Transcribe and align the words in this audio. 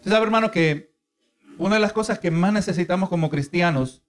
Usted 0.00 0.12
sabe, 0.12 0.24
hermano, 0.24 0.50
que 0.50 0.94
una 1.58 1.74
de 1.74 1.80
las 1.82 1.92
cosas 1.92 2.18
que 2.18 2.30
más 2.30 2.54
necesitamos 2.54 3.10
como 3.10 3.28
cristianos, 3.28 4.02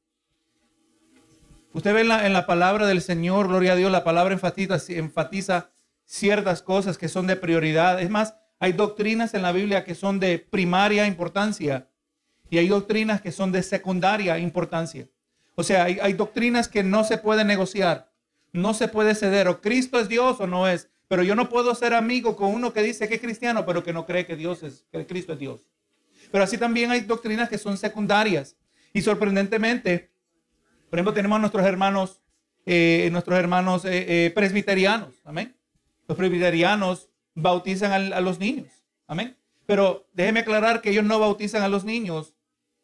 usted 1.73 1.93
ve 1.93 1.99
en 1.99 2.31
la, 2.31 2.45
palabra 2.45 2.87
del 2.87 3.01
Señor, 3.01 3.49
gloria 3.49 3.73
a 3.73 3.75
Dios, 3.75 3.91
la 3.91 4.05
palabra 4.05 4.33
enfatiza, 4.33 5.69
ciertas 6.05 6.61
cosas 6.61 6.97
que 6.97 7.09
son 7.09 7.27
de 7.27 7.35
prioridad. 7.35 8.01
Es 8.01 8.09
más, 8.09 8.35
hay 8.57 8.71
doctrinas 8.71 9.33
en 9.33 9.41
la 9.41 9.51
Biblia 9.51 9.83
que 9.83 9.93
son 9.93 10.21
de 10.21 10.39
primaria 10.39 11.05
importancia 11.07 11.89
y 12.49 12.57
hay 12.57 12.69
doctrinas 12.69 13.19
que 13.19 13.33
son 13.33 13.51
de 13.51 13.61
secundaria 13.61 14.39
importancia. 14.39 15.09
O 15.55 15.63
sea, 15.63 15.83
hay, 15.83 15.99
hay 16.01 16.13
doctrinas 16.13 16.69
que 16.69 16.83
no 16.83 17.03
se 17.03 17.17
pueden 17.17 17.47
negociar, 17.47 18.09
no 18.53 18.73
se 18.73 18.87
puede 18.87 19.13
ceder, 19.13 19.49
o 19.49 19.59
Cristo 19.59 19.99
es 19.99 20.07
Dios 20.07 20.39
o 20.39 20.47
no 20.47 20.69
es. 20.69 20.87
Pero 21.09 21.23
yo 21.23 21.35
no 21.35 21.49
puedo 21.49 21.75
ser 21.75 21.93
amigo 21.93 22.37
con 22.37 22.53
uno 22.53 22.71
que 22.71 22.81
dice 22.81 23.09
que 23.09 23.15
es 23.15 23.21
cristiano, 23.21 23.65
pero 23.65 23.83
que 23.83 23.91
no 23.91 24.05
cree 24.05 24.25
que 24.25 24.37
Dios 24.37 24.63
es, 24.63 24.85
que 24.89 25.05
Cristo 25.05 25.33
es 25.33 25.39
Dios. 25.39 25.65
Pero 26.31 26.43
así 26.43 26.57
también 26.57 26.91
hay 26.91 27.01
doctrinas 27.01 27.49
que 27.49 27.57
son 27.57 27.77
secundarias. 27.77 28.55
Y 28.93 29.01
sorprendentemente, 29.01 30.11
por 30.89 30.99
ejemplo, 30.99 31.13
tenemos 31.13 31.37
a 31.37 31.39
nuestros 31.39 31.65
hermanos, 31.65 32.21
eh, 32.65 33.09
nuestros 33.11 33.37
hermanos 33.37 33.85
eh, 33.85 34.25
eh, 34.25 34.31
presbiterianos. 34.31 35.15
Amén. 35.23 35.55
Los 36.07 36.17
presbiterianos 36.17 37.09
bautizan 37.35 38.13
a, 38.13 38.21
los 38.21 38.39
niños. 38.39 38.67
Amén. 39.07 39.37
Pero 39.65 40.07
déjeme 40.13 40.41
aclarar 40.41 40.81
que 40.81 40.89
ellos 40.89 41.05
no 41.05 41.19
bautizan 41.19 41.63
a 41.63 41.69
los 41.69 41.85
niños 41.85 42.33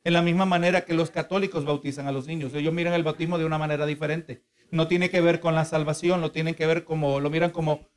en 0.04 0.14
la 0.14 0.22
misma 0.22 0.46
manera 0.46 0.86
que 0.86 0.94
los 0.94 1.12
católicos 1.12 1.66
bautizan 1.66 2.08
a 2.08 2.12
los 2.12 2.28
niños. 2.28 2.54
Ellos 2.54 2.74
miran 2.74 2.94
el 2.94 3.04
bautismo 3.04 3.38
de 3.38 3.46
una 3.46 3.58
manera 3.58 3.86
diferente. 3.86 4.44
No 4.72 4.88
tiene 4.88 5.10
que 5.10 5.20
ver 5.20 5.40
con 5.40 5.56
la 5.56 5.66
salvación, 5.66 6.22
lo 6.22 6.32
tienen 6.32 6.56
que 6.56 6.66
ver 6.66 6.86
como, 6.86 7.20
lo 7.20 7.30
miran 7.30 7.52
como 7.52 7.88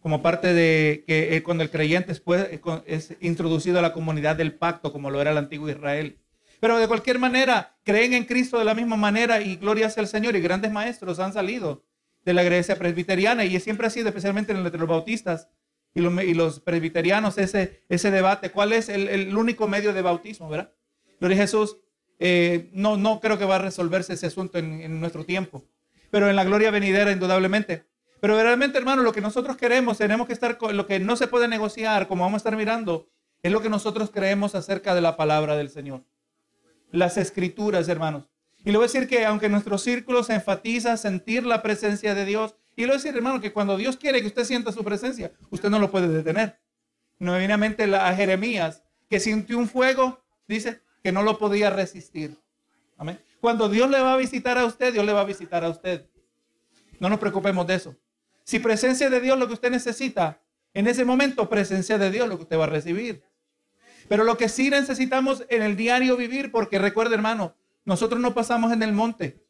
como 0.00 0.22
parte 0.22 0.54
de 0.54 1.04
que 1.06 1.36
eh, 1.36 1.42
cuando 1.42 1.62
el 1.62 1.70
creyente 1.70 2.08
después 2.08 2.48
es 2.86 3.16
introducido 3.20 3.78
a 3.78 3.82
la 3.82 3.92
comunidad 3.92 4.36
del 4.36 4.54
pacto, 4.54 4.92
como 4.92 5.10
lo 5.10 5.20
era 5.20 5.30
el 5.30 5.38
antiguo 5.38 5.68
Israel. 5.68 6.18
Pero 6.60 6.78
de 6.78 6.88
cualquier 6.88 7.18
manera, 7.18 7.76
creen 7.84 8.12
en 8.14 8.24
Cristo 8.24 8.58
de 8.58 8.64
la 8.64 8.74
misma 8.74 8.96
manera 8.96 9.40
y 9.40 9.56
gloria 9.56 9.88
sea 9.90 10.02
el 10.02 10.08
Señor. 10.08 10.36
Y 10.36 10.40
grandes 10.40 10.70
maestros 10.70 11.18
han 11.18 11.32
salido 11.32 11.84
de 12.24 12.34
la 12.34 12.42
iglesia 12.42 12.76
presbiteriana 12.76 13.44
y 13.44 13.58
siempre 13.60 13.86
ha 13.86 13.90
sido, 13.90 14.08
especialmente 14.08 14.52
entre 14.52 14.78
los 14.78 14.88
bautistas 14.88 15.48
y 15.94 16.00
los, 16.00 16.22
y 16.22 16.34
los 16.34 16.60
presbiterianos, 16.60 17.38
ese, 17.38 17.82
ese 17.88 18.10
debate. 18.10 18.50
¿Cuál 18.50 18.72
es 18.72 18.88
el, 18.88 19.34
único 19.36 19.68
medio 19.68 19.92
de 19.92 20.02
bautismo, 20.02 20.48
verdad? 20.48 20.72
Gloria 21.18 21.38
a 21.38 21.40
Jesús. 21.40 21.78
Eh, 22.18 22.68
no, 22.72 22.98
no 22.98 23.20
creo 23.20 23.38
que 23.38 23.46
va 23.46 23.56
a 23.56 23.60
resolverse 23.60 24.12
ese 24.12 24.26
asunto 24.26 24.58
en 24.58 25.00
nuestro 25.00 25.24
tiempo. 25.24 25.64
Pero 26.10 26.28
en 26.28 26.36
la 26.36 26.44
gloria 26.44 26.70
venidera, 26.70 27.12
indudablemente. 27.12 27.84
Pero 28.20 28.40
realmente, 28.40 28.78
hermano, 28.78 29.02
lo 29.02 29.12
que 29.12 29.20
nosotros 29.20 29.56
queremos, 29.56 29.98
tenemos 29.98 30.26
que 30.26 30.32
estar 30.32 30.58
con 30.58 30.76
lo 30.76 30.86
que 30.86 31.00
no 31.00 31.16
se 31.16 31.26
puede 31.26 31.48
negociar, 31.48 32.06
como 32.06 32.24
vamos 32.24 32.36
a 32.36 32.42
estar 32.42 32.56
mirando, 32.56 33.08
es 33.42 33.50
lo 33.50 33.62
que 33.62 33.70
nosotros 33.70 34.10
creemos 34.10 34.54
acerca 34.54 34.94
de 34.94 35.00
la 35.00 35.16
palabra 35.16 35.56
del 35.56 35.70
Señor. 35.70 36.04
Las 36.90 37.16
escrituras, 37.16 37.88
hermanos. 37.88 38.24
Y 38.64 38.72
le 38.72 38.76
voy 38.76 38.84
a 38.84 38.88
decir 38.88 39.08
que 39.08 39.24
aunque 39.24 39.48
nuestro 39.48 39.78
círculo 39.78 40.22
se 40.22 40.34
enfatiza 40.34 40.96
sentir 40.98 41.46
la 41.46 41.62
presencia 41.62 42.14
de 42.14 42.26
Dios, 42.26 42.54
y 42.76 42.82
le 42.82 42.88
voy 42.88 42.94
a 42.94 42.98
decir, 42.98 43.16
hermano, 43.16 43.40
que 43.40 43.52
cuando 43.52 43.76
Dios 43.76 43.96
quiere 43.96 44.20
que 44.20 44.26
usted 44.26 44.44
sienta 44.44 44.70
su 44.72 44.84
presencia, 44.84 45.32
usted 45.48 45.70
no 45.70 45.78
lo 45.78 45.90
puede 45.90 46.08
detener. 46.08 46.58
No 47.18 47.36
viene 47.38 47.54
a 47.54 47.56
mente 47.56 47.84
a 47.94 48.14
Jeremías, 48.14 48.82
que 49.08 49.18
sintió 49.18 49.58
un 49.58 49.68
fuego, 49.68 50.22
dice, 50.46 50.82
que 51.02 51.12
no 51.12 51.22
lo 51.22 51.38
podía 51.38 51.70
resistir. 51.70 52.36
Amén. 52.98 53.18
Cuando 53.40 53.68
Dios 53.70 53.88
le 53.90 54.00
va 54.00 54.14
a 54.14 54.16
visitar 54.18 54.58
a 54.58 54.66
usted, 54.66 54.92
Dios 54.92 55.04
le 55.06 55.12
va 55.12 55.22
a 55.22 55.24
visitar 55.24 55.64
a 55.64 55.70
usted. 55.70 56.06
No 56.98 57.08
nos 57.08 57.18
preocupemos 57.18 57.66
de 57.66 57.74
eso. 57.74 57.96
Si 58.50 58.58
presencia 58.58 59.08
de 59.10 59.20
Dios 59.20 59.38
lo 59.38 59.46
que 59.46 59.54
usted 59.54 59.70
necesita, 59.70 60.42
en 60.74 60.88
ese 60.88 61.04
momento 61.04 61.48
presencia 61.48 61.98
de 61.98 62.10
Dios 62.10 62.28
lo 62.28 62.36
que 62.36 62.42
usted 62.42 62.58
va 62.58 62.64
a 62.64 62.66
recibir. 62.66 63.22
Pero 64.08 64.24
lo 64.24 64.36
que 64.36 64.48
sí 64.48 64.70
necesitamos 64.70 65.44
en 65.50 65.62
el 65.62 65.76
diario 65.76 66.16
vivir, 66.16 66.50
porque 66.50 66.80
recuerde 66.80 67.14
hermano, 67.14 67.54
nosotros 67.84 68.20
no 68.20 68.34
pasamos 68.34 68.72
en 68.72 68.82
el 68.82 68.92
monte. 68.92 69.46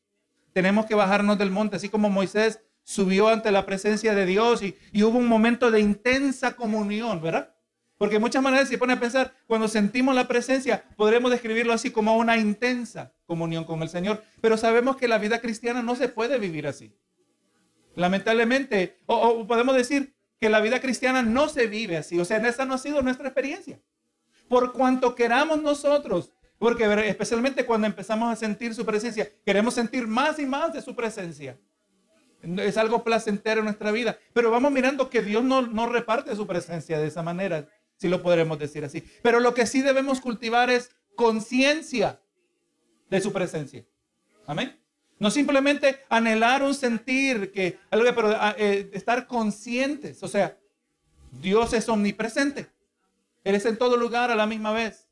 Tenemos 0.53 0.84
que 0.84 0.95
bajarnos 0.95 1.39
del 1.39 1.51
monte, 1.51 1.77
así 1.77 1.89
como 1.89 2.10
Moisés 2.10 2.60
subió 2.83 3.28
ante 3.28 3.50
la 3.50 3.65
presencia 3.65 4.15
de 4.15 4.27
Dios 4.27 4.62
y, 4.62 4.77
hubo 5.03 5.16
un 5.16 5.28
momento 5.28 5.71
de 5.71 5.81
intensa 5.81 6.55
comunión, 6.55 7.22
¿verdad? 7.22 7.55
Porque 7.97 8.19
muchas 8.19 8.43
maneras 8.43 8.69
se 8.69 8.77
pone 8.77 8.93
a 8.93 9.00
pensar, 9.00 9.33
cuando 9.47 9.66
sentimos 9.69 10.15
la 10.15 10.28
presencia, 10.28 10.84
podremos 10.99 11.31
describirlo 11.31 11.72
así 11.72 11.91
como 11.91 12.19
una 12.19 12.37
intensa 12.37 13.15
comunión 13.25 13.65
con 13.65 13.81
el 13.81 13.89
Señor. 13.89 14.22
Pero 14.43 14.59
sabemos 14.59 14.99
que 14.99 15.09
la 15.09 15.16
vida 15.16 15.41
cristiana 15.41 15.83
no 15.83 15.97
se 15.97 16.09
puede 16.09 16.39
vivir 16.39 16.66
así. 16.66 16.94
Lamentablemente, 18.00 18.97
o, 19.05 19.47
podemos 19.47 19.77
decir 19.77 20.15
que 20.41 20.49
la 20.49 20.61
vida 20.61 20.81
cristiana 20.81 21.21
no 21.21 21.50
se 21.50 21.66
vive 21.66 21.99
así. 21.99 22.19
O 22.19 22.25
sea, 22.25 22.38
esa 22.38 22.65
no 22.65 22.72
ha 22.72 22.78
sido 22.78 23.03
nuestra 23.03 23.28
experiencia. 23.28 23.78
Por 24.49 24.72
cuanto 24.72 25.15
queramos 25.15 25.61
nosotros, 25.61 26.33
porque 26.59 26.84
especialmente 27.09 27.66
cuando 27.66 27.87
empezamos 27.87 28.33
a 28.33 28.37
sentir 28.37 28.75
su 28.75 28.87
presencia, 28.87 29.31
queremos 29.44 29.75
sentir 29.75 30.06
más 30.06 30.39
y 30.39 30.47
más 30.47 30.72
de 30.72 30.81
su 30.81 30.97
presencia. 30.97 31.59
Es 32.43 32.78
algo 32.78 33.05
placentero 33.05 33.59
en 33.59 33.66
nuestra 33.66 33.93
vida. 33.93 34.19
Pero 34.33 34.50
vamos 34.50 34.72
mirando 34.72 35.10
que 35.10 35.21
Dios 35.21 35.44
no, 35.44 35.60
no 35.60 35.87
reparte 35.87 36.34
su 36.34 36.47
presencia 36.47 36.99
de 36.99 37.06
esa 37.06 37.22
manera, 37.22 37.69
si 37.97 38.09
lo 38.09 38.22
podremos 38.22 38.59
decir 38.59 38.83
así. 38.83 39.05
Pero 39.22 39.41
lo 39.41 39.53
que 39.53 39.66
sí 39.66 39.83
debemos 39.83 40.22
cultivar 40.22 40.71
es 40.71 40.91
conciencia 41.16 42.19
de 43.10 43.21
su 43.21 43.31
presencia. 43.31 43.84
Amén. 44.47 44.79
No 45.20 45.31
simplemente 45.31 46.00
anhelar 46.08 46.62
un 46.62 46.75
sentir, 46.75 47.53
que, 47.53 47.78
pero 47.91 48.34
ah, 48.41 48.54
eh, 48.56 48.91
estar 48.94 49.26
conscientes. 49.26 50.22
O 50.22 50.28
sea, 50.28 50.58
Dios 51.42 51.75
es 51.75 51.91
omnipresente. 51.91 52.70
Él 53.44 53.54
es 53.54 53.66
en 53.66 53.76
todo 53.76 53.98
lugar 53.98 54.30
a 54.30 54.34
la 54.34 54.47
misma 54.47 54.72
vez. 54.72 55.06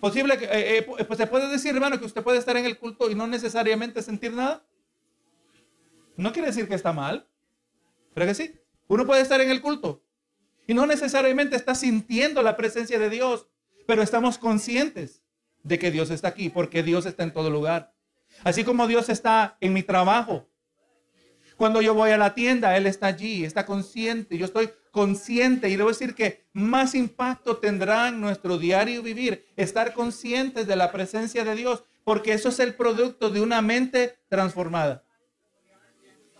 Posible 0.00 0.36
que, 0.36 0.46
eh, 0.46 0.78
eh, 0.78 0.82
pues 0.82 1.16
se 1.16 1.28
puede 1.28 1.48
decir, 1.48 1.72
hermano, 1.72 2.00
que 2.00 2.04
usted 2.04 2.24
puede 2.24 2.38
estar 2.38 2.56
en 2.56 2.66
el 2.66 2.78
culto 2.78 3.12
y 3.12 3.14
no 3.14 3.28
necesariamente 3.28 4.02
sentir 4.02 4.32
nada. 4.32 4.66
No 6.16 6.32
quiere 6.32 6.48
decir 6.48 6.66
que 6.66 6.74
está 6.74 6.92
mal. 6.92 7.28
Pero 8.12 8.26
que 8.26 8.34
sí. 8.34 8.60
Uno 8.88 9.06
puede 9.06 9.22
estar 9.22 9.40
en 9.40 9.50
el 9.50 9.62
culto 9.62 10.02
y 10.66 10.74
no 10.74 10.84
necesariamente 10.84 11.54
está 11.54 11.76
sintiendo 11.76 12.42
la 12.42 12.56
presencia 12.56 12.98
de 12.98 13.08
Dios, 13.08 13.46
pero 13.86 14.02
estamos 14.02 14.36
conscientes 14.36 15.23
de 15.64 15.78
que 15.78 15.90
Dios 15.90 16.10
está 16.10 16.28
aquí, 16.28 16.50
porque 16.50 16.84
Dios 16.84 17.06
está 17.06 17.24
en 17.24 17.32
todo 17.32 17.50
lugar. 17.50 17.92
Así 18.44 18.62
como 18.62 18.86
Dios 18.86 19.08
está 19.08 19.56
en 19.60 19.72
mi 19.72 19.82
trabajo. 19.82 20.46
Cuando 21.56 21.80
yo 21.80 21.94
voy 21.94 22.10
a 22.10 22.18
la 22.18 22.34
tienda, 22.34 22.76
Él 22.76 22.86
está 22.86 23.06
allí, 23.08 23.44
está 23.44 23.64
consciente. 23.64 24.36
Yo 24.38 24.44
estoy 24.44 24.70
consciente 24.90 25.68
y 25.68 25.76
debo 25.76 25.88
decir 25.88 26.14
que 26.14 26.46
más 26.52 26.94
impacto 26.94 27.56
tendrá 27.56 28.08
en 28.08 28.20
nuestro 28.20 28.58
diario 28.58 29.02
vivir 29.02 29.46
estar 29.56 29.94
conscientes 29.94 30.66
de 30.66 30.76
la 30.76 30.92
presencia 30.92 31.44
de 31.44 31.54
Dios, 31.54 31.84
porque 32.04 32.32
eso 32.32 32.50
es 32.50 32.60
el 32.60 32.74
producto 32.74 33.30
de 33.30 33.40
una 33.40 33.62
mente 33.62 34.18
transformada. 34.28 35.04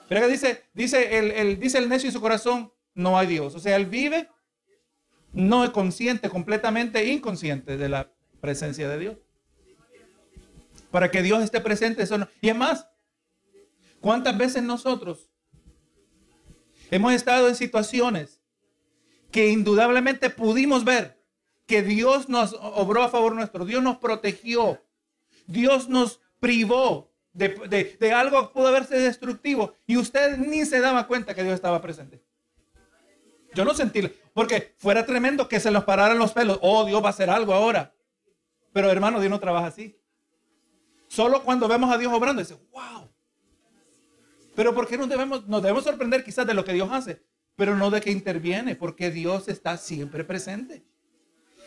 Pero 0.08 0.20
que 0.20 0.28
dice, 0.28 0.64
dice 0.74 1.18
el, 1.18 1.58
dice 1.58 1.78
el 1.78 1.88
necio 1.88 2.08
en 2.08 2.12
su 2.12 2.20
corazón, 2.20 2.72
no 2.94 3.18
hay 3.18 3.26
Dios. 3.26 3.54
O 3.54 3.58
sea, 3.58 3.76
él 3.76 3.86
vive 3.86 4.28
no 5.32 5.64
es 5.64 5.70
consciente, 5.70 6.28
completamente 6.28 7.04
inconsciente 7.06 7.76
de 7.76 7.88
la 7.88 8.13
presencia 8.44 8.90
de 8.90 8.98
Dios. 8.98 9.16
Para 10.90 11.10
que 11.10 11.22
Dios 11.22 11.42
esté 11.42 11.62
presente. 11.62 12.02
Eso 12.02 12.28
Y 12.42 12.50
es 12.50 12.56
más, 12.56 12.86
¿cuántas 14.00 14.36
veces 14.36 14.62
nosotros 14.62 15.30
hemos 16.90 17.14
estado 17.14 17.48
en 17.48 17.56
situaciones 17.56 18.42
que 19.32 19.48
indudablemente 19.48 20.28
pudimos 20.28 20.84
ver 20.84 21.24
que 21.66 21.82
Dios 21.82 22.28
nos 22.28 22.54
obró 22.60 23.02
a 23.02 23.08
favor 23.08 23.34
nuestro, 23.34 23.64
Dios 23.64 23.82
nos 23.82 23.96
protegió, 23.96 24.84
Dios 25.46 25.88
nos 25.88 26.20
privó 26.38 27.10
de, 27.32 27.96
de, 27.98 28.12
algo 28.12 28.46
que 28.46 28.52
pudo 28.52 28.68
haberse 28.68 28.98
destructivo 28.98 29.74
y 29.86 29.96
usted 29.96 30.36
ni 30.36 30.66
se 30.66 30.80
daba 30.80 31.06
cuenta 31.06 31.34
que 31.34 31.42
Dios 31.42 31.54
estaba 31.54 31.80
presente. 31.80 32.22
Yo 33.54 33.64
no 33.64 33.72
sentí, 33.72 34.02
porque 34.34 34.74
fuera 34.76 35.06
tremendo 35.06 35.48
que 35.48 35.60
se 35.60 35.70
nos 35.70 35.84
pararan 35.84 36.18
los 36.18 36.32
pelos. 36.32 36.58
Oh, 36.60 36.84
Dios 36.84 37.02
va 37.02 37.06
a 37.06 37.10
hacer 37.10 37.30
algo 37.30 37.54
ahora. 37.54 37.93
Pero 38.74 38.90
hermano, 38.90 39.20
Dios 39.20 39.30
no 39.30 39.38
trabaja 39.38 39.68
así. 39.68 39.96
Solo 41.06 41.44
cuando 41.44 41.68
vemos 41.68 41.94
a 41.94 41.96
Dios 41.96 42.12
obrando, 42.12 42.42
dice, 42.42 42.58
wow. 42.72 43.08
Pero 44.56 44.74
¿por 44.74 44.88
qué 44.88 44.98
nos 44.98 45.08
debemos, 45.08 45.46
nos 45.46 45.62
debemos 45.62 45.84
sorprender 45.84 46.24
quizás 46.24 46.44
de 46.44 46.54
lo 46.54 46.64
que 46.64 46.72
Dios 46.72 46.88
hace? 46.90 47.22
Pero 47.54 47.76
no 47.76 47.90
de 47.90 48.00
que 48.00 48.10
interviene, 48.10 48.74
porque 48.74 49.12
Dios 49.12 49.46
está 49.46 49.76
siempre 49.76 50.24
presente. 50.24 50.84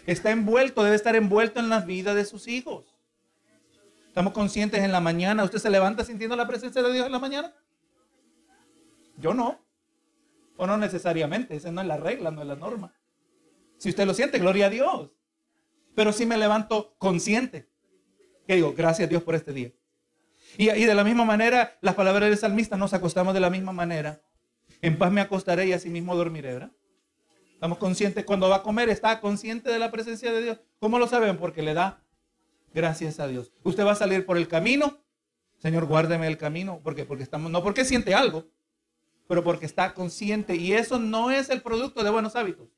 Está 0.05 0.31
envuelto, 0.31 0.83
debe 0.83 0.97
estar 0.97 1.15
envuelto 1.15 1.61
en 1.61 1.69
la 1.69 1.79
vida 1.79 2.13
de 2.13 2.25
sus 2.25 2.45
hijos. 2.49 2.93
Estamos 4.09 4.33
conscientes 4.33 4.83
en 4.83 4.91
la 4.91 4.99
mañana. 4.99 5.45
¿Usted 5.45 5.59
se 5.59 5.69
levanta 5.69 6.03
sintiendo 6.03 6.35
la 6.35 6.45
presencia 6.45 6.83
de 6.83 6.91
Dios 6.91 7.05
en 7.05 7.13
la 7.13 7.19
mañana? 7.19 7.55
Yo 9.15 9.33
no. 9.33 9.63
O 10.57 10.67
no 10.67 10.75
necesariamente. 10.75 11.55
Esa 11.55 11.71
no 11.71 11.79
es 11.79 11.87
la 11.87 11.95
regla, 11.95 12.31
no 12.31 12.41
es 12.41 12.47
la 12.47 12.57
norma. 12.57 12.93
Si 13.77 13.87
usted 13.87 14.05
lo 14.05 14.13
siente, 14.13 14.39
gloria 14.39 14.65
a 14.65 14.69
Dios 14.69 15.16
pero 15.97 16.13
sí 16.13 16.27
me 16.27 16.37
levanto 16.37 16.95
consciente. 16.99 17.67
Que 18.45 18.53
digo, 18.53 18.71
gracias 18.77 19.07
a 19.07 19.09
Dios 19.09 19.23
por 19.23 19.33
este 19.33 19.51
día. 19.51 19.71
Y, 20.55 20.69
y 20.69 20.85
de 20.85 20.93
la 20.93 21.03
misma 21.03 21.25
manera, 21.25 21.75
las 21.81 21.95
palabras 21.95 22.29
del 22.29 22.37
salmista, 22.37 22.77
nos 22.77 22.93
acostamos 22.93 23.33
de 23.33 23.39
la 23.39 23.49
misma 23.49 23.71
manera. 23.71 24.21
En 24.83 24.99
paz 24.99 25.11
me 25.11 25.21
acostaré 25.21 25.65
y 25.65 25.73
así 25.73 25.89
mismo 25.89 26.15
dormiré, 26.15 26.53
¿verdad? 26.53 26.71
Estamos 27.51 27.79
conscientes, 27.79 28.25
cuando 28.25 28.47
va 28.47 28.57
a 28.57 28.61
comer, 28.61 28.89
está 28.89 29.19
consciente 29.19 29.71
de 29.71 29.79
la 29.79 29.89
presencia 29.89 30.31
de 30.31 30.43
Dios. 30.43 30.59
¿Cómo 30.79 30.99
lo 30.99 31.07
saben? 31.07 31.35
Porque 31.37 31.63
le 31.63 31.73
da 31.73 32.03
gracias 32.75 33.19
a 33.19 33.27
Dios. 33.27 33.51
Usted 33.63 33.83
va 33.83 33.93
a 33.93 33.95
salir 33.95 34.23
por 34.23 34.37
el 34.37 34.47
camino. 34.47 34.99
Señor, 35.57 35.87
guárdeme 35.87 36.27
el 36.27 36.37
camino. 36.37 36.79
¿Por 36.83 36.93
qué? 36.93 37.05
Porque 37.05 37.23
estamos, 37.23 37.49
no 37.51 37.63
porque 37.63 37.85
siente 37.85 38.13
algo, 38.13 38.45
pero 39.27 39.43
porque 39.43 39.65
está 39.65 39.95
consciente. 39.95 40.57
Y 40.57 40.73
eso 40.73 40.99
no 40.99 41.31
es 41.31 41.49
el 41.49 41.63
producto 41.63 42.03
de 42.03 42.11
buenos 42.11 42.35
hábitos. 42.35 42.76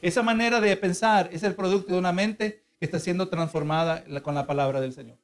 Esa 0.00 0.22
manera 0.22 0.60
de 0.60 0.76
pensar 0.76 1.28
es 1.32 1.42
el 1.42 1.54
producto 1.54 1.92
de 1.92 1.98
una 1.98 2.12
mente 2.12 2.64
que 2.78 2.84
está 2.84 2.98
siendo 2.98 3.28
transformada 3.28 4.04
con 4.22 4.34
la 4.34 4.46
palabra 4.46 4.80
del 4.80 4.92
Señor. 4.92 5.18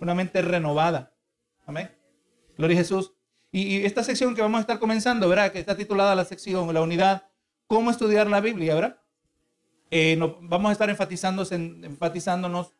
Una 0.00 0.14
mente 0.14 0.42
renovada. 0.42 1.12
Amén. 1.66 1.90
Gloria 2.56 2.76
a 2.76 2.80
Jesús. 2.80 3.12
Y, 3.50 3.84
esta 3.84 4.02
sección 4.02 4.34
que 4.34 4.42
vamos 4.42 4.58
a 4.58 4.62
estar 4.62 4.78
comenzando, 4.78 5.28
¿verdad? 5.28 5.52
Que 5.52 5.60
está 5.60 5.76
titulada 5.76 6.14
la 6.14 6.24
sección, 6.24 6.72
la 6.74 6.82
unidad, 6.82 7.28
cómo 7.66 7.90
estudiar 7.90 8.28
la 8.28 8.40
Biblia, 8.40 8.74
¿verdad? 8.74 8.98
Eh, 9.90 10.18
vamos 10.40 10.70
a 10.70 10.72
estar 10.72 10.90
enfatizándonos 10.90 12.74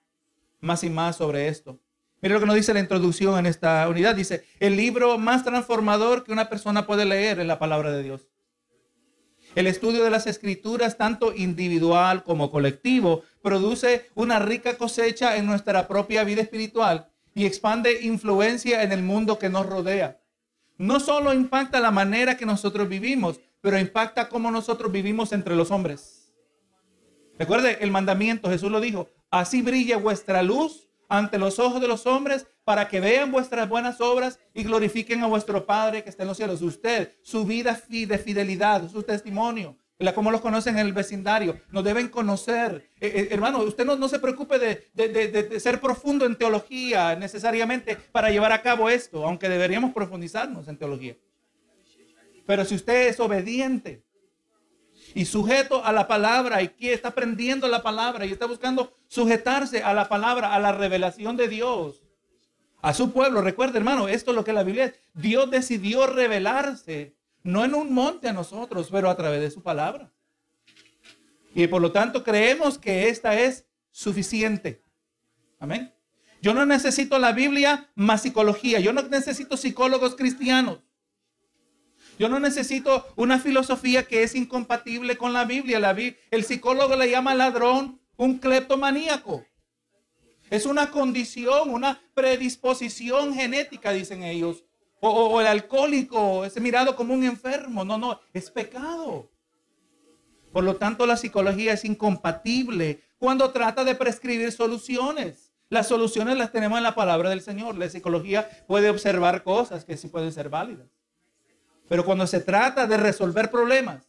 más 0.60 0.84
y 0.84 0.90
más 0.90 1.16
sobre 1.16 1.48
esto. 1.48 1.78
Mire 2.20 2.34
lo 2.34 2.40
que 2.40 2.46
nos 2.46 2.56
dice 2.56 2.74
la 2.74 2.80
introducción 2.80 3.38
en 3.38 3.46
esta 3.46 3.88
unidad. 3.88 4.16
Dice, 4.16 4.44
el 4.58 4.76
libro 4.76 5.16
más 5.18 5.44
transformador 5.44 6.24
que 6.24 6.32
una 6.32 6.48
persona 6.48 6.86
puede 6.86 7.04
leer 7.04 7.38
es 7.38 7.46
la 7.46 7.58
palabra 7.58 7.92
de 7.92 8.02
Dios. 8.02 8.28
El 9.54 9.68
estudio 9.68 10.02
de 10.02 10.10
las 10.10 10.26
escrituras, 10.26 10.96
tanto 10.96 11.32
individual 11.32 12.24
como 12.24 12.50
colectivo, 12.50 13.22
produce 13.40 14.10
una 14.14 14.40
rica 14.40 14.76
cosecha 14.76 15.36
en 15.36 15.46
nuestra 15.46 15.86
propia 15.86 16.24
vida 16.24 16.42
espiritual 16.42 17.08
y 17.34 17.46
expande 17.46 18.02
influencia 18.02 18.82
en 18.82 18.90
el 18.90 19.02
mundo 19.02 19.38
que 19.38 19.48
nos 19.48 19.66
rodea. 19.66 20.20
No 20.76 20.98
solo 20.98 21.32
impacta 21.32 21.78
la 21.78 21.92
manera 21.92 22.36
que 22.36 22.46
nosotros 22.46 22.88
vivimos, 22.88 23.40
pero 23.60 23.78
impacta 23.78 24.28
cómo 24.28 24.50
nosotros 24.50 24.90
vivimos 24.90 25.32
entre 25.32 25.54
los 25.54 25.70
hombres. 25.70 26.32
Recuerde 27.38 27.78
el 27.80 27.92
mandamiento, 27.92 28.50
Jesús 28.50 28.72
lo 28.72 28.80
dijo, 28.80 29.08
así 29.30 29.62
brilla 29.62 29.98
vuestra 29.98 30.42
luz 30.42 30.88
ante 31.08 31.38
los 31.38 31.60
ojos 31.60 31.80
de 31.80 31.88
los 31.88 32.06
hombres 32.06 32.46
para 32.64 32.88
que 32.88 33.00
vean 33.00 33.30
vuestras 33.30 33.68
buenas 33.68 34.00
obras 34.00 34.38
y 34.54 34.64
glorifiquen 34.64 35.22
a 35.22 35.26
vuestro 35.26 35.66
Padre 35.66 36.02
que 36.02 36.10
está 36.10 36.22
en 36.22 36.28
los 36.28 36.36
cielos. 36.36 36.62
Usted, 36.62 37.14
su 37.22 37.44
vida 37.44 37.80
de 37.88 38.18
fidelidad, 38.18 38.88
su 38.90 39.02
testimonio, 39.02 39.76
como 40.14 40.30
los 40.30 40.40
conocen 40.40 40.78
en 40.78 40.86
el 40.86 40.92
vecindario, 40.92 41.58
nos 41.70 41.84
deben 41.84 42.08
conocer. 42.08 42.90
Eh, 43.00 43.12
eh, 43.14 43.28
hermano, 43.30 43.60
usted 43.60 43.84
no, 43.84 44.08
se 44.08 44.18
preocupe 44.18 44.58
de, 44.58 44.84
de, 44.94 45.60
ser 45.60 45.80
profundo 45.80 46.26
en 46.26 46.36
teología 46.36 47.16
necesariamente 47.16 47.96
para 47.96 48.30
llevar 48.30 48.52
a 48.52 48.60
cabo 48.60 48.90
esto, 48.90 49.24
aunque 49.24 49.48
deberíamos 49.48 49.92
profundizarnos 49.92 50.68
en 50.68 50.76
teología. 50.76 51.16
Pero 52.46 52.64
si 52.64 52.74
usted 52.74 53.08
es 53.08 53.20
obediente 53.20 54.04
y 55.14 55.24
sujeto 55.24 55.84
a 55.84 55.92
la 55.92 56.06
palabra 56.06 56.60
y 56.60 56.68
que 56.68 56.92
está 56.92 57.08
aprendiendo 57.08 57.68
la 57.68 57.82
palabra 57.82 58.26
y 58.26 58.32
está 58.32 58.46
buscando 58.46 58.92
sujetarse 59.06 59.82
a 59.82 59.94
la 59.94 60.08
palabra, 60.08 60.54
a 60.54 60.58
la 60.58 60.72
revelación 60.72 61.36
de 61.36 61.48
Dios, 61.48 62.03
a 62.84 62.92
su 62.92 63.12
pueblo. 63.12 63.40
Recuerde, 63.40 63.78
hermano, 63.78 64.08
esto 64.08 64.30
es 64.30 64.34
lo 64.34 64.44
que 64.44 64.52
la 64.52 64.62
Biblia 64.62 64.84
es. 64.84 64.94
Dios 65.14 65.50
decidió 65.50 66.06
revelarse, 66.06 67.16
no 67.42 67.64
en 67.64 67.74
un 67.74 67.94
monte 67.94 68.28
a 68.28 68.34
nosotros, 68.34 68.88
pero 68.92 69.08
a 69.08 69.16
través 69.16 69.40
de 69.40 69.50
su 69.50 69.62
palabra. 69.62 70.12
Y 71.54 71.66
por 71.66 71.80
lo 71.80 71.92
tanto 71.92 72.22
creemos 72.22 72.76
que 72.76 73.08
esta 73.08 73.40
es 73.40 73.64
suficiente. 73.90 74.82
Amén. 75.58 75.94
Yo 76.42 76.52
no 76.52 76.66
necesito 76.66 77.18
la 77.18 77.32
Biblia 77.32 77.90
más 77.94 78.20
psicología. 78.20 78.80
Yo 78.80 78.92
no 78.92 79.00
necesito 79.04 79.56
psicólogos 79.56 80.14
cristianos. 80.14 80.80
Yo 82.18 82.28
no 82.28 82.38
necesito 82.38 83.06
una 83.16 83.38
filosofía 83.38 84.06
que 84.06 84.24
es 84.24 84.34
incompatible 84.34 85.16
con 85.16 85.32
la 85.32 85.46
Biblia. 85.46 85.80
La, 85.80 85.96
el 86.30 86.44
psicólogo 86.44 86.96
le 86.96 87.10
llama 87.10 87.34
ladrón 87.34 87.98
un 88.18 88.38
cleptomaníaco. 88.40 89.46
Es 90.50 90.66
una 90.66 90.90
condición, 90.90 91.70
una 91.70 92.00
predisposición 92.14 93.34
genética, 93.34 93.92
dicen 93.92 94.22
ellos. 94.22 94.64
O, 95.00 95.40
el 95.40 95.46
alcohólico 95.46 96.44
es 96.44 96.58
mirado 96.60 96.96
como 96.96 97.12
un 97.12 97.24
enfermo. 97.24 97.84
No, 97.84 97.98
no, 97.98 98.20
es 98.32 98.50
pecado. 98.50 99.28
Por 100.52 100.64
lo 100.64 100.76
tanto, 100.76 101.04
la 101.06 101.16
psicología 101.16 101.72
es 101.72 101.84
incompatible 101.84 103.02
cuando 103.18 103.50
trata 103.50 103.84
de 103.84 103.94
prescribir 103.94 104.52
soluciones. 104.52 105.52
Las 105.68 105.88
soluciones 105.88 106.38
las 106.38 106.52
tenemos 106.52 106.78
en 106.78 106.84
la 106.84 106.94
palabra 106.94 107.30
del 107.30 107.40
Señor. 107.42 107.76
La 107.76 107.88
psicología 107.88 108.48
puede 108.66 108.88
observar 108.88 109.42
cosas 109.42 109.84
que 109.84 109.96
sí 109.96 110.08
pueden 110.08 110.32
ser 110.32 110.48
válidas. 110.48 110.86
Pero 111.88 112.04
cuando 112.04 112.26
se 112.26 112.40
trata 112.40 112.86
de 112.86 112.96
resolver 112.96 113.50
problemas, 113.50 114.08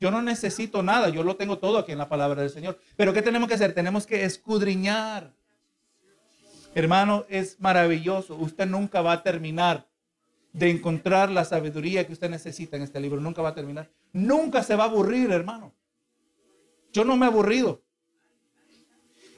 yo 0.00 0.10
no 0.10 0.22
necesito 0.22 0.82
nada, 0.82 1.08
yo 1.08 1.24
lo 1.24 1.36
tengo 1.36 1.58
todo 1.58 1.78
aquí 1.78 1.92
en 1.92 1.98
la 1.98 2.08
palabra 2.08 2.42
del 2.42 2.50
Señor. 2.50 2.78
Pero 2.96 3.12
¿qué 3.12 3.22
tenemos 3.22 3.48
que 3.48 3.54
hacer? 3.54 3.74
Tenemos 3.74 4.06
que 4.06 4.24
escudriñar. 4.24 5.32
Hermano, 6.74 7.24
es 7.28 7.58
maravilloso. 7.60 8.36
Usted 8.36 8.66
nunca 8.66 9.00
va 9.00 9.12
a 9.12 9.22
terminar 9.22 9.88
de 10.52 10.70
encontrar 10.70 11.30
la 11.30 11.44
sabiduría 11.44 12.06
que 12.06 12.12
usted 12.12 12.30
necesita 12.30 12.76
en 12.76 12.82
este 12.82 13.00
libro. 13.00 13.20
Nunca 13.20 13.42
va 13.42 13.50
a 13.50 13.54
terminar. 13.54 13.90
Nunca 14.12 14.62
se 14.62 14.76
va 14.76 14.84
a 14.84 14.88
aburrir, 14.88 15.30
hermano. 15.30 15.74
Yo 16.92 17.04
no 17.04 17.16
me 17.16 17.26
he 17.26 17.28
aburrido. 17.28 17.82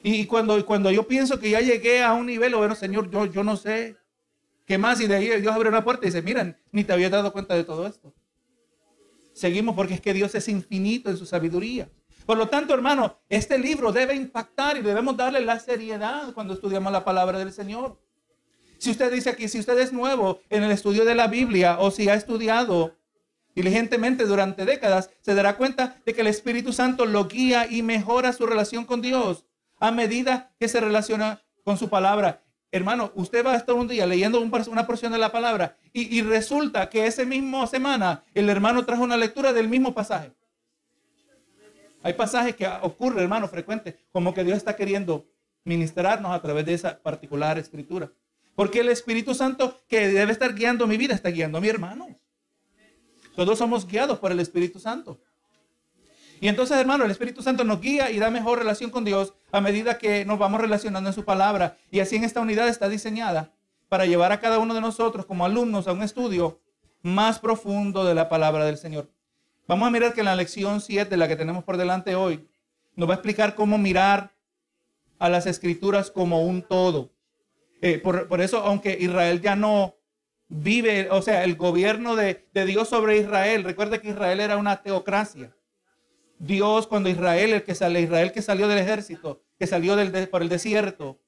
Y 0.03 0.25
cuando, 0.25 0.65
cuando 0.65 0.89
yo 0.91 1.07
pienso 1.07 1.39
que 1.39 1.49
ya 1.49 1.61
llegué 1.61 2.03
a 2.03 2.13
un 2.13 2.25
nivel, 2.25 2.55
bueno, 2.55 2.75
Señor, 2.75 3.09
yo, 3.11 3.25
yo 3.25 3.43
no 3.43 3.55
sé, 3.55 3.97
¿Qué 4.71 4.77
más? 4.77 5.01
Y 5.01 5.07
de 5.07 5.15
ahí 5.15 5.41
Dios 5.41 5.53
abre 5.53 5.67
una 5.67 5.83
puerta 5.83 6.05
y 6.05 6.07
dice, 6.07 6.21
miren, 6.21 6.55
ni 6.71 6.85
te 6.85 6.93
había 6.93 7.09
dado 7.09 7.33
cuenta 7.33 7.55
de 7.55 7.65
todo 7.65 7.85
esto. 7.85 8.13
Seguimos 9.33 9.75
porque 9.75 9.95
es 9.95 9.99
que 9.99 10.13
Dios 10.13 10.33
es 10.33 10.47
infinito 10.47 11.09
en 11.09 11.17
su 11.17 11.25
sabiduría. 11.25 11.89
Por 12.25 12.37
lo 12.37 12.47
tanto, 12.47 12.73
hermano, 12.73 13.19
este 13.29 13.57
libro 13.57 13.91
debe 13.91 14.15
impactar 14.15 14.77
y 14.77 14.81
debemos 14.81 15.17
darle 15.17 15.41
la 15.41 15.59
seriedad 15.59 16.33
cuando 16.33 16.53
estudiamos 16.53 16.91
la 16.91 17.03
palabra 17.03 17.39
del 17.39 17.51
Señor. 17.51 17.99
Si 18.77 18.89
usted 18.91 19.11
dice 19.11 19.29
aquí, 19.29 19.47
si 19.47 19.59
usted 19.59 19.77
es 19.79 19.93
nuevo 19.93 20.39
en 20.49 20.63
el 20.63 20.71
estudio 20.71 21.05
de 21.05 21.15
la 21.15 21.27
Biblia 21.27 21.77
o 21.79 21.91
si 21.91 22.09
ha 22.09 22.15
estudiado 22.15 22.95
diligentemente 23.55 24.25
durante 24.25 24.65
décadas, 24.65 25.09
se 25.21 25.35
dará 25.35 25.57
cuenta 25.57 26.01
de 26.05 26.13
que 26.13 26.21
el 26.21 26.27
Espíritu 26.27 26.73
Santo 26.73 27.05
lo 27.05 27.27
guía 27.27 27.67
y 27.69 27.81
mejora 27.81 28.33
su 28.33 28.45
relación 28.45 28.85
con 28.85 29.01
Dios 29.01 29.45
a 29.79 29.91
medida 29.91 30.51
que 30.59 30.67
se 30.67 30.79
relaciona 30.79 31.41
con 31.63 31.77
su 31.77 31.89
palabra. 31.89 32.43
Hermano, 32.71 33.11
usted 33.15 33.45
va 33.45 33.53
a 33.53 33.57
estar 33.57 33.75
un 33.75 33.87
día 33.87 34.05
leyendo 34.05 34.39
una 34.39 34.87
porción 34.87 35.11
de 35.11 35.17
la 35.17 35.31
palabra 35.31 35.77
y, 35.91 36.21
resulta 36.21 36.89
que 36.89 37.05
ese 37.05 37.25
mismo 37.25 37.67
semana 37.67 38.23
el 38.33 38.49
hermano 38.49 38.85
trajo 38.85 39.03
una 39.03 39.17
lectura 39.17 39.51
del 39.51 39.67
mismo 39.67 39.93
pasaje. 39.93 40.31
Hay 42.03 42.13
pasajes 42.13 42.55
que 42.55 42.67
ocurren, 42.67 43.19
hermano, 43.19 43.47
frecuente, 43.47 43.97
como 44.11 44.33
que 44.33 44.43
Dios 44.43 44.57
está 44.57 44.75
queriendo 44.75 45.25
ministrarnos 45.63 46.31
a 46.31 46.41
través 46.41 46.65
de 46.65 46.73
esa 46.73 46.97
particular 46.99 47.57
escritura. 47.57 48.11
Porque 48.55 48.79
el 48.79 48.89
Espíritu 48.89 49.33
Santo 49.33 49.79
que 49.87 50.07
debe 50.07 50.31
estar 50.31 50.53
guiando 50.53 50.87
mi 50.87 50.97
vida 50.97 51.13
está 51.13 51.29
guiando 51.29 51.57
a 51.57 51.61
mi 51.61 51.69
hermano. 51.69 52.07
Todos 53.35 53.57
somos 53.57 53.87
guiados 53.87 54.19
por 54.19 54.31
el 54.31 54.39
Espíritu 54.39 54.79
Santo. 54.79 55.19
Y 56.41 56.47
entonces, 56.47 56.75
hermano, 56.77 57.05
el 57.05 57.11
Espíritu 57.11 57.43
Santo 57.43 57.63
nos 57.63 57.79
guía 57.79 58.09
y 58.09 58.17
da 58.17 58.31
mejor 58.31 58.57
relación 58.57 58.89
con 58.89 59.05
Dios 59.05 59.33
a 59.51 59.61
medida 59.61 59.99
que 59.99 60.25
nos 60.25 60.39
vamos 60.39 60.59
relacionando 60.59 61.09
en 61.09 61.13
su 61.13 61.23
palabra. 61.23 61.77
Y 61.91 61.99
así 61.99 62.15
en 62.15 62.23
esta 62.23 62.41
unidad 62.41 62.67
está 62.67 62.89
diseñada 62.89 63.53
para 63.89 64.07
llevar 64.07 64.31
a 64.31 64.39
cada 64.39 64.57
uno 64.57 64.73
de 64.73 64.81
nosotros 64.81 65.27
como 65.27 65.45
alumnos 65.45 65.87
a 65.87 65.93
un 65.93 66.01
estudio 66.01 66.59
más 67.03 67.39
profundo 67.39 68.03
de 68.05 68.15
la 68.15 68.27
palabra 68.27 68.65
del 68.65 68.77
Señor. 68.77 69.07
Vamos 69.71 69.87
a 69.87 69.91
mirar 69.91 70.13
que 70.13 70.19
en 70.19 70.25
la 70.25 70.35
lección 70.35 70.81
7, 70.81 71.15
la 71.15 71.29
que 71.29 71.37
tenemos 71.37 71.63
por 71.63 71.77
delante 71.77 72.13
hoy, 72.13 72.45
nos 72.97 73.07
va 73.07 73.13
a 73.13 73.15
explicar 73.15 73.55
cómo 73.55 73.77
mirar 73.77 74.35
a 75.17 75.29
las 75.29 75.45
escrituras 75.45 76.11
como 76.11 76.45
un 76.45 76.61
todo. 76.61 77.13
Eh, 77.81 77.97
por, 77.99 78.41
eso, 78.41 78.57
aunque 78.65 78.97
Israel 78.99 79.39
ya 79.39 79.55
no 79.55 79.95
vive, 80.49 81.07
o 81.09 81.21
sea, 81.21 81.45
el 81.45 81.55
gobierno 81.55 82.17
de, 82.17 82.49
de 82.53 82.65
Dios 82.65 82.89
sobre 82.89 83.19
Israel, 83.19 83.63
recuerde 83.63 84.01
que 84.01 84.09
Israel 84.09 84.41
era 84.41 84.57
una 84.57 84.81
teocracia. 84.81 85.55
Dios 86.37 86.85
cuando 86.85 87.07
Israel, 87.07 87.53
el 87.53 87.63
que 87.63 87.73
sale, 87.73 88.01
Israel 88.01 88.33
que 88.33 88.41
salió 88.41 88.67
del 88.67 88.79
ejército, 88.79 89.41
que 89.57 89.67
salió 89.67 89.95
del, 89.95 90.27
por 90.27 90.41
el 90.41 90.49
desierto, 90.49 91.21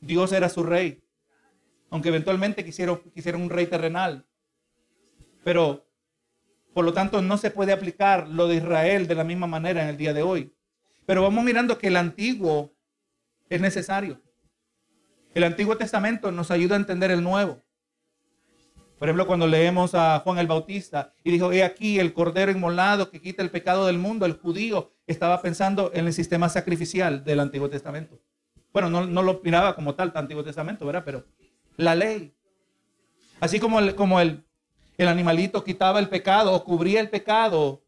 Dios 0.00 0.32
era 0.32 0.48
su 0.48 0.62
rey. 0.62 1.04
Aunque 1.90 2.08
eventualmente 2.08 2.64
quisieron, 2.64 3.02
quisieron 3.12 3.42
un 3.42 3.50
rey 3.50 3.66
terrenal. 3.66 4.24
Pero, 5.44 5.85
por 6.76 6.84
lo 6.84 6.92
tanto, 6.92 7.22
no 7.22 7.38
se 7.38 7.50
puede 7.50 7.72
aplicar 7.72 8.28
lo 8.28 8.48
de 8.48 8.56
Israel 8.56 9.06
de 9.06 9.14
la 9.14 9.24
misma 9.24 9.46
manera 9.46 9.82
en 9.82 9.88
el 9.88 9.96
día 9.96 10.12
de 10.12 10.22
hoy. 10.22 10.54
Pero 11.06 11.22
vamos 11.22 11.42
mirando 11.42 11.78
que 11.78 11.86
el 11.86 11.96
antiguo 11.96 12.76
es 13.48 13.62
necesario. 13.62 14.20
El 15.32 15.44
Antiguo 15.44 15.78
Testamento 15.78 16.30
nos 16.32 16.50
ayuda 16.50 16.74
a 16.74 16.78
entender 16.78 17.10
el 17.10 17.22
Nuevo. 17.22 17.62
Por 18.98 19.08
ejemplo, 19.08 19.26
cuando 19.26 19.46
leemos 19.46 19.94
a 19.94 20.20
Juan 20.20 20.36
el 20.36 20.48
Bautista 20.48 21.14
y 21.24 21.30
dijo, 21.30 21.50
he 21.50 21.64
aquí 21.64 21.98
el 21.98 22.12
cordero 22.12 22.52
inmolado 22.52 23.10
que 23.10 23.22
quita 23.22 23.42
el 23.42 23.50
pecado 23.50 23.86
del 23.86 23.96
mundo, 23.96 24.26
el 24.26 24.34
judío 24.34 24.92
estaba 25.06 25.40
pensando 25.40 25.90
en 25.94 26.06
el 26.06 26.12
sistema 26.12 26.50
sacrificial 26.50 27.24
del 27.24 27.40
Antiguo 27.40 27.70
Testamento. 27.70 28.20
Bueno, 28.74 28.90
no, 28.90 29.22
lo 29.22 29.40
miraba 29.42 29.74
como 29.74 29.94
tal, 29.94 30.10
el 30.10 30.18
Antiguo 30.18 30.44
Testamento, 30.44 30.84
¿verdad? 30.84 31.04
Pero 31.06 31.24
la 31.78 31.94
ley. 31.94 32.34
Así 33.40 33.58
como 33.60 33.78
el, 33.78 33.94
como 33.94 34.20
el, 34.20 34.45
el 34.98 35.08
animalito 35.08 35.64
quitaba 35.64 35.98
el 35.98 36.08
pecado 36.08 36.52
o 36.52 36.64
cubría 36.64 37.00
el 37.00 37.10
pecado 37.10 37.82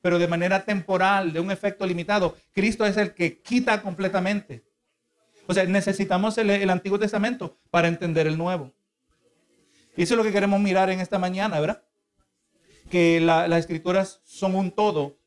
pero 0.00 0.18
de 0.18 0.28
manera 0.28 0.64
temporal, 0.64 1.32
de 1.32 1.40
un 1.40 1.50
efecto 1.50 1.86
limitado. 1.86 2.36
Cristo 2.52 2.86
es 2.86 2.96
el 2.96 3.14
que 3.14 3.40
quita 3.40 3.82
completamente. 3.82 4.64
O 5.46 5.54
sea, 5.54 5.64
necesitamos 5.64 6.38
el, 6.38 6.70
Antiguo 6.70 6.98
Testamento 6.98 7.58
para 7.70 7.88
entender 7.88 8.26
el 8.26 8.38
Nuevo. 8.38 8.72
Y 9.96 10.02
eso 10.02 10.14
es 10.14 10.18
lo 10.18 10.24
que 10.24 10.32
queremos 10.32 10.60
mirar 10.60 10.90
en 10.90 11.00
esta 11.00 11.18
mañana, 11.18 11.58
¿verdad? 11.58 11.82
Que 12.90 13.20
las 13.20 13.58
escrituras 13.58 14.20
son 14.24 14.54
un 14.54 14.70
todo 14.70 15.18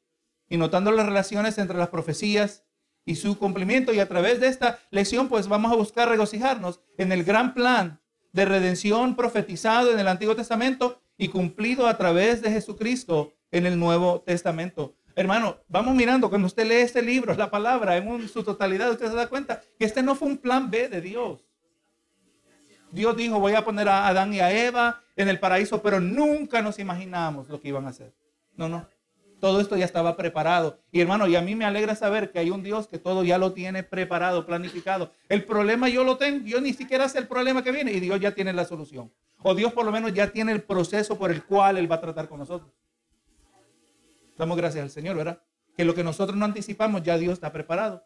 y 0.47 0.57
notando 0.57 0.91
las 0.91 1.05
relaciones 1.05 1.57
entre 1.57 1.77
las 1.77 1.89
profecías 1.89 2.63
y 3.03 3.15
su 3.15 3.37
cumplimiento. 3.37 3.93
Y 3.93 3.99
a 3.99 4.07
través 4.07 4.39
de 4.39 4.47
esta 4.47 4.79
lección, 4.89 5.27
pues 5.27 5.47
vamos 5.47 5.71
a 5.71 5.75
buscar 5.75 6.07
regocijarnos 6.07 6.81
en 6.97 7.11
el 7.11 7.23
gran 7.23 7.53
plan 7.53 7.99
de 8.31 8.45
redención 8.45 9.15
profetizado 9.15 9.91
en 9.91 9.99
el 9.99 10.07
Antiguo 10.07 10.35
Testamento 10.35 11.01
y 11.21 11.27
cumplido 11.27 11.85
a 11.85 11.95
través 11.99 12.41
de 12.41 12.49
Jesucristo 12.49 13.31
en 13.51 13.67
el 13.67 13.77
Nuevo 13.77 14.21
Testamento. 14.21 14.95
Hermano, 15.15 15.59
vamos 15.67 15.93
mirando, 15.93 16.29
cuando 16.29 16.47
usted 16.47 16.65
lee 16.65 16.77
este 16.77 17.03
libro, 17.03 17.35
la 17.35 17.51
palabra 17.51 17.95
en 17.95 18.27
su 18.27 18.41
totalidad, 18.41 18.89
usted 18.89 19.07
se 19.07 19.15
da 19.15 19.29
cuenta 19.29 19.61
que 19.77 19.85
este 19.85 20.01
no 20.01 20.15
fue 20.15 20.29
un 20.29 20.39
plan 20.39 20.71
B 20.71 20.89
de 20.89 20.99
Dios. 20.99 21.45
Dios 22.89 23.15
dijo, 23.15 23.39
voy 23.39 23.53
a 23.53 23.63
poner 23.63 23.87
a 23.87 24.07
Adán 24.07 24.33
y 24.33 24.39
a 24.39 24.51
Eva 24.51 25.03
en 25.15 25.29
el 25.29 25.39
paraíso, 25.39 25.83
pero 25.83 25.99
nunca 25.99 26.63
nos 26.63 26.79
imaginamos 26.79 27.47
lo 27.49 27.61
que 27.61 27.67
iban 27.67 27.85
a 27.85 27.89
hacer. 27.89 28.11
No, 28.55 28.67
no. 28.67 28.87
Todo 29.41 29.59
esto 29.59 29.75
ya 29.75 29.85
estaba 29.85 30.15
preparado. 30.15 30.79
Y 30.91 31.01
hermano, 31.01 31.25
y 31.27 31.35
a 31.35 31.41
mí 31.41 31.55
me 31.55 31.65
alegra 31.65 31.95
saber 31.95 32.31
que 32.31 32.37
hay 32.37 32.51
un 32.51 32.61
Dios 32.61 32.87
que 32.87 32.99
todo 32.99 33.23
ya 33.23 33.39
lo 33.39 33.53
tiene 33.53 33.81
preparado, 33.81 34.45
planificado. 34.45 35.11
El 35.29 35.45
problema 35.45 35.89
yo 35.89 36.03
lo 36.03 36.17
tengo, 36.17 36.45
yo 36.45 36.61
ni 36.61 36.73
siquiera 36.73 37.09
sé 37.09 37.17
el 37.17 37.27
problema 37.27 37.63
que 37.63 37.71
viene 37.71 37.91
y 37.91 37.99
Dios 37.99 38.19
ya 38.19 38.35
tiene 38.35 38.53
la 38.53 38.65
solución. 38.65 39.11
O 39.41 39.55
Dios 39.55 39.73
por 39.73 39.83
lo 39.83 39.91
menos 39.91 40.13
ya 40.13 40.31
tiene 40.31 40.51
el 40.51 40.61
proceso 40.61 41.17
por 41.17 41.31
el 41.31 41.43
cual 41.43 41.79
Él 41.79 41.91
va 41.91 41.95
a 41.95 42.01
tratar 42.01 42.29
con 42.29 42.37
nosotros. 42.37 42.71
Damos 44.37 44.55
gracias 44.57 44.83
al 44.83 44.91
Señor, 44.91 45.17
¿verdad? 45.17 45.41
Que 45.75 45.85
lo 45.85 45.95
que 45.95 46.03
nosotros 46.03 46.37
no 46.37 46.45
anticipamos, 46.45 47.01
ya 47.01 47.17
Dios 47.17 47.33
está 47.33 47.51
preparado. 47.51 48.03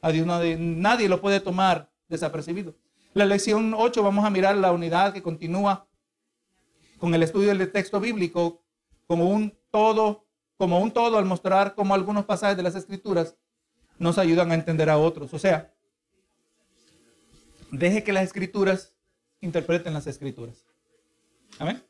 A 0.00 0.10
Dios 0.10 0.26
nadie, 0.26 1.08
lo 1.10 1.20
puede 1.20 1.40
tomar 1.40 1.90
desapercibido. 2.08 2.74
La 3.12 3.26
lección 3.26 3.74
8 3.76 4.02
vamos 4.02 4.24
a 4.24 4.30
mirar 4.30 4.56
la 4.56 4.72
unidad 4.72 5.12
que 5.12 5.20
continúa 5.20 5.86
con 6.98 7.14
el 7.14 7.22
estudio 7.22 7.48
del 7.48 7.70
texto 7.70 8.00
bíblico 8.00 8.62
como 9.06 9.28
un 9.28 9.54
todo, 9.70 10.24
como 10.60 10.78
un 10.78 10.90
todo 10.90 11.16
al 11.16 11.24
mostrar 11.24 11.74
cómo 11.74 11.94
algunos 11.94 12.26
pasajes 12.26 12.54
de 12.54 12.62
las 12.62 12.74
escrituras 12.74 13.34
nos 13.98 14.18
ayudan 14.18 14.50
a 14.50 14.54
entender 14.54 14.90
a 14.90 14.98
otros. 14.98 15.32
O 15.32 15.38
sea, 15.38 15.72
deje 17.70 18.04
que 18.04 18.12
las 18.12 18.24
escrituras 18.24 18.92
interpreten 19.40 19.94
las 19.94 20.06
escrituras. 20.06 20.62
Amén. 21.58 21.82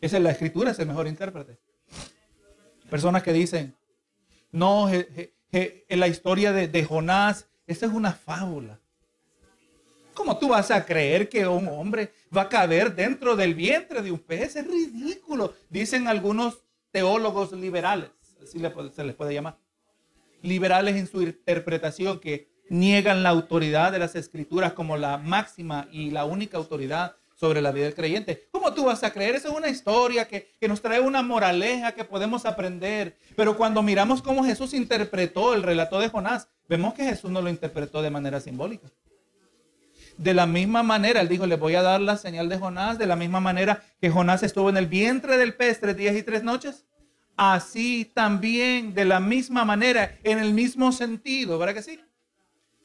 Esa 0.00 0.18
es 0.18 0.22
la 0.22 0.30
escritura, 0.30 0.70
es 0.70 0.78
el 0.78 0.86
mejor 0.86 1.08
intérprete. 1.08 1.58
Personas 2.88 3.24
que 3.24 3.32
dicen, 3.32 3.74
no, 4.52 4.88
en 4.88 5.98
la 5.98 6.06
historia 6.06 6.52
de, 6.52 6.84
Jonás, 6.84 7.48
esa 7.66 7.86
es 7.86 7.92
una 7.92 8.12
fábula. 8.12 8.78
¿Cómo 10.14 10.38
tú 10.38 10.50
vas 10.50 10.70
a 10.70 10.86
creer 10.86 11.28
que 11.28 11.48
un 11.48 11.66
hombre 11.66 12.12
va 12.34 12.42
a 12.42 12.48
caber 12.48 12.94
dentro 12.94 13.34
del 13.34 13.56
vientre 13.56 14.02
de 14.02 14.12
un 14.12 14.20
pez? 14.20 14.54
Es 14.54 14.64
ridículo. 14.64 15.52
Dicen 15.68 16.06
algunos 16.06 16.63
teólogos 16.94 17.50
liberales, 17.50 18.10
así 18.40 18.60
se 18.94 19.04
les 19.04 19.16
puede 19.16 19.34
llamar. 19.34 19.58
Liberales 20.42 20.94
en 20.94 21.08
su 21.08 21.22
interpretación 21.22 22.20
que 22.20 22.48
niegan 22.68 23.24
la 23.24 23.30
autoridad 23.30 23.90
de 23.90 23.98
las 23.98 24.14
escrituras 24.14 24.74
como 24.74 24.96
la 24.96 25.18
máxima 25.18 25.88
y 25.90 26.12
la 26.12 26.24
única 26.24 26.56
autoridad 26.56 27.16
sobre 27.34 27.60
la 27.60 27.72
vida 27.72 27.86
del 27.86 27.96
creyente. 27.96 28.46
¿Cómo 28.52 28.72
tú 28.72 28.84
vas 28.84 29.02
a 29.02 29.12
creer? 29.12 29.34
Esa 29.34 29.48
es 29.48 29.54
una 29.54 29.68
historia 29.68 30.28
que, 30.28 30.52
nos 30.68 30.80
trae 30.80 31.00
una 31.00 31.20
moraleja 31.20 31.92
que 31.92 32.04
podemos 32.04 32.46
aprender. 32.46 33.18
Pero 33.34 33.56
cuando 33.56 33.82
miramos 33.82 34.22
cómo 34.22 34.44
Jesús 34.44 34.72
interpretó 34.72 35.52
el 35.52 35.64
relato 35.64 35.98
de 35.98 36.08
Jonás, 36.08 36.46
vemos 36.68 36.94
que 36.94 37.04
Jesús 37.04 37.28
no 37.28 37.42
lo 37.42 37.50
interpretó 37.50 38.02
de 38.02 38.10
manera 38.10 38.38
simbólica. 38.38 38.86
De 40.16 40.32
la 40.32 40.46
misma 40.46 40.82
manera, 40.82 41.20
él 41.20 41.28
dijo, 41.28 41.46
le 41.46 41.56
voy 41.56 41.74
a 41.74 41.82
dar 41.82 42.00
la 42.00 42.16
señal 42.16 42.48
de 42.48 42.58
Jonás, 42.58 42.98
de 42.98 43.06
la 43.06 43.16
misma 43.16 43.40
manera 43.40 43.82
que 44.00 44.10
Jonás 44.10 44.42
estuvo 44.42 44.70
en 44.70 44.76
el 44.76 44.86
vientre 44.86 45.36
del 45.36 45.54
pez 45.54 45.80
tres 45.80 45.96
días 45.96 46.14
y 46.16 46.22
tres 46.22 46.44
noches. 46.44 46.84
Así 47.36 48.10
también, 48.14 48.94
de 48.94 49.04
la 49.04 49.18
misma 49.18 49.64
manera, 49.64 50.16
en 50.22 50.38
el 50.38 50.54
mismo 50.54 50.92
sentido, 50.92 51.58
¿verdad 51.58 51.74
que 51.74 51.82
sí? 51.82 52.00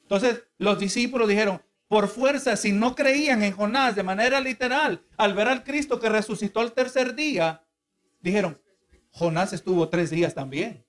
Entonces, 0.01 0.43
los 0.57 0.79
discípulos 0.79 1.27
dijeron, 1.27 1.61
por 1.87 2.07
fuerza, 2.07 2.55
si 2.55 2.71
no 2.71 2.95
creían 2.95 3.43
en 3.43 3.51
Jonás 3.51 3.95
de 3.95 4.03
manera 4.03 4.39
literal, 4.39 5.03
al 5.17 5.33
ver 5.33 5.47
al 5.47 5.63
Cristo 5.63 5.99
que 5.99 6.09
resucitó 6.09 6.61
el 6.61 6.71
tercer 6.71 7.15
día, 7.15 7.63
dijeron, 8.21 8.59
Jonás 9.11 9.53
estuvo 9.53 9.87
tres 9.89 10.09
días 10.09 10.33
también. 10.33 10.83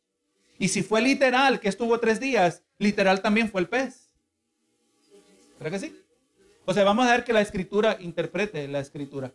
Y 0.58 0.68
si 0.68 0.82
fue 0.82 1.02
literal 1.02 1.60
que 1.60 1.68
estuvo 1.68 1.98
tres 2.00 2.20
días, 2.20 2.62
literal 2.78 3.20
también 3.20 3.50
fue 3.50 3.62
el 3.62 3.68
pez. 3.68 4.14
¿Verdad 5.58 5.78
que 5.78 5.86
sí? 5.86 6.00
O 6.70 6.72
sea, 6.72 6.84
vamos 6.84 7.04
a 7.04 7.10
ver 7.10 7.24
que 7.24 7.32
la 7.32 7.40
escritura 7.40 7.96
interprete 7.98 8.68
la 8.68 8.78
escritura. 8.78 9.34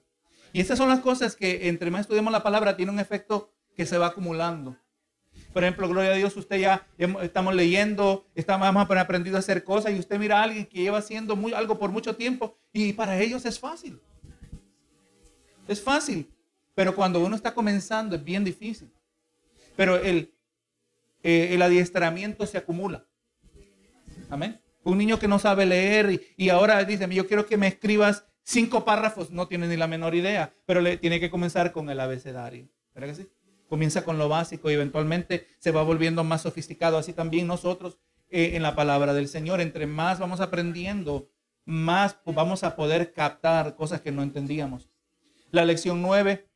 Y 0.53 0.61
estas 0.61 0.77
son 0.77 0.87
las 0.87 1.01
cosas 1.01 1.35
que 1.35 1.67
entre 1.67 1.91
más 1.91 2.01
estudiamos 2.01 2.31
la 2.31 2.41
palabra, 2.41 2.77
tiene 2.77 2.93
un 2.93 2.99
efecto 3.01 3.51
que 3.75 3.85
se 3.85 3.97
va 3.97 4.05
acumulando. 4.05 4.77
Por 5.51 5.65
ejemplo, 5.65 5.89
gloria 5.89 6.11
a 6.11 6.15
Dios, 6.15 6.37
usted 6.37 6.61
ya 6.61 6.87
estamos 6.97 7.53
leyendo, 7.53 8.25
estamos 8.35 8.69
aprendiendo 8.89 9.35
a 9.35 9.39
hacer 9.39 9.65
cosas 9.65 9.91
y 9.91 9.99
usted 9.99 10.17
mira 10.17 10.39
a 10.39 10.43
alguien 10.43 10.65
que 10.65 10.79
lleva 10.79 10.99
haciendo 10.99 11.37
algo 11.53 11.77
por 11.77 11.91
mucho 11.91 12.15
tiempo 12.15 12.57
y 12.71 12.93
para 12.93 13.19
ellos 13.19 13.45
es 13.45 13.59
fácil. 13.59 13.99
Es 15.67 15.81
fácil, 15.81 16.33
pero 16.73 16.95
cuando 16.95 17.19
uno 17.19 17.35
está 17.35 17.53
comenzando 17.53 18.15
es 18.15 18.23
bien 18.23 18.45
difícil. 18.45 18.89
Pero 19.75 19.97
el, 19.97 20.33
eh, 21.21 21.49
el 21.51 21.61
adiestramiento 21.61 22.45
se 22.45 22.57
acumula. 22.57 23.05
Amén. 24.29 24.61
Un 24.85 24.99
niño 24.99 25.17
que 25.17 25.27
no 25.27 25.39
sabe 25.39 25.65
leer 25.65 26.21
y, 26.37 26.49
ahora 26.49 26.83
dice, 26.83 27.09
yo 27.09 27.27
quiero 27.27 27.47
que 27.47 27.57
me 27.57 27.67
escribas 27.67 28.27
cinco 28.43 28.85
párrafos, 28.85 29.31
no 29.31 29.47
tiene 29.47 29.67
ni 29.67 29.77
la 29.77 29.87
menor 29.87 30.13
idea, 30.13 30.53
pero 30.67 30.79
le 30.79 30.97
tiene 30.97 31.19
que 31.19 31.31
comenzar 31.31 31.71
con 31.71 31.89
el 31.89 31.99
abecedario. 31.99 32.69
¿Verdad 32.93 33.09
que 33.09 33.23
sí? 33.23 33.29
Comienza 33.67 34.03
con 34.05 34.19
lo 34.19 34.29
básico 34.29 34.69
y 34.69 34.75
eventualmente 34.75 35.47
se 35.57 35.71
va 35.71 35.81
volviendo 35.81 36.23
más 36.23 36.43
sofisticado. 36.43 36.99
Así 36.99 37.13
también 37.13 37.47
nosotros 37.47 37.97
eh, 38.29 38.51
en 38.53 38.61
la 38.61 38.75
palabra 38.75 39.15
del 39.15 39.27
Señor, 39.27 39.59
entre 39.59 39.87
más 39.87 40.19
vamos 40.19 40.39
aprendiendo, 40.39 41.29
más 41.65 42.17
vamos 42.23 42.63
a 42.63 42.75
poder 42.75 43.11
captar 43.11 43.75
cosas 43.75 44.01
que 44.01 44.11
no 44.11 44.21
entendíamos. 44.21 44.91
La 45.49 45.65
lección 45.65 46.03
9, 46.03 46.47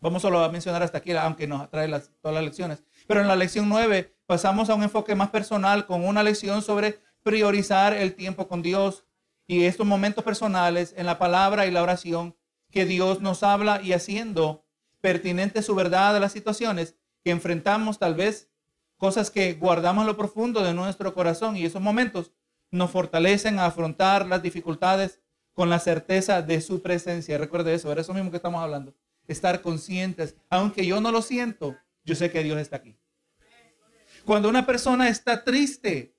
vamos 0.00 0.22
solo 0.22 0.42
a 0.42 0.50
mencionar 0.50 0.82
hasta 0.82 0.98
aquí, 0.98 1.12
aunque 1.12 1.46
nos 1.46 1.70
trae 1.70 1.86
las, 1.86 2.10
todas 2.20 2.34
las 2.34 2.42
lecciones. 2.42 2.82
Pero 3.06 3.20
en 3.20 3.28
la 3.28 3.36
lección 3.36 3.68
9 3.68 4.16
pasamos 4.26 4.70
a 4.70 4.74
un 4.74 4.82
enfoque 4.82 5.14
más 5.14 5.30
personal 5.30 5.86
con 5.86 6.04
una 6.04 6.24
lección 6.24 6.62
sobre 6.62 6.98
priorizar 7.22 7.94
el 7.94 8.14
tiempo 8.14 8.48
con 8.48 8.62
Dios 8.62 9.04
y 9.46 9.64
estos 9.64 9.86
momentos 9.86 10.24
personales 10.24 10.94
en 10.96 11.06
la 11.06 11.18
palabra 11.18 11.66
y 11.66 11.70
la 11.70 11.82
oración 11.82 12.36
que 12.70 12.84
Dios 12.84 13.20
nos 13.20 13.42
habla 13.42 13.80
y 13.82 13.92
haciendo 13.92 14.64
pertinente 15.00 15.62
su 15.62 15.74
verdad 15.74 16.16
a 16.16 16.20
las 16.20 16.32
situaciones 16.32 16.96
que 17.24 17.30
enfrentamos, 17.30 17.98
tal 17.98 18.14
vez 18.14 18.50
cosas 18.96 19.30
que 19.30 19.54
guardamos 19.54 20.02
en 20.02 20.08
lo 20.08 20.16
profundo 20.16 20.62
de 20.62 20.74
nuestro 20.74 21.14
corazón 21.14 21.56
y 21.56 21.64
esos 21.64 21.80
momentos 21.80 22.32
nos 22.70 22.90
fortalecen 22.90 23.58
a 23.58 23.66
afrontar 23.66 24.26
las 24.26 24.42
dificultades 24.42 25.20
con 25.54 25.70
la 25.70 25.78
certeza 25.78 26.42
de 26.42 26.60
su 26.60 26.82
presencia. 26.82 27.38
Recuerde 27.38 27.74
eso, 27.74 27.90
era 27.90 28.02
eso 28.02 28.14
mismo 28.14 28.30
que 28.30 28.36
estamos 28.36 28.62
hablando. 28.62 28.94
Estar 29.26 29.62
conscientes, 29.62 30.36
aunque 30.50 30.86
yo 30.86 31.00
no 31.00 31.10
lo 31.10 31.22
siento, 31.22 31.76
yo 32.04 32.14
sé 32.14 32.30
que 32.30 32.42
Dios 32.42 32.58
está 32.58 32.76
aquí. 32.76 32.96
Cuando 34.24 34.48
una 34.48 34.66
persona 34.66 35.08
está 35.08 35.42
triste, 35.44 36.14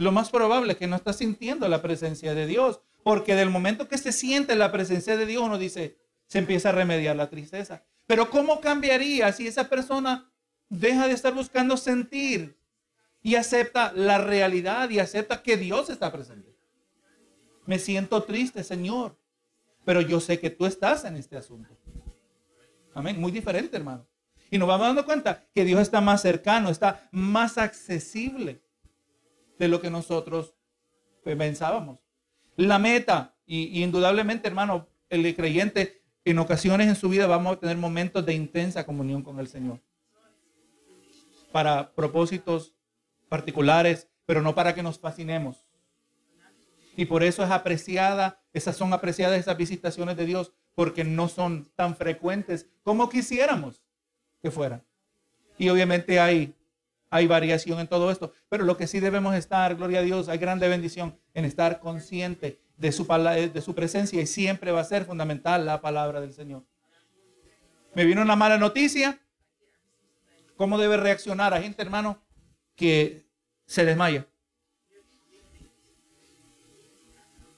lo 0.00 0.12
más 0.12 0.30
probable 0.30 0.72
es 0.72 0.78
que 0.78 0.86
no 0.86 0.96
está 0.96 1.12
sintiendo 1.12 1.68
la 1.68 1.82
presencia 1.82 2.32
de 2.32 2.46
Dios, 2.46 2.80
porque 3.02 3.34
del 3.34 3.50
momento 3.50 3.86
que 3.86 3.98
se 3.98 4.12
siente 4.12 4.56
la 4.56 4.72
presencia 4.72 5.14
de 5.14 5.26
Dios, 5.26 5.42
uno 5.42 5.58
dice, 5.58 5.98
se 6.26 6.38
empieza 6.38 6.70
a 6.70 6.72
remediar 6.72 7.16
la 7.16 7.28
tristeza. 7.28 7.84
Pero 8.06 8.30
¿cómo 8.30 8.62
cambiaría 8.62 9.30
si 9.34 9.46
esa 9.46 9.68
persona 9.68 10.32
deja 10.70 11.06
de 11.06 11.12
estar 11.12 11.34
buscando 11.34 11.76
sentir 11.76 12.56
y 13.22 13.34
acepta 13.34 13.92
la 13.92 14.16
realidad 14.16 14.88
y 14.88 15.00
acepta 15.00 15.42
que 15.42 15.58
Dios 15.58 15.90
está 15.90 16.10
presente? 16.10 16.56
Me 17.66 17.78
siento 17.78 18.22
triste, 18.22 18.64
Señor, 18.64 19.18
pero 19.84 20.00
yo 20.00 20.18
sé 20.18 20.40
que 20.40 20.48
tú 20.48 20.64
estás 20.64 21.04
en 21.04 21.16
este 21.16 21.36
asunto. 21.36 21.76
Amén. 22.94 23.20
Muy 23.20 23.32
diferente, 23.32 23.76
hermano. 23.76 24.06
Y 24.50 24.56
nos 24.56 24.66
vamos 24.66 24.86
dando 24.86 25.04
cuenta 25.04 25.44
que 25.54 25.66
Dios 25.66 25.82
está 25.82 26.00
más 26.00 26.22
cercano, 26.22 26.70
está 26.70 27.06
más 27.12 27.58
accesible 27.58 28.62
de 29.60 29.68
lo 29.68 29.82
que 29.82 29.90
nosotros 29.90 30.54
pensábamos. 31.22 31.98
La 32.56 32.78
meta, 32.78 33.36
y, 33.44 33.82
indudablemente, 33.82 34.48
hermano, 34.48 34.88
el 35.10 35.36
creyente 35.36 36.02
en 36.24 36.38
ocasiones 36.38 36.88
en 36.88 36.96
su 36.96 37.10
vida 37.10 37.26
vamos 37.26 37.52
a 37.52 37.60
tener 37.60 37.76
momentos 37.76 38.24
de 38.24 38.32
intensa 38.32 38.86
comunión 38.86 39.22
con 39.22 39.38
el 39.38 39.48
Señor. 39.48 39.78
Para 41.52 41.92
propósitos 41.92 42.74
particulares, 43.28 44.08
pero 44.24 44.40
no 44.40 44.54
para 44.54 44.74
que 44.74 44.82
nos 44.82 44.98
fascinemos. 44.98 45.66
Y 46.96 47.04
por 47.04 47.22
eso 47.22 47.44
es 47.44 47.50
apreciada, 47.50 48.42
esas 48.54 48.76
son 48.76 48.94
apreciadas 48.94 49.38
esas 49.38 49.58
visitaciones 49.58 50.16
de 50.16 50.24
Dios, 50.24 50.54
porque 50.74 51.04
no 51.04 51.28
son 51.28 51.70
tan 51.76 51.96
frecuentes 51.96 52.66
como 52.82 53.10
quisiéramos 53.10 53.82
que 54.40 54.50
fueran. 54.50 54.82
Y 55.58 55.68
obviamente 55.68 56.18
hay, 56.18 56.54
hay 57.10 57.26
variación 57.26 57.80
en 57.80 57.88
todo 57.88 58.10
esto. 58.10 58.32
Pero 58.48 58.64
lo 58.64 58.76
que 58.76 58.86
sí 58.86 59.00
debemos 59.00 59.34
estar, 59.34 59.74
gloria 59.74 59.98
a 59.98 60.02
Dios, 60.02 60.28
hay 60.28 60.38
grande 60.38 60.68
bendición 60.68 61.18
en 61.34 61.44
estar 61.44 61.80
consciente 61.80 62.60
de 62.76 62.92
su, 62.92 63.04
de 63.04 63.60
su 63.60 63.74
presencia 63.74 64.22
y 64.22 64.26
siempre 64.26 64.72
va 64.72 64.80
a 64.80 64.84
ser 64.84 65.04
fundamental 65.04 65.66
la 65.66 65.80
palabra 65.80 66.20
del 66.20 66.32
Señor. 66.32 66.64
Me 67.94 68.04
vino 68.04 68.22
una 68.22 68.36
mala 68.36 68.56
noticia. 68.56 69.20
¿Cómo 70.56 70.78
debe 70.78 70.96
reaccionar 70.96 71.52
a 71.52 71.60
gente, 71.60 71.82
hermano, 71.82 72.22
que 72.76 73.26
se 73.66 73.84
desmaya? 73.84 74.26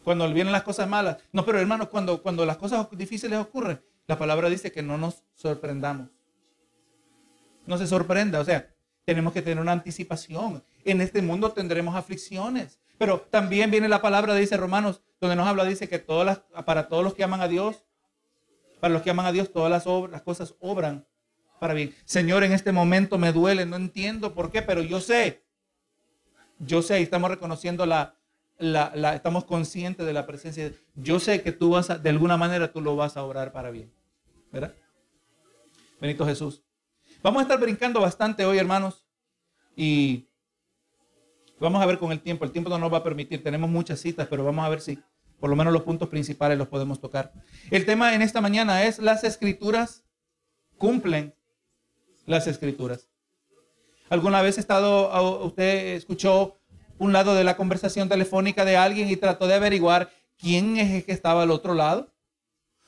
Cuando 0.03 0.33
vienen 0.33 0.53
las 0.53 0.63
cosas 0.63 0.89
malas. 0.89 1.19
No, 1.31 1.45
pero 1.45 1.61
hermano, 1.61 1.91
cuando, 1.91 2.23
cuando 2.23 2.47
las 2.47 2.57
cosas 2.57 2.89
difíciles 2.93 3.39
ocurren, 3.39 3.81
la 4.07 4.19
palabra 4.19 4.49
dice 4.49 4.73
que 4.73 4.83
no 4.83 4.99
nos 4.99 5.23
sorprendamos. 5.35 6.09
No 7.67 7.79
se 7.79 7.87
sorprenda, 7.87 8.41
o 8.41 8.45
sea, 8.45 8.72
tenemos 9.05 9.33
que 9.33 9.43
tener 9.43 9.61
una 9.61 9.73
anticipación. 9.73 10.63
En 10.85 11.01
este 11.01 11.23
mundo 11.23 11.53
tendremos 11.53 11.95
aflicciones, 11.95 12.79
pero 12.99 13.21
también 13.21 13.71
viene 13.71 13.89
la 13.89 14.01
palabra, 14.03 14.35
dice 14.35 14.57
Romanos, 14.57 15.03
donde 15.21 15.37
nos 15.37 15.47
habla, 15.47 15.65
dice 15.65 15.89
que 15.89 15.99
todas 15.99 16.27
las, 16.27 16.65
para 16.65 16.89
todos 16.89 17.05
los 17.05 17.15
que 17.15 17.25
aman 17.25 17.41
a 17.41 17.49
Dios, 17.49 17.85
para 18.81 18.95
los 18.95 19.03
que 19.03 19.11
aman 19.11 19.27
a 19.27 19.33
Dios, 19.33 19.53
todas 19.53 19.71
las, 19.71 20.23
cosas 20.23 20.55
obran 20.61 21.07
para 21.61 21.75
bien. 21.75 21.95
Señor, 22.05 22.43
en 22.43 22.53
este 22.53 22.73
momento 22.73 23.19
me 23.19 23.33
duele, 23.33 23.67
no 23.67 23.77
entiendo 23.77 24.35
por 24.35 24.51
qué, 24.51 24.63
pero 24.63 24.83
yo 24.83 25.01
sé, 25.01 25.45
yo 26.59 26.83
sé, 26.83 27.01
y 27.01 27.05
estamos 27.05 27.31
reconociendo 27.31 27.87
la, 27.87 28.17
la, 28.59 29.15
estamos 29.15 29.45
conscientes 29.45 30.05
de 30.05 30.13
la 30.13 30.27
presencia. 30.27 30.73
Yo 30.95 31.21
sé 31.21 31.43
que 31.43 31.53
tú 31.53 31.71
vas 31.71 31.91
a, 31.91 31.99
de 31.99 32.11
alguna 32.11 32.37
manera 32.37 32.73
tú 32.73 32.81
lo 32.81 32.97
vas 32.97 33.17
a 33.17 33.23
obrar 33.23 33.53
para 33.53 33.71
bien. 33.71 33.93
¿Verdad? 34.51 34.75
Benito 36.01 36.27
Jesús. 36.27 36.63
Vamos 37.23 37.39
a 37.39 37.43
estar 37.43 37.61
brincando 37.61 38.01
bastante 38.01 38.45
hoy, 38.45 38.59
hermanos. 38.59 39.07
Y 39.77 40.29
vamos 41.61 41.81
a 41.81 41.87
ver 41.87 41.99
con 41.99 42.11
el 42.11 42.21
tiempo. 42.21 42.45
El 42.45 42.51
tiempo 42.51 42.69
no 42.69 42.79
nos 42.79 42.93
va 42.93 42.99
a 42.99 43.05
permitir. 43.05 43.45
Tenemos 43.45 43.71
muchas 43.71 44.01
citas, 44.01 44.27
pero 44.29 44.45
vamos 44.45 44.65
a 44.65 44.69
ver 44.69 44.81
si 44.81 44.99
por 45.39 45.49
lo 45.49 45.55
menos 45.55 45.73
los 45.73 45.83
puntos 45.83 46.09
principales 46.09 46.59
los 46.59 46.67
podemos 46.67 47.01
tocar. 47.01 47.33
El 47.71 47.87
tema 47.87 48.15
en 48.15 48.23
esta 48.23 48.41
mañana 48.41 48.85
es 48.85 48.99
las 48.99 49.23
escrituras 49.23 50.05
cumplen 50.79 51.33
las 52.27 52.49
escrituras. 52.49 53.09
¿Alguna 54.09 54.43
vez 54.43 54.59
estado, 54.59 55.45
usted 55.45 55.95
escuchó 55.95 56.59
un 56.99 57.13
lado 57.13 57.37
de 57.37 57.45
la 57.45 57.57
conversación 57.57 58.09
telefónica 58.09 58.65
de 58.65 58.77
alguien 58.77 59.09
y 59.09 59.17
trató 59.17 59.47
de 59.47 59.55
averiguar 59.55 60.11
quién 60.39 60.77
es 60.77 60.91
el 60.91 61.05
que 61.05 61.13
estaba 61.13 61.45
al 61.45 61.53
otro 61.53 61.75
lado? 61.75 62.13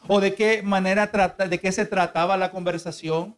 ¿O 0.08 0.20
de 0.20 0.34
qué 0.34 0.62
manera 0.62 1.06
de 1.48 1.60
qué 1.60 1.70
se 1.70 1.86
trataba 1.86 2.36
la 2.36 2.50
conversación? 2.50 3.36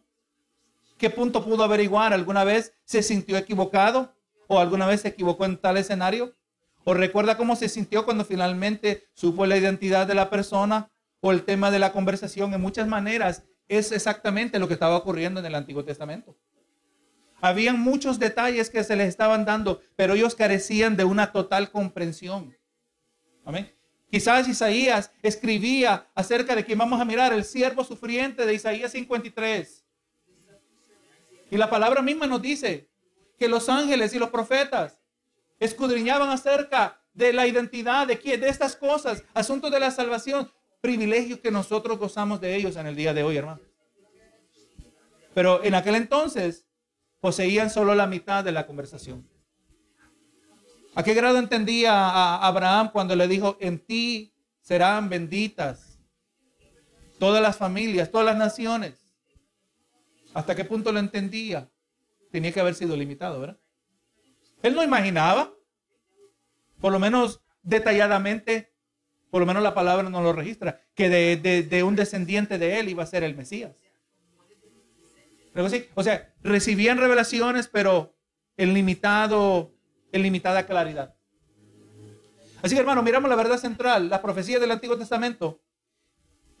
¿Qué 0.97 1.09
punto 1.09 1.43
pudo 1.43 1.63
averiguar? 1.63 2.13
¿Alguna 2.13 2.43
vez 2.43 2.73
se 2.83 3.03
sintió 3.03 3.37
equivocado? 3.37 4.15
¿O 4.47 4.59
alguna 4.59 4.87
vez 4.87 5.01
se 5.01 5.09
equivocó 5.09 5.45
en 5.45 5.57
tal 5.57 5.77
escenario? 5.77 6.35
¿O 6.83 6.93
recuerda 6.93 7.37
cómo 7.37 7.55
se 7.55 7.69
sintió 7.69 8.05
cuando 8.05 8.25
finalmente 8.25 9.07
supo 9.13 9.45
la 9.45 9.57
identidad 9.57 10.07
de 10.07 10.15
la 10.15 10.29
persona 10.29 10.89
o 11.19 11.31
el 11.31 11.43
tema 11.43 11.69
de 11.69 11.79
la 11.79 11.91
conversación? 11.91 12.53
En 12.53 12.61
muchas 12.61 12.87
maneras 12.87 13.43
es 13.67 13.91
exactamente 13.91 14.57
lo 14.57 14.67
que 14.67 14.73
estaba 14.73 14.95
ocurriendo 14.95 15.39
en 15.39 15.45
el 15.45 15.55
Antiguo 15.55 15.83
Testamento. 15.83 16.35
Habían 17.41 17.79
muchos 17.79 18.17
detalles 18.17 18.69
que 18.69 18.83
se 18.83 18.95
les 18.95 19.09
estaban 19.09 19.45
dando, 19.45 19.81
pero 19.95 20.13
ellos 20.13 20.33
carecían 20.33 20.95
de 20.95 21.03
una 21.03 21.31
total 21.31 21.69
comprensión. 21.69 22.57
Amén. 23.45 23.71
Quizás 24.09 24.47
Isaías 24.47 25.11
escribía 25.21 26.07
acerca 26.15 26.55
de 26.55 26.65
quien 26.65 26.79
vamos 26.79 26.99
a 26.99 27.05
mirar, 27.05 27.33
el 27.33 27.43
siervo 27.43 27.83
sufriente 27.83 28.45
de 28.45 28.53
Isaías 28.53 28.93
53. 28.93 29.86
Y 31.49 31.57
la 31.57 31.69
palabra 31.69 32.01
misma 32.01 32.27
nos 32.27 32.41
dice 32.41 32.89
que 33.37 33.47
los 33.47 33.69
ángeles 33.69 34.13
y 34.13 34.19
los 34.19 34.29
profetas 34.29 34.99
escudriñaban 35.59 36.29
acerca 36.29 37.01
de 37.13 37.33
la 37.33 37.47
identidad 37.47 38.05
de 38.05 38.15
de 38.15 38.49
estas 38.49 38.75
cosas, 38.75 39.23
asuntos 39.33 39.71
de 39.71 39.79
la 39.79 39.91
salvación, 39.91 40.51
privilegios 40.81 41.39
que 41.39 41.51
nosotros 41.51 41.97
gozamos 41.97 42.39
de 42.41 42.55
ellos 42.55 42.75
en 42.75 42.87
el 42.87 42.95
día 42.95 43.13
de 43.13 43.23
hoy, 43.23 43.37
hermano. 43.37 43.61
Pero 45.33 45.63
en 45.63 45.75
aquel 45.75 45.95
entonces 45.95 46.65
poseían 47.19 47.69
solo 47.69 47.95
la 47.95 48.07
mitad 48.07 48.43
de 48.43 48.51
la 48.51 48.65
conversación. 48.65 49.27
¿A 50.95 51.03
qué 51.03 51.13
grado 51.13 51.37
entendía 51.37 51.93
a 51.93 52.47
Abraham 52.47 52.89
cuando 52.91 53.15
le 53.15 53.27
dijo, 53.27 53.57
en 53.59 53.79
ti 53.79 54.33
serán 54.61 55.09
benditas 55.09 55.99
todas 57.19 57.41
las 57.41 57.55
familias, 57.55 58.09
todas 58.09 58.25
las 58.25 58.37
naciones? 58.37 59.06
¿Hasta 60.37 60.53
qué 60.53 60.65
punto 60.65 60.91
lo 60.91 60.99
entendía? 60.99 61.67
Tenía 62.31 62.51
que 62.51 62.59
haber 62.59 62.75
sido 62.75 62.95
limitado, 62.95 63.39
¿verdad? 63.39 63.57
Él 64.61 64.75
no 64.75 64.83
imaginaba, 64.83 65.51
por 66.79 66.91
lo 66.91 66.99
menos 66.99 67.41
detalladamente, 67.63 68.71
por 69.31 69.39
lo 69.39 69.47
menos 69.47 69.63
la 69.63 69.73
palabra 69.73 70.07
no 70.11 70.21
lo 70.21 70.33
registra, 70.33 70.79
que 70.93 71.09
de, 71.09 71.83
un 71.83 71.95
descendiente 71.95 72.59
de 72.59 72.79
él 72.79 72.89
iba 72.89 73.01
a 73.01 73.07
ser 73.07 73.23
el 73.23 73.35
Mesías. 73.35 73.71
O 75.95 76.03
sea, 76.03 76.31
recibían 76.43 76.99
revelaciones, 76.99 77.67
pero 77.67 78.15
en 78.57 78.75
limitado, 78.75 79.73
en 80.11 80.21
limitada 80.21 80.67
claridad. 80.67 81.15
Así 82.61 82.75
que 82.75 82.81
hermano, 82.81 83.01
miramos 83.01 83.27
la 83.27 83.35
verdad 83.35 83.57
central. 83.57 84.07
Las 84.07 84.19
profecías 84.19 84.61
del 84.61 84.69
Antiguo 84.69 84.99
Testamento 84.99 85.59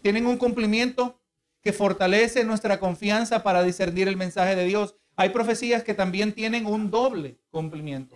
tienen 0.01 0.25
un 0.25 0.37
cumplimiento 0.37 1.21
que 1.67 1.73
fortalece 1.73 2.45
nuestra 2.45 2.79
confianza 2.79 3.43
para 3.43 3.61
discernir 3.61 4.07
el 4.07 4.15
mensaje 4.15 4.55
de 4.55 4.63
Dios. 4.63 4.95
Hay 5.17 5.31
profecías 5.31 5.83
que 5.83 5.93
también 5.93 6.31
tienen 6.31 6.65
un 6.65 6.89
doble 6.89 7.39
cumplimiento. 7.51 8.15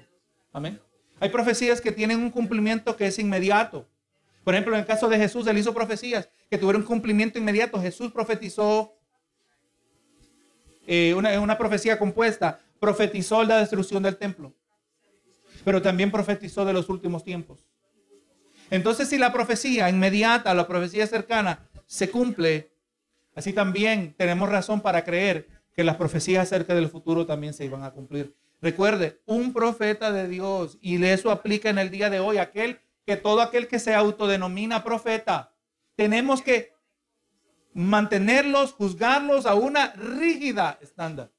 Amén. 0.53 0.79
Hay 1.19 1.27
profecías 1.27 1.81
que 1.81 1.91
tienen 1.91 2.19
un 2.19 2.29
cumplimiento 2.29 2.95
que 2.95 3.07
es 3.07 3.19
inmediato. 3.19 3.89
Por 4.45 4.53
ejemplo, 4.53 4.73
en 4.73 4.79
el 4.79 4.85
caso 4.85 5.09
de 5.09 5.17
Jesús, 5.17 5.45
él 5.47 5.57
hizo 5.57 5.73
profecías 5.73 6.29
que 6.49 6.57
tuvieron 6.57 6.83
cumplimiento 6.83 7.39
inmediato. 7.39 7.81
Jesús 7.81 8.13
profetizó 8.13 8.93
eh, 10.87 11.13
una, 11.13 11.37
una 11.41 11.57
profecía 11.57 11.99
compuesta, 11.99 12.61
profetizó 12.79 13.43
la 13.43 13.57
destrucción 13.57 14.01
del 14.01 14.15
templo, 14.15 14.53
pero 15.65 15.81
también 15.81 16.09
profetizó 16.09 16.63
de 16.63 16.71
los 16.71 16.87
últimos 16.87 17.25
tiempos. 17.25 17.67
Entonces, 18.69 19.09
si 19.09 19.17
la 19.17 19.33
profecía 19.33 19.89
inmediata, 19.89 20.53
la 20.53 20.69
profecía 20.69 21.05
cercana, 21.05 21.67
se 21.85 22.09
cumple, 22.09 22.70
así 23.41 23.53
también 23.53 24.13
tenemos 24.17 24.49
razón 24.49 24.81
para 24.81 25.03
creer 25.03 25.47
que 25.75 25.83
las 25.83 25.95
profecías 25.95 26.43
acerca 26.43 26.75
del 26.75 26.89
futuro 26.89 27.25
también 27.25 27.53
se 27.53 27.65
iban 27.65 27.83
a 27.83 27.91
cumplir. 27.91 28.35
Recuerde, 28.61 29.19
un 29.25 29.51
profeta 29.51 30.11
de 30.11 30.27
Dios, 30.27 30.77
y 30.79 31.03
eso 31.03 31.31
aplica 31.31 31.69
en 31.69 31.79
el 31.79 31.89
día 31.89 32.11
de 32.11 32.19
hoy, 32.19 32.37
aquel 32.37 32.79
que 33.05 33.17
todo 33.17 33.41
aquel 33.41 33.67
que 33.67 33.79
se 33.79 33.95
autodenomina 33.95 34.83
profeta, 34.83 35.55
tenemos 35.95 36.43
que 36.43 36.71
mantenerlos, 37.73 38.73
juzgarlos 38.73 39.47
a 39.47 39.55
una 39.55 39.93
rígida 39.93 40.77
estándar. 40.81 41.31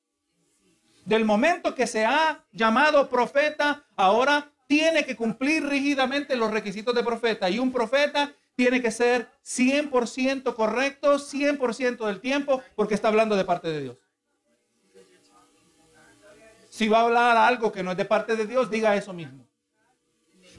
Del 1.04 1.24
momento 1.24 1.76
que 1.76 1.86
se 1.86 2.04
ha 2.04 2.44
llamado 2.50 3.08
profeta, 3.08 3.84
ahora 3.96 4.52
tiene 4.66 5.04
que 5.04 5.14
cumplir 5.14 5.64
rígidamente 5.64 6.34
los 6.34 6.50
requisitos 6.50 6.94
de 6.94 7.04
profeta. 7.04 7.48
Y 7.48 7.58
un 7.58 7.70
profeta 7.70 8.32
tiene 8.54 8.82
que 8.82 8.90
ser 8.90 9.30
100% 9.44 10.54
correcto, 10.54 11.18
100% 11.18 12.06
del 12.06 12.20
tiempo, 12.20 12.62
porque 12.74 12.94
está 12.94 13.08
hablando 13.08 13.36
de 13.36 13.44
parte 13.44 13.68
de 13.68 13.82
Dios. 13.82 13.98
Si 16.68 16.88
va 16.88 17.00
a 17.00 17.02
hablar 17.02 17.36
algo 17.36 17.70
que 17.70 17.82
no 17.82 17.90
es 17.90 17.96
de 17.96 18.04
parte 18.04 18.34
de 18.34 18.46
Dios, 18.46 18.70
diga 18.70 18.96
eso 18.96 19.12
mismo. 19.12 19.46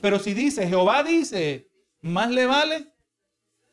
Pero 0.01 0.19
si 0.19 0.33
dice, 0.33 0.67
Jehová 0.67 1.01
dice, 1.03 1.69
más 2.01 2.29
le 2.29 2.45
vale 2.45 2.93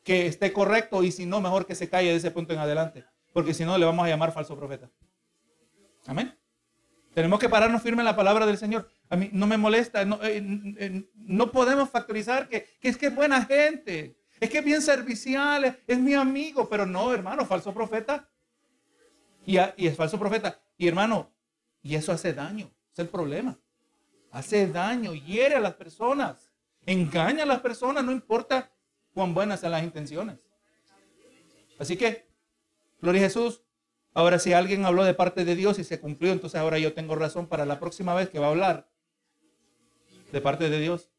que 0.03 0.27
esté 0.27 0.51
correcto 0.51 1.03
y 1.03 1.11
si 1.11 1.25
no, 1.25 1.41
mejor 1.41 1.65
que 1.65 1.75
se 1.75 1.89
calle 1.89 2.09
de 2.09 2.15
ese 2.15 2.31
punto 2.31 2.53
en 2.53 2.59
adelante. 2.59 3.05
Porque 3.33 3.53
si 3.53 3.63
no, 3.63 3.77
le 3.77 3.85
vamos 3.85 4.05
a 4.05 4.09
llamar 4.09 4.31
falso 4.31 4.57
profeta. 4.57 4.89
Amén. 6.07 6.37
Tenemos 7.13 7.39
que 7.39 7.49
pararnos 7.49 7.81
firme 7.81 8.01
en 8.01 8.05
la 8.05 8.15
palabra 8.15 8.45
del 8.45 8.57
Señor. 8.57 8.89
A 9.11 9.17
mí 9.17 9.29
no 9.33 9.45
me 9.45 9.57
molesta, 9.57 10.05
no, 10.05 10.19
eh, 10.23 11.05
podemos 11.51 11.89
factorizar 11.89 12.47
que, 12.47 12.77
es 12.81 12.95
que 12.95 13.07
es 13.07 13.15
buena 13.15 13.43
gente, 13.43 14.15
es 14.39 14.49
que 14.49 14.59
es 14.59 14.63
bien 14.63 14.81
servicial, 14.81 15.77
es, 15.85 15.99
mi 15.99 16.13
amigo, 16.13 16.69
pero 16.69 16.85
no, 16.85 17.13
hermano, 17.13 17.45
falso 17.45 17.73
profeta. 17.73 18.29
Y, 19.45 19.57
y 19.75 19.87
es 19.87 19.97
falso 19.97 20.17
profeta. 20.17 20.61
Y 20.77 20.87
hermano, 20.87 21.29
y 21.83 21.95
eso 21.95 22.13
hace 22.13 22.31
daño, 22.31 22.71
es 22.93 22.99
el 22.99 23.09
problema. 23.09 23.59
Hace 24.31 24.65
daño, 24.67 25.13
hiere 25.13 25.55
a 25.55 25.59
las 25.59 25.73
personas, 25.73 26.49
engaña 26.85 27.43
a 27.43 27.47
las 27.47 27.59
personas, 27.59 28.05
no 28.05 28.13
importa 28.13 28.71
cuán 29.13 29.33
buenas 29.33 29.59
sean 29.59 29.73
las 29.73 29.83
intenciones. 29.83 30.47
Así 31.77 31.97
que, 31.97 32.29
gloria 33.01 33.19
a 33.19 33.25
Jesús. 33.25 33.61
Ahora, 34.13 34.39
si 34.39 34.53
alguien 34.53 34.85
habló 34.85 35.03
de 35.03 35.13
parte 35.13 35.43
de 35.43 35.57
Dios 35.57 35.79
y 35.79 35.83
se 35.83 35.99
cumplió, 35.99 36.31
entonces 36.31 36.57
ahora 36.57 36.79
yo 36.79 36.93
tengo 36.93 37.15
razón 37.15 37.47
para 37.47 37.65
la 37.65 37.77
próxima 37.77 38.13
vez 38.13 38.29
que 38.29 38.39
va 38.39 38.47
a 38.47 38.51
hablar 38.51 38.90
de 40.31 40.41
parte 40.41 40.69
de 40.69 40.79
Dios. 40.79 41.09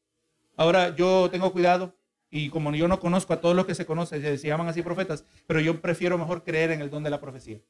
Ahora 0.57 0.95
yo 0.95 1.29
tengo 1.31 1.53
cuidado 1.53 1.97
y 2.31 2.49
como 2.49 2.75
yo 2.75 2.89
no 2.89 3.01
conozco 3.01 3.33
a 3.33 3.41
todos 3.41 3.55
los 3.55 3.67
que 3.67 3.75
se 3.75 3.87
conocen, 3.87 4.23
se 4.23 4.49
llaman 4.49 4.69
así 4.69 4.83
profetas, 4.83 5.25
pero 5.47 5.61
yo 5.61 5.81
prefiero 5.81 6.19
mejor 6.19 6.45
creer 6.45 6.71
en 6.71 6.81
el 6.81 6.91
don 6.91 7.03
de 7.03 7.11
la 7.11 7.21
profecía. 7.21 7.61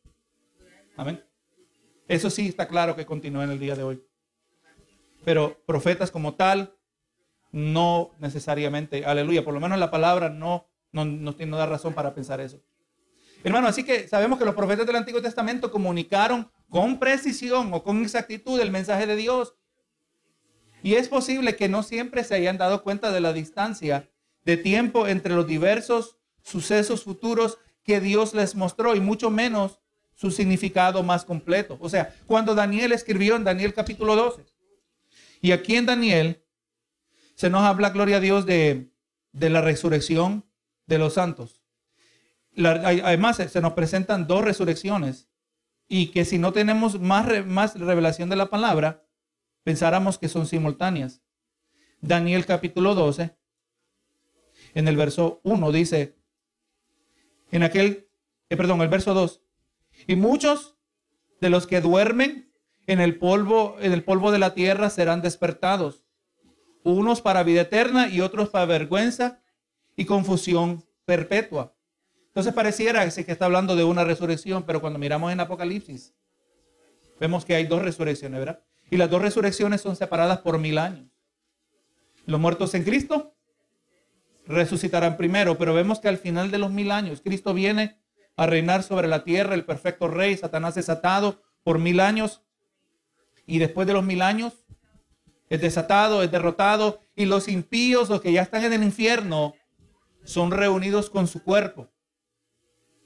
Amén. 0.96 1.24
Eso 2.08 2.30
sí 2.30 2.48
está 2.48 2.68
claro 2.68 2.94
que 2.94 3.06
continúa 3.06 3.44
en 3.44 3.50
el 3.50 3.58
día 3.58 3.74
de 3.74 3.82
hoy. 3.82 4.02
Pero 5.24 5.62
profetas 5.66 6.10
como 6.10 6.34
tal, 6.34 6.76
no 7.52 8.10
necesariamente. 8.18 9.04
Aleluya. 9.04 9.44
Por 9.44 9.54
lo 9.54 9.60
menos 9.60 9.78
la 9.78 9.90
palabra 9.90 10.28
no, 10.28 10.68
no, 10.90 11.04
no 11.04 11.34
tiene 11.34 11.56
da 11.56 11.66
razón 11.66 11.94
para 11.94 12.14
pensar 12.14 12.40
eso. 12.40 12.60
Hermano, 13.44 13.66
así 13.66 13.84
que 13.84 14.06
sabemos 14.08 14.38
que 14.38 14.44
los 14.44 14.54
profetas 14.54 14.86
del 14.86 14.96
Antiguo 14.96 15.20
Testamento 15.20 15.70
comunicaron 15.70 16.50
con 16.68 16.98
precisión 16.98 17.72
o 17.72 17.82
con 17.82 18.02
exactitud 18.02 18.60
el 18.60 18.70
mensaje 18.70 19.06
de 19.06 19.16
Dios. 19.16 19.54
Y 20.82 20.94
es 20.94 21.08
posible 21.08 21.56
que 21.56 21.68
no 21.68 21.82
siempre 21.82 22.24
se 22.24 22.34
hayan 22.34 22.58
dado 22.58 22.82
cuenta 22.82 23.12
de 23.12 23.20
la 23.20 23.32
distancia 23.32 24.08
de 24.44 24.56
tiempo 24.56 25.06
entre 25.06 25.34
los 25.34 25.46
diversos 25.46 26.16
sucesos 26.42 27.04
futuros 27.04 27.58
que 27.84 28.00
Dios 28.00 28.34
les 28.34 28.54
mostró 28.54 28.94
y 28.96 29.00
mucho 29.00 29.30
menos 29.30 29.80
su 30.14 30.30
significado 30.30 31.02
más 31.02 31.24
completo. 31.24 31.78
O 31.80 31.88
sea, 31.88 32.14
cuando 32.26 32.54
Daniel 32.54 32.92
escribió 32.92 33.36
en 33.36 33.44
Daniel 33.44 33.74
capítulo 33.74 34.16
12, 34.16 34.44
y 35.40 35.52
aquí 35.52 35.76
en 35.76 35.86
Daniel 35.86 36.44
se 37.34 37.50
nos 37.50 37.62
habla, 37.62 37.90
gloria 37.90 38.18
a 38.18 38.20
Dios, 38.20 38.46
de, 38.46 38.90
la 39.32 39.60
resurrección 39.60 40.44
de 40.86 40.98
los 40.98 41.14
santos. 41.14 41.62
además, 42.56 43.36
se 43.36 43.60
nos 43.60 43.72
presentan 43.72 44.26
dos 44.26 44.44
resurrecciones 44.44 45.28
y 45.88 46.08
que 46.08 46.24
si 46.24 46.38
no 46.38 46.52
tenemos 46.52 47.00
más, 47.00 47.46
más 47.46 47.78
revelación 47.78 48.28
de 48.28 48.36
la 48.36 48.50
palabra, 48.50 49.04
pensáramos 49.62 50.18
que 50.18 50.28
son 50.28 50.46
simultáneas. 50.46 51.22
Daniel 52.00 52.46
capítulo 52.46 52.94
12, 52.94 53.36
en 54.74 54.88
el 54.88 54.96
verso 54.96 55.40
1 55.44 55.72
dice, 55.72 56.16
en 57.50 57.62
aquel, 57.62 58.08
eh, 58.48 58.56
perdón, 58.56 58.80
el 58.82 58.88
verso 58.88 59.14
2, 59.14 59.40
y 60.06 60.16
muchos 60.16 60.76
de 61.40 61.50
los 61.50 61.66
que 61.66 61.80
duermen 61.80 62.52
en 62.86 63.00
el 63.00 63.18
polvo, 63.18 63.76
en 63.80 63.92
el 63.92 64.02
polvo 64.02 64.32
de 64.32 64.38
la 64.38 64.54
tierra 64.54 64.90
serán 64.90 65.22
despertados, 65.22 66.04
unos 66.82 67.20
para 67.20 67.44
vida 67.44 67.60
eterna 67.60 68.08
y 68.08 68.20
otros 68.20 68.48
para 68.48 68.66
vergüenza 68.66 69.40
y 69.94 70.04
confusión 70.04 70.84
perpetua. 71.04 71.76
Entonces 72.28 72.52
pareciera 72.52 73.08
que 73.08 73.32
está 73.32 73.44
hablando 73.44 73.76
de 73.76 73.84
una 73.84 74.04
resurrección, 74.04 74.64
pero 74.64 74.80
cuando 74.80 74.98
miramos 74.98 75.30
en 75.32 75.38
Apocalipsis, 75.40 76.14
vemos 77.20 77.44
que 77.44 77.54
hay 77.54 77.66
dos 77.66 77.82
resurrecciones, 77.82 78.40
¿verdad? 78.40 78.64
Y 78.92 78.98
las 78.98 79.08
dos 79.08 79.22
resurrecciones 79.22 79.80
son 79.80 79.96
separadas 79.96 80.40
por 80.40 80.58
mil 80.58 80.76
años. 80.76 81.08
Los 82.26 82.38
muertos 82.38 82.74
en 82.74 82.84
Cristo 82.84 83.34
resucitarán 84.46 85.16
primero, 85.16 85.56
pero 85.56 85.72
vemos 85.72 85.98
que 85.98 86.08
al 86.08 86.18
final 86.18 86.50
de 86.50 86.58
los 86.58 86.70
mil 86.70 86.90
años 86.90 87.22
Cristo 87.22 87.54
viene 87.54 87.98
a 88.36 88.44
reinar 88.44 88.82
sobre 88.82 89.08
la 89.08 89.24
tierra, 89.24 89.54
el 89.54 89.64
perfecto 89.64 90.08
rey, 90.08 90.36
Satanás 90.36 90.76
es 90.76 90.90
atado 90.90 91.42
por 91.64 91.78
mil 91.78 92.00
años 92.00 92.42
y 93.46 93.60
después 93.60 93.86
de 93.86 93.94
los 93.94 94.04
mil 94.04 94.20
años 94.20 94.66
es 95.48 95.62
desatado, 95.62 96.22
es 96.22 96.30
derrotado 96.30 97.00
y 97.16 97.24
los 97.24 97.48
impíos, 97.48 98.10
los 98.10 98.20
que 98.20 98.34
ya 98.34 98.42
están 98.42 98.62
en 98.62 98.74
el 98.74 98.82
infierno, 98.82 99.54
son 100.22 100.50
reunidos 100.50 101.08
con 101.08 101.26
su 101.28 101.42
cuerpo. 101.42 101.88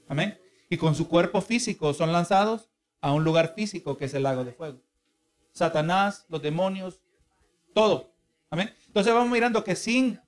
Amén. 0.09 0.37
Y 0.69 0.75
con 0.75 0.95
su 0.95 1.07
cuerpo 1.07 1.39
físico 1.39 1.93
son 1.93 2.11
lanzados 2.11 2.69
a 2.99 3.13
un 3.13 3.23
lugar 3.23 3.53
físico 3.55 3.95
que 3.95 4.03
es 4.03 4.13
el 4.13 4.23
lago 4.23 4.43
de 4.43 4.51
fuego. 4.51 4.81
Satanás, 5.57 6.25
los 6.29 6.41
demonios, 6.41 7.01
todo. 7.73 8.13
Amén. 8.49 8.73
Entonces 8.87 9.13
vamos 9.13 9.31
mirando 9.31 9.63
que 9.63 9.75
sin, 9.75 10.19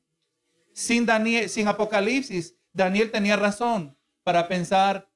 sin, 0.73 1.05
Daniel, 1.05 1.49
sin 1.49 1.67
Apocalipsis, 1.67 2.55
Daniel 2.73 3.11
tenía 3.11 3.35
razón 3.35 3.97
para 4.23 4.47
pensar 4.47 5.09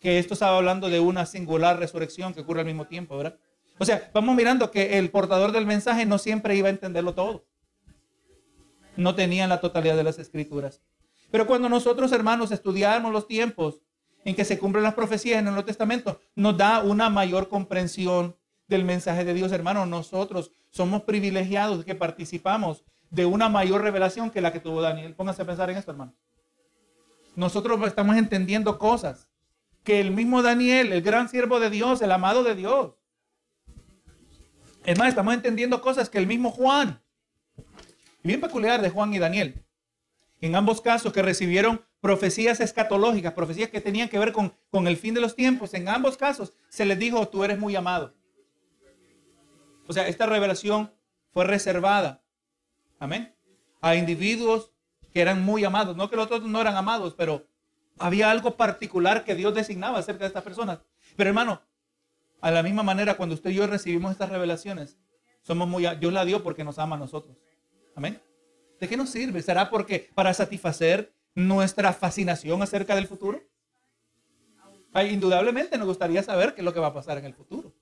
que 0.00 0.18
esto 0.18 0.34
estaba 0.34 0.56
hablando 0.56 0.88
de 0.88 0.98
una 0.98 1.26
singular 1.26 1.78
resurrección 1.78 2.34
que 2.34 2.40
ocurre 2.40 2.60
al 2.60 2.66
mismo 2.66 2.86
tiempo, 2.86 3.16
¿verdad? 3.16 3.38
O 3.78 3.84
sea, 3.84 4.10
vamos 4.12 4.34
mirando 4.34 4.70
que 4.70 4.98
el 4.98 5.10
portador 5.10 5.52
del 5.52 5.66
mensaje 5.66 6.06
no 6.06 6.18
siempre 6.18 6.56
iba 6.56 6.68
a 6.68 6.72
entenderlo 6.72 7.14
todo. 7.14 7.46
No 8.96 9.14
tenían 9.14 9.48
la 9.48 9.60
totalidad 9.60 9.96
de 9.96 10.04
las 10.04 10.18
escrituras. 10.18 10.82
Pero 11.30 11.46
cuando 11.46 11.68
nosotros, 11.68 12.12
hermanos, 12.12 12.50
estudiamos 12.50 13.12
los 13.12 13.26
tiempos 13.26 13.80
en 14.24 14.34
que 14.34 14.44
se 14.44 14.58
cumplen 14.58 14.84
las 14.84 14.94
profecías 14.94 15.38
en 15.38 15.46
el 15.46 15.54
Nuevo 15.54 15.66
Testamento, 15.66 16.20
nos 16.34 16.56
da 16.56 16.82
una 16.82 17.08
mayor 17.08 17.48
comprensión 17.48 18.36
del 18.72 18.84
mensaje 18.84 19.24
de 19.24 19.34
Dios, 19.34 19.52
hermano. 19.52 19.86
Nosotros 19.86 20.50
somos 20.70 21.02
privilegiados 21.02 21.84
que 21.84 21.94
participamos 21.94 22.84
de 23.10 23.26
una 23.26 23.48
mayor 23.48 23.82
revelación 23.82 24.30
que 24.30 24.40
la 24.40 24.52
que 24.52 24.60
tuvo 24.60 24.80
Daniel. 24.80 25.14
Póngase 25.14 25.42
a 25.42 25.46
pensar 25.46 25.70
en 25.70 25.76
esto, 25.76 25.92
hermano. 25.92 26.14
Nosotros 27.36 27.80
estamos 27.86 28.16
entendiendo 28.16 28.78
cosas 28.78 29.28
que 29.84 30.00
el 30.00 30.10
mismo 30.10 30.42
Daniel, 30.42 30.92
el 30.92 31.02
gran 31.02 31.28
siervo 31.28 31.60
de 31.60 31.70
Dios, 31.70 32.02
el 32.02 32.10
amado 32.10 32.42
de 32.42 32.54
Dios. 32.54 32.94
Es 34.84 34.98
más, 34.98 35.08
estamos 35.08 35.34
entendiendo 35.34 35.80
cosas 35.80 36.08
que 36.08 36.18
el 36.18 36.26
mismo 36.26 36.50
Juan. 36.50 37.00
Bien 38.22 38.40
peculiar 38.40 38.80
de 38.82 38.90
Juan 38.90 39.12
y 39.14 39.18
Daniel. 39.18 39.64
En 40.40 40.56
ambos 40.56 40.80
casos 40.80 41.12
que 41.12 41.22
recibieron 41.22 41.84
profecías 42.00 42.60
escatológicas, 42.60 43.32
profecías 43.34 43.70
que 43.70 43.80
tenían 43.80 44.08
que 44.08 44.18
ver 44.18 44.32
con, 44.32 44.54
con 44.70 44.88
el 44.88 44.96
fin 44.96 45.14
de 45.14 45.20
los 45.20 45.36
tiempos, 45.36 45.74
en 45.74 45.88
ambos 45.88 46.16
casos 46.16 46.52
se 46.68 46.84
les 46.84 46.98
dijo, 46.98 47.28
tú 47.28 47.44
eres 47.44 47.58
muy 47.58 47.76
amado. 47.76 48.14
O 49.92 49.94
sea, 49.94 50.08
esta 50.08 50.24
revelación 50.24 50.90
fue 51.34 51.44
reservada. 51.44 52.22
Amén. 52.98 53.36
A 53.82 53.94
individuos 53.94 54.72
que 55.12 55.20
eran 55.20 55.42
muy 55.44 55.64
amados. 55.64 55.98
No 55.98 56.08
que 56.08 56.16
los 56.16 56.24
otros 56.24 56.48
no 56.48 56.62
eran 56.62 56.76
amados, 56.76 57.12
pero 57.14 57.46
había 57.98 58.30
algo 58.30 58.56
particular 58.56 59.22
que 59.22 59.34
Dios 59.34 59.54
designaba 59.54 59.98
acerca 59.98 60.20
de 60.20 60.28
estas 60.28 60.44
personas. 60.44 60.78
Pero 61.14 61.28
hermano, 61.28 61.60
a 62.40 62.50
la 62.50 62.62
misma 62.62 62.82
manera, 62.82 63.18
cuando 63.18 63.34
usted 63.34 63.50
y 63.50 63.56
yo 63.56 63.66
recibimos 63.66 64.12
estas 64.12 64.30
revelaciones, 64.30 64.96
somos 65.42 65.68
muy, 65.68 65.86
Dios 65.96 66.10
la 66.10 66.24
dio 66.24 66.42
porque 66.42 66.64
nos 66.64 66.78
ama 66.78 66.96
a 66.96 67.00
nosotros. 67.00 67.36
Amén. 67.94 68.18
¿De 68.80 68.88
qué 68.88 68.96
nos 68.96 69.10
sirve? 69.10 69.42
¿Será 69.42 69.68
porque 69.68 70.08
para 70.14 70.32
satisfacer 70.32 71.12
nuestra 71.34 71.92
fascinación 71.92 72.62
acerca 72.62 72.94
del 72.94 73.08
futuro? 73.08 73.42
indudablemente 75.06 75.76
nos 75.76 75.86
gustaría 75.86 76.22
saber 76.22 76.54
qué 76.54 76.62
es 76.62 76.64
lo 76.64 76.72
que 76.72 76.80
va 76.80 76.86
a 76.86 76.94
pasar 76.94 77.18
en 77.18 77.26
el 77.26 77.34
futuro 77.34 77.74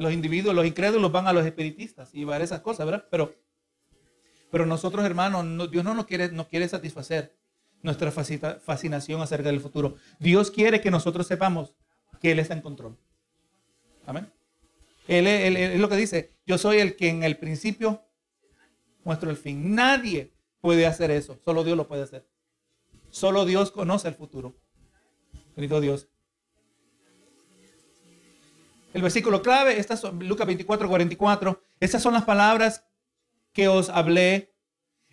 los 0.00 0.14
individuos, 0.14 0.54
los 0.54 0.66
incrédulos 0.66 1.12
van 1.12 1.26
a 1.26 1.32
los 1.32 1.44
espiritistas 1.44 2.14
y 2.14 2.28
a 2.28 2.36
esas 2.38 2.60
cosas, 2.60 2.86
¿verdad? 2.86 3.06
Pero, 3.10 3.34
pero 4.50 4.64
nosotros, 4.64 5.04
hermanos, 5.04 5.70
Dios 5.70 5.84
no 5.84 5.94
nos 5.94 6.06
quiere, 6.06 6.30
no 6.32 6.48
quiere 6.48 6.66
satisfacer 6.68 7.36
nuestra 7.82 8.10
fascinación 8.10 9.20
acerca 9.20 9.50
del 9.50 9.60
futuro. 9.60 9.96
Dios 10.18 10.50
quiere 10.50 10.80
que 10.80 10.90
nosotros 10.90 11.26
sepamos 11.26 11.74
que 12.18 12.32
Él 12.32 12.38
está 12.38 12.54
en 12.54 12.62
control. 12.62 12.96
Amén. 14.06 14.32
Él, 15.06 15.26
es 15.26 15.78
lo 15.78 15.88
que 15.90 15.96
dice, 15.96 16.32
yo 16.46 16.56
soy 16.56 16.78
el 16.78 16.96
que 16.96 17.08
en 17.08 17.22
el 17.22 17.36
principio 17.36 18.02
muestro 19.04 19.28
el 19.28 19.36
fin. 19.36 19.74
Nadie 19.74 20.32
puede 20.62 20.86
hacer 20.86 21.10
eso, 21.10 21.38
solo 21.44 21.62
Dios 21.62 21.76
lo 21.76 21.86
puede 21.86 22.04
hacer. 22.04 22.26
Solo 23.10 23.44
Dios 23.44 23.70
conoce 23.70 24.08
el 24.08 24.14
futuro. 24.14 24.56
Querido 25.54 25.80
Dios. 25.82 26.08
El 28.92 29.02
versículo 29.02 29.40
clave, 29.42 29.78
estas 29.78 30.00
son, 30.00 30.26
Lucas 30.26 30.46
24, 30.46 30.88
44, 30.88 31.62
estas 31.78 32.02
son 32.02 32.14
las 32.14 32.24
palabras 32.24 32.84
que 33.52 33.68
os 33.68 33.88
hablé, 33.88 34.52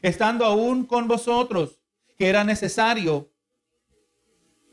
estando 0.02 0.46
aún 0.46 0.86
con 0.86 1.08
vosotros, 1.08 1.80
que 2.18 2.28
era 2.30 2.44
necesario 2.44 3.32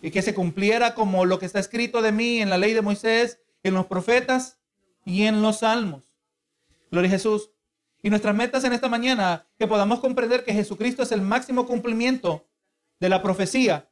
y 0.01 0.11
que 0.11 0.23
se 0.23 0.35
cumpliera 0.35 0.95
como 0.95 1.25
lo 1.25 1.39
que 1.39 1.47
está 1.47 1.59
escrito 1.59 2.03
de 2.03 2.13
mí 2.13 2.41
en 2.41 2.51
la 2.51 2.59
ley 2.59 2.73
de 2.73 2.83
Moisés, 2.83 3.41
en 3.63 3.75
los 3.75 3.87
profetas 3.87 4.59
y 5.05 5.25
en 5.25 5.43
los 5.43 5.61
salmos. 5.61 6.05
Gloria 6.91 7.09
a 7.09 7.13
Jesús. 7.13 7.51
Y 8.03 8.11
nuestras 8.11 8.35
metas 8.35 8.65
en 8.65 8.75
esta 8.75 8.89
mañana, 8.89 9.47
que 9.59 9.67
podamos 9.67 10.01
comprender 10.01 10.45
que 10.45 10.53
Jesucristo 10.53 11.03
es 11.03 11.13
el 11.13 11.23
máximo 11.23 11.67
cumplimiento 11.67 12.47
de 13.01 13.09
la 13.09 13.23
profecía 13.23 13.89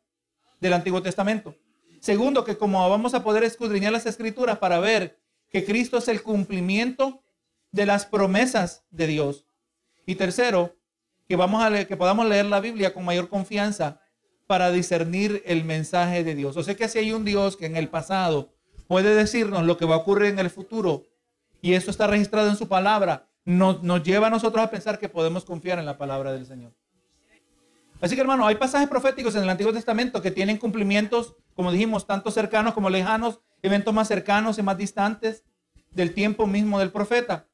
del 0.60 0.74
Antiguo 0.74 1.02
Testamento. 1.02 1.56
Segundo, 2.02 2.42
que 2.42 2.58
como 2.58 2.90
vamos 2.90 3.14
a 3.14 3.22
poder 3.22 3.44
escudriñar 3.44 3.92
las 3.92 4.06
escrituras 4.06 4.58
para 4.58 4.80
ver 4.80 5.20
que 5.48 5.64
Cristo 5.64 5.98
es 5.98 6.08
el 6.08 6.24
cumplimiento 6.24 7.22
de 7.70 7.86
las 7.86 8.06
promesas 8.06 8.84
de 8.90 9.06
Dios. 9.06 9.46
Y 10.04 10.16
tercero, 10.16 10.74
que, 11.28 11.36
vamos 11.36 11.62
a 11.62 11.70
leer, 11.70 11.86
que 11.86 11.96
podamos 11.96 12.26
leer 12.26 12.46
la 12.46 12.58
Biblia 12.58 12.92
con 12.92 13.04
mayor 13.04 13.28
confianza 13.28 14.00
para 14.48 14.72
discernir 14.72 15.44
el 15.46 15.62
mensaje 15.62 16.24
de 16.24 16.34
Dios. 16.34 16.56
O 16.56 16.64
sea 16.64 16.74
que 16.74 16.88
si 16.88 16.98
hay 16.98 17.12
un 17.12 17.24
Dios 17.24 17.56
que 17.56 17.66
en 17.66 17.76
el 17.76 17.88
pasado 17.88 18.52
puede 18.88 19.14
decirnos 19.14 19.62
lo 19.62 19.76
que 19.76 19.84
va 19.84 19.94
a 19.94 19.98
ocurrir 19.98 20.32
en 20.32 20.40
el 20.40 20.50
futuro, 20.50 21.04
y 21.60 21.74
eso 21.74 21.92
está 21.92 22.08
registrado 22.08 22.48
en 22.48 22.56
su 22.56 22.66
palabra, 22.66 23.28
nos, 23.44 23.80
nos 23.84 24.02
lleva 24.02 24.26
a 24.26 24.30
nosotros 24.30 24.64
a 24.64 24.72
pensar 24.72 24.98
que 24.98 25.08
podemos 25.08 25.44
confiar 25.44 25.78
en 25.78 25.86
la 25.86 25.96
palabra 25.96 26.32
del 26.32 26.46
Señor. 26.46 26.72
Así 28.00 28.16
que 28.16 28.22
hermano, 28.22 28.44
hay 28.44 28.56
pasajes 28.56 28.88
proféticos 28.88 29.36
en 29.36 29.44
el 29.44 29.50
Antiguo 29.50 29.72
Testamento 29.72 30.20
que 30.20 30.32
tienen 30.32 30.58
cumplimientos, 30.58 31.36
como 31.54 31.72
dijimos, 31.72 32.06
tanto 32.06 32.30
cercanos 32.30 32.74
como 32.74 32.90
lejanos, 32.90 33.40
eventos 33.62 33.94
más 33.94 34.08
cercanos 34.08 34.58
y 34.58 34.62
más 34.62 34.76
distantes 34.76 35.44
del 35.90 36.14
tiempo 36.14 36.46
mismo 36.46 36.78
del 36.78 36.90
profeta. 36.90 37.46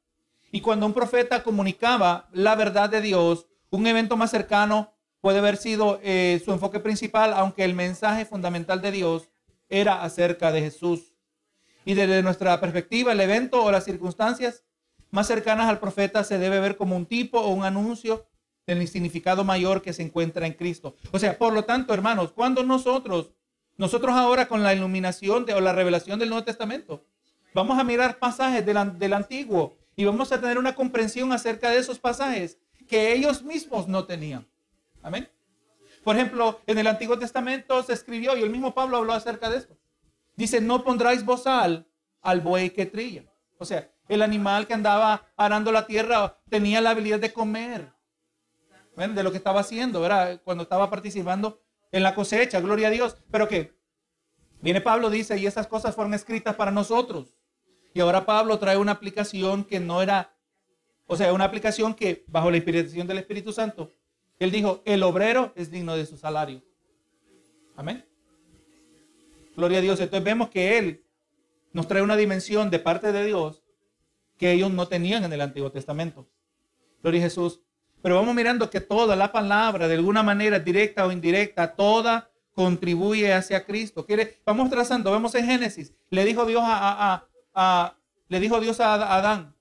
Y 0.51 0.61
cuando 0.61 0.87
un 0.87 0.95
profeta 0.95 1.43
comunicaba 1.43 2.29
la 2.33 2.55
verdad 2.55 2.89
de 2.89 3.01
Dios, 3.01 3.47
un 3.71 3.87
evento 3.87 4.17
más 4.17 4.31
cercano 4.31 4.95
puede 5.21 5.39
haber 5.39 5.57
sido 5.57 6.01
eh, 6.03 6.41
su 6.45 6.53
enfoque 6.53 6.81
principal, 6.81 7.33
aunque 7.35 7.65
el 7.65 7.75
mensaje 7.75 8.25
fundamental 8.25 8.81
de 8.81 8.93
Dios 8.93 9.31
era 9.69 10.03
acerca 10.03 10.53
de 10.53 10.63
Jesús. 10.63 11.15
Y 11.85 11.95
desde 11.95 12.23
nuestra 12.23 12.61
perspectiva, 12.61 13.13
el 13.13 13.21
evento 13.21 13.63
o 13.63 13.71
las 13.71 13.85
circunstancias 13.85 14.65
más 15.11 15.27
cercanas 15.27 15.69
al 15.69 15.81
profeta 15.81 16.25
se 16.25 16.39
debe 16.39 16.61
ver 16.61 16.77
como 16.77 16.97
un 16.97 17.07
tipo 17.07 17.41
o 17.41 17.49
un 17.49 17.65
anuncio 17.65 18.27
del 18.67 18.87
significado 18.89 19.45
mayor 19.45 19.81
que 19.81 19.95
se 19.95 20.03
encuentra 20.03 20.47
en 20.47 20.53
Cristo. 20.53 20.97
O 21.13 21.19
sea, 21.19 21.39
por 21.39 21.53
lo 21.53 21.65
tanto, 21.65 21.95
hermanos, 21.95 22.33
cuando 22.33 22.63
nosotros, 22.63 23.33
nosotros 23.79 24.13
ahora 24.15 24.49
con 24.49 24.63
la 24.63 24.75
iluminación 24.75 25.47
de, 25.47 25.55
o 25.55 25.61
la 25.61 25.73
revelación 25.73 26.19
del 26.19 26.29
Nuevo 26.29 26.45
Testamento, 26.45 27.05
vamos 27.55 27.79
a 27.79 27.85
mirar 27.85 28.19
pasajes 28.19 28.67
del, 28.67 28.99
del 28.99 29.13
Antiguo 29.15 29.77
y 29.97 30.05
vamos 30.05 30.31
a 30.33 30.41
tener 30.41 30.59
una 30.59 30.75
comprensión 30.75 31.33
acerca 31.33 31.71
de 31.71 31.79
esos 31.79 31.99
pasajes 31.99 32.59
que 32.89 33.13
ellos 33.13 33.43
mismos 33.43 33.87
no 33.89 34.05
tenían. 34.05 34.47
Amén. 35.03 35.29
Por 36.03 36.17
ejemplo, 36.17 36.61
en 36.67 36.79
el 36.79 36.87
Antiguo 36.89 37.19
Testamento 37.19 37.83
se 37.83 37.93
escribió 37.93 38.37
y 38.37 38.43
el 38.43 38.51
mismo 38.51 38.75
Pablo 38.75 38.97
habló 38.97 39.13
acerca 39.13 39.49
de 39.49 39.59
esto. 39.59 39.77
Dice, 40.37 40.61
no 40.61 40.83
pondráis 40.83 41.25
bozal 41.25 41.87
al 42.21 42.41
buey 42.41 42.71
que 42.71 42.87
trilla. 42.87 43.25
O 43.59 43.65
sea, 43.65 43.91
el 44.09 44.23
animal 44.23 44.67
que 44.67 44.75
andaba 44.75 45.27
arando 45.37 45.71
la 45.71 45.87
tierra 45.87 46.37
tenía 46.49 46.81
la 46.81 46.91
habilidad 46.91 47.21
de 47.21 47.33
comer 47.33 47.93
de 48.97 49.23
lo 49.23 49.31
que 49.31 49.37
estaba 49.37 49.61
haciendo, 49.61 50.01
¿verdad? 50.01 50.41
Cuando 50.43 50.65
estaba 50.65 50.91
participando 50.91 51.61
en 51.93 52.03
la 52.03 52.15
cosecha, 52.15 52.61
gloria 52.61 52.89
a 52.89 52.91
Dios. 52.91 53.17
Pero 53.31 53.49
que 53.49 53.75
viene 54.61 54.81
Pablo, 54.81 55.11
dice, 55.11 55.39
y 55.39 55.47
esas 55.47 55.67
cosas 55.67 55.95
fueron 55.95 56.15
escritas 56.15 56.55
para 56.55 56.71
nosotros. 56.71 57.37
Y 57.95 58.01
ahora 58.01 58.27
Pablo 58.27 58.59
trae 58.59 58.77
una 58.77 58.93
aplicación 58.93 59.65
que 59.65 59.81
no 59.81 60.03
era, 60.03 60.37
o 61.07 61.17
sea, 61.17 61.33
una 61.33 61.45
aplicación 61.45 61.95
que 61.95 62.25
bajo 62.29 62.51
la 62.51 62.57
inspiración 62.57 63.07
del 63.07 63.19
Espíritu 63.19 63.53
Santo, 63.53 63.91
él 64.39 64.51
dijo, 64.51 64.83
el 64.85 65.03
obrero 65.03 65.53
es 65.57 65.71
digno 65.71 65.97
de 65.97 66.07
su 66.07 66.17
salario. 66.17 66.63
Amén. 67.77 68.05
Gloria 69.57 69.79
a 69.79 69.81
Dios. 69.81 70.01
Entonces 70.01 70.25
vemos 70.25 70.51
que 70.51 70.79
Él 70.79 71.05
nos 71.73 71.89
trae 71.89 72.03
una 72.03 72.17
dimensión 72.17 72.71
de 72.71 72.79
parte 72.79 73.13
de 73.13 73.25
Dios 73.25 73.65
que 74.37 74.53
ellos 74.53 74.71
no 74.71 74.87
tenían 74.87 75.25
en 75.25 75.33
el 75.33 75.41
Antiguo 75.41 75.73
Testamento. 75.73 76.29
Gloria 77.03 77.21
a 77.21 77.25
Jesús. 77.25 77.61
Pero 78.03 78.15
vamos 78.17 78.35
mirando 78.35 78.71
que 78.71 78.81
toda 78.81 79.17
la 79.17 79.33
palabra, 79.33 79.89
de 79.89 79.95
alguna 79.95 80.23
manera 80.23 80.59
directa 80.59 81.07
o 81.07 81.13
indirecta, 81.13 81.75
toda 81.75 82.31
contribuye 82.55 83.33
hacia 83.33 83.65
Cristo. 83.65 84.05
¿Quiere? 84.05 84.41
Vamos 84.45 84.71
trazando, 84.71 85.13
vemos 85.13 85.35
en 85.35 85.47
Génesis. 85.47 85.93
Le 86.11 86.25
dijo 86.25 86.45
Dios 86.45 86.63
a, 86.65 87.25
le 88.29 88.41
dijo 88.41 88.61
Dios 88.61 88.81
a 88.81 88.95
Adán, 89.17 89.55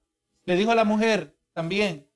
le 0.45 0.55
dijo 0.55 0.71
a 0.71 0.75
la 0.75 0.83
mujer 0.83 1.35
también, 1.53 2.07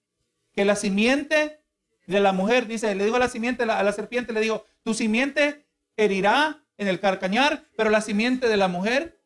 que 0.54 0.66
la 0.66 0.76
simiente 0.76 1.62
de 2.08 2.20
la 2.20 2.34
mujer, 2.34 2.68
dice, 2.68 2.94
le 2.96 3.06
dijo 3.06 3.16
a 3.16 3.20
la 3.20 3.30
simiente, 3.30 3.64
a 3.64 3.84
la 3.84 3.92
serpiente, 3.92 4.34
le 4.34 4.42
dijo, 4.42 4.66
tu 4.84 4.94
simiente 4.94 5.66
herirá 5.98 6.64
en 6.78 6.88
el 6.88 7.00
carcañar, 7.00 7.66
pero 7.76 7.90
la 7.90 8.02
simiente 8.02 8.48
de 8.48 8.58
la 8.58 8.68
mujer 8.68 9.20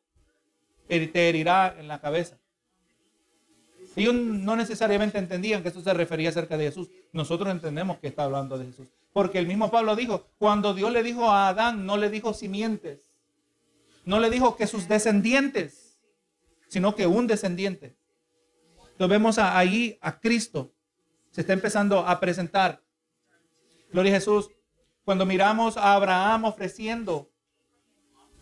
te 0.88 1.30
herirá 1.30 1.76
en 1.78 1.88
la 1.88 2.00
cabeza. 2.00 2.38
Ellos 3.96 4.14
no 4.14 4.56
necesariamente 4.56 5.18
entendían 5.18 5.64
que 5.64 5.70
eso 5.70 5.82
se 5.82 5.94
refería 5.94 6.30
acerca 6.30 6.58
de 6.58 6.66
Jesús. 6.66 6.90
Nosotros 7.14 7.50
entendemos 7.50 7.98
que 8.00 8.08
está 8.08 8.24
hablando 8.24 8.58
de 8.58 8.66
Jesús. 8.66 8.88
Porque 9.14 9.40
el 9.40 9.48
mismo 9.48 9.72
Pablo 9.72 9.96
dijo, 9.96 10.28
cuando 10.38 10.74
Dios 10.74 10.92
le 10.92 11.02
dijo 11.02 11.32
a 11.32 11.48
Adán, 11.48 11.86
no 11.86 11.96
le 11.96 12.10
dijo 12.10 12.34
simientes, 12.34 13.14
no 14.04 14.20
le 14.20 14.30
dijo 14.30 14.58
que 14.58 14.68
sus 14.68 14.90
descendientes, 14.90 15.98
sino 16.68 16.96
que 16.96 17.08
un 17.08 17.26
descendiente. 17.26 17.96
Entonces 18.78 19.10
vemos 19.10 19.38
ahí 19.38 19.98
a 20.02 20.20
Cristo. 20.20 20.74
Se 21.32 21.42
está 21.42 21.54
empezando 21.54 22.00
a 22.00 22.20
presentar. 22.20 22.82
Gloria 23.92 24.12
a 24.12 24.16
Jesús. 24.16 24.50
Cuando 25.06 25.26
miramos 25.26 25.78
a 25.78 25.94
Abraham 25.94 26.46
ofreciendo 26.46 27.30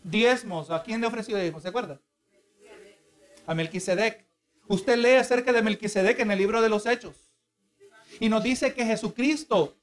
diezmos, 0.04 0.72
¿a 0.72 0.82
quién 0.82 1.02
le 1.02 1.08
ofreció 1.08 1.38
diezmos? 1.38 1.62
¿Se 1.62 1.70
acuerda? 1.70 2.00
A 3.46 3.54
Melquisedec. 3.54 4.23
Usted 4.68 4.98
lee 4.98 5.16
acerca 5.16 5.52
de 5.52 5.62
Melquisedec 5.62 6.20
en 6.20 6.32
el 6.32 6.40
libro 6.40 6.62
de 6.62 6.70
los 6.70 6.86
Hechos. 6.86 7.16
Y 8.20 8.30
nos 8.30 8.44
dice 8.44 8.74
que 8.74 8.86
Jesucristo 8.86 9.76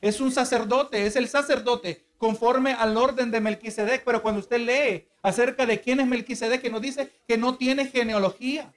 es 0.00 0.20
un 0.20 0.30
sacerdote, 0.30 1.06
es 1.06 1.16
el 1.16 1.28
sacerdote 1.28 2.04
conforme 2.18 2.72
al 2.72 2.96
orden 2.96 3.30
de 3.30 3.40
Melquisedec. 3.40 4.04
Pero 4.04 4.22
cuando 4.22 4.40
usted 4.40 4.60
lee 4.60 5.08
acerca 5.22 5.66
de 5.66 5.80
quién 5.80 6.00
es 6.00 6.06
Melquisedec, 6.06 6.60
que 6.60 6.70
nos 6.70 6.82
dice 6.82 7.10
que 7.26 7.38
no 7.38 7.56
tiene 7.56 7.86
genealogía. 7.86 8.72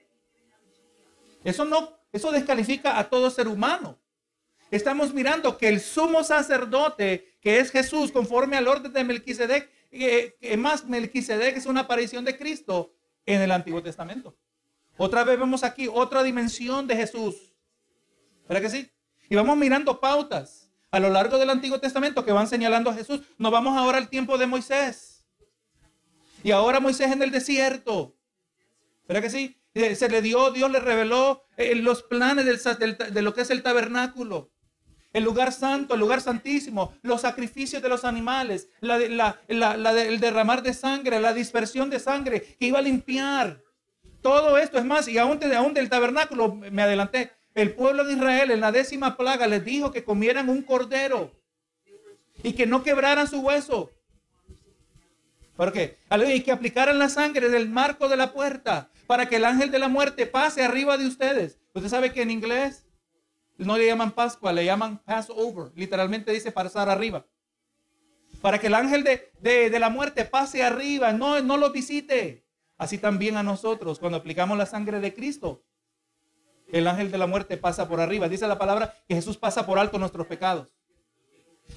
Eso 1.44 1.66
no, 1.66 1.94
eso 2.12 2.32
descalifica 2.32 2.98
a 2.98 3.10
todo 3.10 3.30
ser 3.30 3.48
humano. 3.48 3.98
Estamos 4.72 5.14
mirando 5.14 5.58
que 5.58 5.68
el 5.68 5.82
sumo 5.82 6.24
sacerdote, 6.24 7.34
que 7.42 7.60
es 7.60 7.72
Jesús, 7.72 8.12
conforme 8.12 8.56
al 8.56 8.68
orden 8.68 8.94
de 8.94 9.04
Melquisedec, 9.04 9.70
que, 9.90 10.36
que 10.40 10.58
más 10.58 10.86
Melquisedec 10.86 11.58
es 11.58 11.66
una 11.66 11.82
aparición 11.82 12.24
de 12.24 12.38
Cristo 12.38 12.94
en 13.26 13.42
el 13.42 13.52
Antiguo 13.52 13.82
Testamento. 13.82 14.36
Otra 15.02 15.24
vez 15.24 15.40
vemos 15.40 15.64
aquí 15.64 15.88
otra 15.88 16.24
dimensión 16.24 16.86
de 16.86 16.94
Jesús. 16.94 17.54
¿Verdad 18.50 18.64
que 18.64 18.70
sí? 18.70 18.92
Y 19.30 19.36
vamos 19.36 19.56
mirando 19.56 20.02
pautas 20.02 20.74
a 20.92 21.00
lo 21.00 21.10
largo 21.10 21.38
del 21.38 21.50
Antiguo 21.50 21.80
Testamento 21.80 22.26
que 22.26 22.34
van 22.34 22.50
señalando 22.50 22.90
a 22.90 22.94
Jesús. 22.94 23.22
Nos 23.38 23.50
vamos 23.50 23.78
ahora 23.78 23.98
al 23.98 24.10
tiempo 24.10 24.38
de 24.38 24.46
Moisés. 24.46 25.26
Y 26.44 26.52
ahora 26.52 26.82
Moisés 26.82 27.14
en 27.14 27.24
el 27.24 27.32
desierto. 27.32 28.18
¿Verdad 29.08 29.24
que 29.24 29.30
sí? 29.30 29.58
Eh, 29.74 29.96
se 29.96 30.10
le 30.10 30.22
dio, 30.22 30.52
Dios 30.52 30.70
le 30.70 30.82
reveló 30.82 31.46
eh, 31.56 31.76
los 31.76 32.04
planes 32.04 32.46
de 32.46 33.22
lo 33.22 33.34
que 33.34 33.42
es 33.42 33.50
el 33.52 33.64
tabernáculo. 33.64 34.52
El 35.14 35.24
lugar 35.24 35.54
santo, 35.54 35.94
el 35.94 36.02
lugar 36.02 36.20
santísimo, 36.20 36.94
los 37.04 37.22
sacrificios 37.22 37.82
de 37.82 37.88
los 37.88 38.04
animales, 38.04 38.68
el 38.82 40.20
derramar 40.20 40.62
de 40.62 40.74
sangre, 40.74 41.22
la 41.22 41.34
dispersión 41.34 41.90
de 41.90 42.00
sangre 42.00 42.58
que 42.60 42.66
iba 42.66 42.80
a 42.80 42.82
limpiar 42.82 43.64
todo 44.22 44.58
esto 44.58 44.78
es 44.78 44.86
más, 44.86 45.08
y 45.08 45.18
aún, 45.18 45.40
aún 45.56 45.74
del 45.74 45.90
tabernáculo, 45.90 46.54
me 46.56 46.82
adelanté, 46.82 47.32
el 47.56 47.74
pueblo 47.74 48.04
de 48.04 48.14
Israel 48.14 48.52
en 48.52 48.62
la 48.62 48.72
décima 48.72 49.18
plaga 49.18 49.48
les 49.48 49.64
dijo 49.64 49.92
que 49.92 50.04
comieran 50.04 50.50
un 50.50 50.62
cordero 50.62 51.32
y 52.44 52.54
que 52.54 52.66
no 52.66 52.84
quebraran 52.84 53.28
su 53.28 53.40
hueso. 53.40 53.92
¿Por 55.56 55.74
qué? 55.74 55.98
Y 56.28 56.42
que 56.42 56.52
aplicaran 56.52 57.00
la 57.00 57.10
sangre 57.10 57.50
del 57.50 57.68
marco 57.70 58.08
de 58.08 58.16
la 58.16 58.32
puerta 58.32 58.90
para 59.08 59.28
que 59.28 59.36
el 59.38 59.46
ángel 59.46 59.72
de 59.72 59.80
la 59.80 59.90
muerte 59.90 60.26
pase 60.26 60.64
arriba 60.64 60.98
de 60.98 61.06
ustedes. 61.06 61.60
Usted 61.74 61.90
sabe 61.90 62.14
que 62.14 62.22
en 62.22 62.32
inglés 62.32 62.86
no 63.58 63.78
le 63.78 63.86
llaman 63.86 64.12
Pascua, 64.12 64.54
le 64.54 64.64
llaman 64.64 65.00
Passover. 65.00 65.72
Literalmente 65.76 66.32
dice 66.32 66.52
pasar 66.52 66.88
arriba. 66.90 67.26
Para 68.42 68.60
que 68.60 68.68
el 68.68 68.76
ángel 68.76 69.04
de, 69.04 69.32
de 69.42 69.80
la 69.80 69.90
muerte 69.90 70.24
pase 70.24 70.64
arriba, 70.64 71.12
no, 71.12 71.42
no 71.42 71.58
lo 71.58 71.72
visite. 71.72 72.46
Así 72.80 72.98
también 72.98 73.38
a 73.38 73.44
nosotros, 73.44 74.00
cuando 74.00 74.18
aplicamos 74.18 74.58
la 74.58 74.66
sangre 74.66 75.00
de 75.00 75.14
Cristo, 75.14 75.62
el 76.72 76.88
ángel 76.88 77.12
de 77.12 77.20
la 77.20 77.28
muerte 77.28 77.58
pasa 77.58 77.88
por 77.88 78.00
arriba. 78.00 78.28
Dice 78.28 78.48
la 78.48 78.58
palabra 78.58 78.96
que 79.08 79.14
Jesús 79.14 79.38
pasa 79.38 79.68
por 79.68 79.78
alto 79.78 80.00
nuestros 80.00 80.26
pecados. 80.26 80.70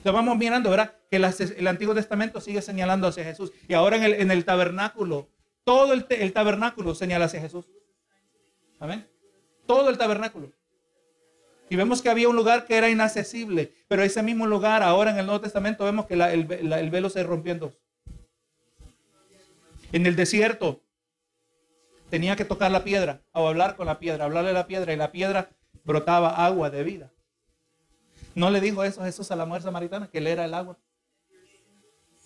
Vamos 0.04 0.38
mirando, 0.38 0.70
¿verdad? 0.70 0.94
Que 1.10 1.16
el 1.16 1.66
Antiguo 1.66 1.94
Testamento 1.94 2.40
sigue 2.40 2.62
señalando 2.62 3.08
hacia 3.08 3.24
Jesús. 3.24 3.52
Y 3.68 3.74
ahora 3.74 3.96
en 3.96 4.04
el, 4.04 4.14
en 4.14 4.30
el 4.30 4.46
tabernáculo, 4.46 5.28
todo 5.64 5.92
el, 5.92 6.06
el 6.08 6.32
tabernáculo 6.32 6.94
señala 6.94 7.26
hacia 7.26 7.40
Jesús. 7.40 7.66
Amén. 8.80 9.06
Todo 9.66 9.90
el 9.90 9.98
tabernáculo. 9.98 10.50
Y 11.68 11.76
vemos 11.76 12.02
que 12.02 12.10
había 12.10 12.28
un 12.28 12.36
lugar 12.36 12.66
que 12.66 12.76
era 12.76 12.90
inaccesible, 12.90 13.72
pero 13.88 14.02
ese 14.02 14.22
mismo 14.22 14.46
lugar, 14.46 14.82
ahora 14.82 15.10
en 15.10 15.18
el 15.18 15.26
Nuevo 15.26 15.40
Testamento, 15.40 15.84
vemos 15.84 16.06
que 16.06 16.14
el, 16.14 16.22
el, 16.22 16.90
velo 16.90 17.08
se 17.08 17.22
rompió 17.22 17.52
en 17.52 17.58
dos. 17.60 17.78
En 19.90 20.06
el 20.06 20.16
desierto, 20.16 20.82
tenía 22.12 22.36
que 22.36 22.44
tocar 22.44 22.70
la 22.70 22.84
piedra 22.84 23.22
o 23.32 23.48
hablar 23.48 23.74
con 23.74 23.86
la 23.86 23.98
piedra, 23.98 24.26
hablarle 24.26 24.50
a 24.50 24.52
la 24.52 24.66
piedra 24.66 24.92
y 24.92 24.96
la 24.96 25.12
piedra 25.12 25.48
brotaba 25.82 26.44
agua 26.44 26.68
de 26.68 26.84
vida. 26.84 27.10
No 28.34 28.50
le 28.50 28.60
dijo 28.60 28.84
eso 28.84 29.02
Jesús 29.02 29.30
a 29.30 29.36
la 29.36 29.46
mujer 29.46 29.62
samaritana, 29.62 30.10
que 30.10 30.18
él 30.18 30.26
era 30.26 30.44
el 30.44 30.52
agua. 30.52 30.76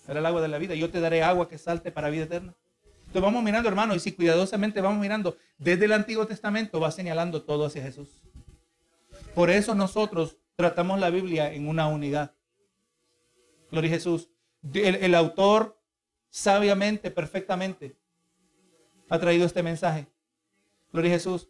Era 0.05 0.19
el 0.19 0.25
agua 0.25 0.41
de 0.41 0.49
la 0.49 0.57
vida. 0.57 0.75
Yo 0.75 0.89
te 0.89 0.99
daré 0.99 1.23
agua 1.23 1.47
que 1.47 1.57
salte 1.57 1.89
para 1.89 2.09
vida 2.09 2.25
eterna. 2.25 2.53
Entonces 2.97 3.21
vamos 3.21 3.41
mirando, 3.41 3.69
hermano, 3.69 3.95
y 3.95 4.01
si 4.01 4.11
cuidadosamente 4.11 4.81
vamos 4.81 4.99
mirando, 4.99 5.37
desde 5.57 5.85
el 5.85 5.93
Antiguo 5.93 6.27
Testamento 6.27 6.81
va 6.81 6.91
señalando 6.91 7.43
todo 7.43 7.67
hacia 7.67 7.81
Jesús. 7.81 8.09
Por 9.33 9.49
eso 9.49 9.73
nosotros 9.73 10.35
tratamos 10.57 10.99
la 10.99 11.09
Biblia 11.09 11.53
en 11.53 11.65
una 11.65 11.87
unidad. 11.87 12.33
Gloria 13.71 13.89
a 13.89 13.93
Jesús. 13.93 14.27
El, 14.73 14.95
el 14.95 15.15
autor 15.15 15.79
sabiamente, 16.29 17.09
perfectamente, 17.09 17.95
ha 19.09 19.19
traído 19.19 19.45
este 19.45 19.63
mensaje. 19.63 20.07
Gloria 20.91 21.11
a 21.11 21.13
Jesús. 21.15 21.49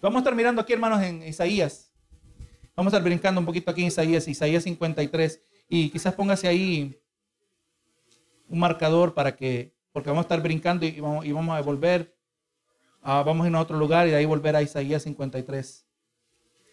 Vamos 0.00 0.16
a 0.16 0.20
estar 0.20 0.34
mirando 0.34 0.60
aquí, 0.60 0.72
hermanos, 0.72 1.02
en 1.02 1.22
Isaías. 1.22 1.92
Vamos 2.74 2.92
a 2.92 2.96
estar 2.96 3.04
brincando 3.04 3.40
un 3.40 3.46
poquito 3.46 3.70
aquí 3.70 3.82
en 3.82 3.88
Isaías, 3.88 4.26
Isaías 4.26 4.64
53. 4.64 5.42
Y 5.68 5.90
quizás 5.90 6.14
póngase 6.14 6.48
ahí 6.48 7.00
un 8.48 8.58
marcador 8.58 9.14
para 9.14 9.36
que, 9.36 9.74
porque 9.92 10.10
vamos 10.10 10.24
a 10.24 10.26
estar 10.26 10.42
brincando 10.42 10.86
y 10.86 11.00
vamos, 11.00 11.24
y 11.24 11.32
vamos 11.32 11.56
a 11.56 11.60
volver. 11.62 12.16
vamos 13.02 13.44
a 13.44 13.48
ir 13.48 13.54
a 13.54 13.60
otro 13.60 13.78
lugar 13.78 14.08
y 14.08 14.10
de 14.10 14.16
ahí 14.16 14.24
volver 14.24 14.56
a 14.56 14.62
Isaías 14.62 15.02
53. 15.02 15.86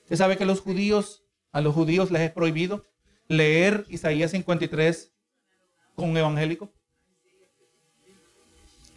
Usted 0.03 0.15
sabe 0.15 0.37
que 0.37 0.45
los 0.45 0.61
judíos, 0.61 1.23
a 1.51 1.61
los 1.61 1.75
judíos 1.75 2.11
les 2.11 2.21
es 2.21 2.31
prohibido 2.31 2.87
leer 3.27 3.85
Isaías 3.89 4.31
53 4.31 5.13
con 5.95 6.17
evangélico. 6.17 6.73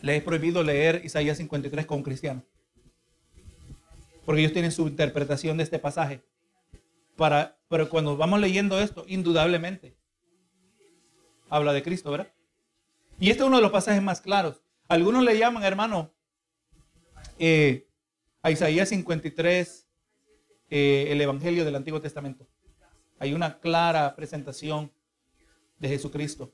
Le 0.02 0.16
he 0.16 0.20
prohibido 0.20 0.62
leer 0.62 1.00
Isaías 1.04 1.38
53 1.38 1.86
con 1.86 2.02
cristiano. 2.02 2.44
Porque 4.26 4.40
ellos 4.40 4.52
tienen 4.52 4.72
su 4.72 4.86
interpretación 4.86 5.56
de 5.56 5.62
este 5.62 5.78
pasaje. 5.78 6.22
Para, 7.16 7.58
pero 7.68 7.88
cuando 7.88 8.16
vamos 8.16 8.40
leyendo 8.40 8.80
esto, 8.80 9.04
indudablemente, 9.06 9.96
habla 11.48 11.72
de 11.72 11.82
Cristo, 11.82 12.10
¿verdad? 12.10 12.32
Y 13.20 13.30
este 13.30 13.42
es 13.42 13.46
uno 13.46 13.56
de 13.56 13.62
los 13.62 13.70
pasajes 13.70 14.02
más 14.02 14.20
claros. 14.20 14.62
Algunos 14.88 15.22
le 15.22 15.38
llaman, 15.38 15.62
hermano, 15.62 16.12
eh, 17.38 17.88
a 18.42 18.50
Isaías 18.50 18.88
53, 18.88 19.86
eh, 20.70 21.06
el 21.10 21.20
Evangelio 21.20 21.64
del 21.64 21.76
Antiguo 21.76 22.00
Testamento. 22.00 22.48
Hay 23.18 23.34
una 23.34 23.60
clara 23.60 24.16
presentación 24.16 24.92
de 25.78 25.88
Jesucristo. 25.88 26.52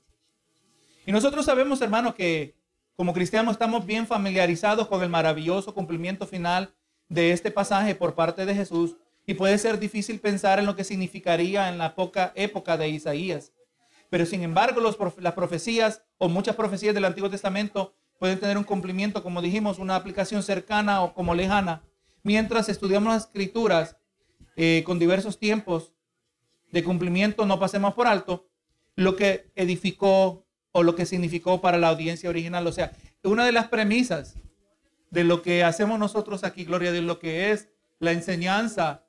Y 1.05 1.11
nosotros 1.11 1.45
sabemos, 1.45 1.81
hermano, 1.81 2.13
que 2.13 2.58
como 2.99 3.13
cristianos 3.13 3.53
estamos 3.53 3.85
bien 3.85 4.05
familiarizados 4.05 4.89
con 4.89 5.01
el 5.01 5.07
maravilloso 5.07 5.73
cumplimiento 5.73 6.27
final 6.27 6.73
de 7.07 7.31
este 7.31 7.49
pasaje 7.49 7.95
por 7.95 8.13
parte 8.13 8.45
de 8.45 8.53
Jesús 8.53 8.97
y 9.25 9.35
puede 9.35 9.57
ser 9.57 9.79
difícil 9.79 10.19
pensar 10.19 10.59
en 10.59 10.65
lo 10.65 10.75
que 10.75 10.83
significaría 10.83 11.69
en 11.69 11.77
la 11.77 11.95
poca 11.95 12.33
época 12.35 12.75
de 12.75 12.89
Isaías. 12.89 13.53
Pero 14.09 14.25
sin 14.25 14.43
embargo, 14.43 14.81
las 14.81 15.33
profecías 15.33 16.03
o 16.17 16.27
muchas 16.27 16.57
profecías 16.57 16.93
del 16.93 17.05
Antiguo 17.05 17.29
Testamento 17.29 17.93
pueden 18.19 18.37
tener 18.37 18.57
un 18.57 18.65
cumplimiento, 18.65 19.23
como 19.23 19.41
dijimos, 19.41 19.79
una 19.79 19.95
aplicación 19.95 20.43
cercana 20.43 21.01
o 21.01 21.13
como 21.13 21.33
lejana. 21.33 21.83
Mientras 22.21 22.67
estudiamos 22.67 23.13
las 23.13 23.23
escrituras 23.27 23.95
eh, 24.57 24.83
con 24.85 24.99
diversos 24.99 25.39
tiempos 25.39 25.93
de 26.73 26.83
cumplimiento, 26.83 27.45
no 27.45 27.61
pasemos 27.61 27.93
por 27.93 28.07
alto 28.07 28.49
lo 28.97 29.15
que 29.15 29.53
edificó 29.55 30.48
o 30.71 30.83
lo 30.83 30.95
que 30.95 31.05
significó 31.05 31.61
para 31.61 31.77
la 31.77 31.89
audiencia 31.89 32.29
original. 32.29 32.65
O 32.67 32.71
sea, 32.71 32.91
una 33.23 33.45
de 33.45 33.51
las 33.51 33.67
premisas 33.67 34.35
de 35.09 35.23
lo 35.23 35.41
que 35.41 35.63
hacemos 35.63 35.99
nosotros 35.99 36.43
aquí, 36.43 36.65
Gloria 36.65 36.91
Dios, 36.91 37.03
lo 37.03 37.19
que 37.19 37.51
es 37.51 37.69
la 37.99 38.11
enseñanza 38.11 39.05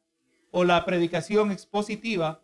o 0.51 0.65
la 0.65 0.85
predicación 0.85 1.53
expositiva, 1.53 2.43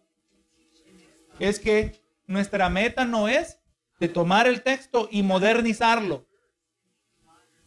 es 1.39 1.59
que 1.59 2.01
nuestra 2.27 2.69
meta 2.69 3.05
no 3.05 3.29
es 3.29 3.59
de 3.99 4.09
tomar 4.09 4.47
el 4.47 4.63
texto 4.63 5.09
y 5.11 5.23
modernizarlo 5.23 6.27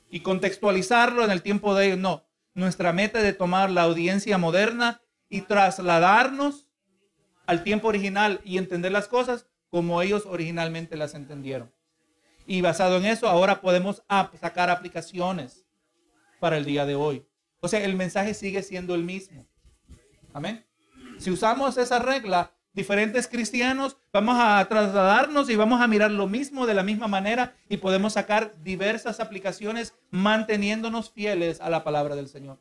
y 0.09 0.21
contextualizarlo 0.21 1.23
en 1.23 1.31
el 1.31 1.41
tiempo 1.41 1.75
de 1.75 1.87
ellos. 1.87 1.99
No, 1.99 2.25
nuestra 2.53 2.93
meta 2.93 3.19
es 3.19 3.25
de 3.25 3.33
tomar 3.33 3.69
la 3.69 3.83
audiencia 3.83 4.37
moderna 4.37 5.01
y 5.29 5.41
trasladarnos 5.41 6.67
al 7.45 7.63
tiempo 7.63 7.87
original 7.87 8.41
y 8.43 8.57
entender 8.57 8.91
las 8.91 9.07
cosas 9.07 9.47
como 9.69 10.01
ellos 10.01 10.25
originalmente 10.25 10.97
las 10.97 11.13
entendieron. 11.13 11.71
Y 12.45 12.61
basado 12.61 12.97
en 12.97 13.05
eso, 13.05 13.27
ahora 13.27 13.61
podemos 13.61 14.03
sacar 14.39 14.69
aplicaciones 14.69 15.65
para 16.39 16.57
el 16.57 16.65
día 16.65 16.85
de 16.85 16.95
hoy. 16.95 17.25
O 17.59 17.67
sea, 17.67 17.83
el 17.83 17.95
mensaje 17.95 18.33
sigue 18.33 18.63
siendo 18.63 18.95
el 18.95 19.03
mismo. 19.03 19.45
Amén. 20.33 20.65
Si 21.19 21.29
usamos 21.29 21.77
esa 21.77 21.99
regla, 21.99 22.51
diferentes 22.73 23.27
cristianos 23.27 23.97
vamos 24.13 24.37
a 24.39 24.65
trasladarnos 24.69 25.49
y 25.49 25.55
vamos 25.55 25.81
a 25.81 25.87
mirar 25.87 26.11
lo 26.11 26.27
mismo 26.27 26.65
de 26.65 26.73
la 26.73 26.83
misma 26.83 27.07
manera 27.07 27.55
y 27.67 27.77
podemos 27.77 28.13
sacar 28.13 28.55
diversas 28.63 29.19
aplicaciones 29.19 29.93
manteniéndonos 30.11 31.11
fieles 31.11 31.59
a 31.61 31.69
la 31.69 31.83
palabra 31.83 32.15
del 32.15 32.29
Señor. 32.29 32.59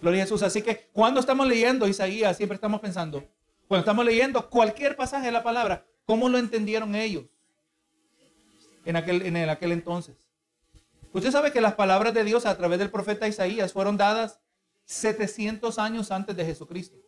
Gloria 0.00 0.22
a 0.22 0.24
Jesús. 0.24 0.42
Así 0.42 0.62
que 0.62 0.88
cuando 0.92 1.20
estamos 1.20 1.46
leyendo 1.46 1.86
Isaías, 1.86 2.36
siempre 2.36 2.56
estamos 2.56 2.80
pensando, 2.80 3.24
cuando 3.72 3.84
estamos 3.84 4.04
leyendo 4.04 4.50
cualquier 4.50 4.96
pasaje 4.96 5.24
de 5.24 5.32
la 5.32 5.42
palabra, 5.42 5.86
¿cómo 6.04 6.28
lo 6.28 6.36
entendieron 6.36 6.94
ellos 6.94 7.24
en 8.84 8.96
aquel, 8.96 9.22
en 9.22 9.48
aquel 9.48 9.72
entonces? 9.72 10.14
Usted 11.14 11.30
sabe 11.30 11.52
que 11.52 11.62
las 11.62 11.72
palabras 11.72 12.12
de 12.12 12.22
Dios 12.22 12.44
a 12.44 12.54
través 12.58 12.78
del 12.78 12.90
profeta 12.90 13.26
Isaías 13.26 13.72
fueron 13.72 13.96
dadas 13.96 14.40
700 14.84 15.78
años 15.78 16.10
antes 16.10 16.36
de 16.36 16.44
Jesucristo. 16.44 16.98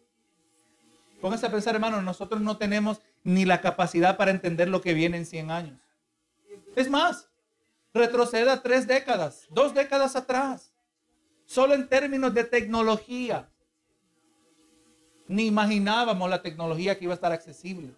Póngase 1.20 1.44
a 1.44 1.50
pensar, 1.50 1.74
hermano, 1.74 2.00
nosotros 2.00 2.40
no 2.40 2.56
tenemos 2.56 3.02
ni 3.24 3.44
la 3.44 3.60
capacidad 3.60 4.16
para 4.16 4.30
entender 4.30 4.68
lo 4.68 4.80
que 4.80 4.94
viene 4.94 5.18
en 5.18 5.26
100 5.26 5.50
años. 5.50 5.78
Es 6.76 6.88
más, 6.88 7.28
retroceda 7.92 8.62
tres 8.62 8.86
décadas, 8.86 9.46
dos 9.50 9.74
décadas 9.74 10.16
atrás, 10.16 10.72
solo 11.44 11.74
en 11.74 11.90
términos 11.90 12.32
de 12.32 12.44
tecnología. 12.44 13.50
Ni 15.26 15.46
imaginábamos 15.46 16.28
la 16.28 16.42
tecnología 16.42 16.98
que 16.98 17.04
iba 17.04 17.12
a 17.12 17.16
estar 17.16 17.32
accesible 17.32 17.94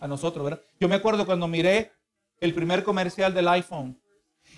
a 0.00 0.08
nosotros, 0.08 0.44
¿verdad? 0.44 0.62
Yo 0.80 0.88
me 0.88 0.94
acuerdo 0.94 1.26
cuando 1.26 1.48
miré 1.48 1.92
el 2.40 2.54
primer 2.54 2.84
comercial 2.84 3.34
del 3.34 3.48
iPhone 3.48 4.00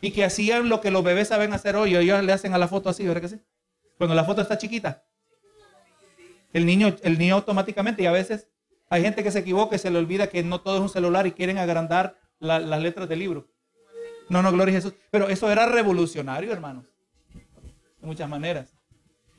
y 0.00 0.12
que 0.12 0.24
hacían 0.24 0.68
lo 0.68 0.80
que 0.80 0.90
los 0.90 1.02
bebés 1.02 1.28
saben 1.28 1.52
hacer 1.52 1.76
hoy. 1.76 1.96
Ellos 1.96 2.22
le 2.22 2.32
hacen 2.32 2.54
a 2.54 2.58
la 2.58 2.68
foto 2.68 2.88
así, 2.88 3.06
¿verdad 3.06 3.22
que 3.22 3.28
sí? 3.28 3.40
Cuando 3.98 4.14
la 4.14 4.24
foto 4.24 4.40
está 4.40 4.56
chiquita. 4.56 5.04
El 6.52 6.66
niño, 6.66 6.94
el 7.02 7.18
niño 7.18 7.36
automáticamente, 7.36 8.02
y 8.02 8.06
a 8.06 8.12
veces 8.12 8.48
hay 8.88 9.02
gente 9.02 9.22
que 9.22 9.30
se 9.30 9.38
equivoca 9.40 9.76
y 9.76 9.78
se 9.78 9.90
le 9.90 9.98
olvida 9.98 10.28
que 10.28 10.42
no 10.42 10.60
todo 10.60 10.76
es 10.76 10.82
un 10.82 10.88
celular 10.88 11.26
y 11.26 11.32
quieren 11.32 11.58
agrandar 11.58 12.18
las 12.38 12.82
letras 12.82 13.08
del 13.08 13.20
libro. 13.20 13.48
No, 14.28 14.42
no, 14.42 14.52
gloria 14.52 14.72
a 14.72 14.76
Jesús. 14.76 14.94
Pero 15.10 15.28
eso 15.28 15.50
era 15.50 15.66
revolucionario, 15.66 16.52
hermanos. 16.52 16.86
De 18.00 18.06
muchas 18.06 18.28
maneras. 18.28 18.79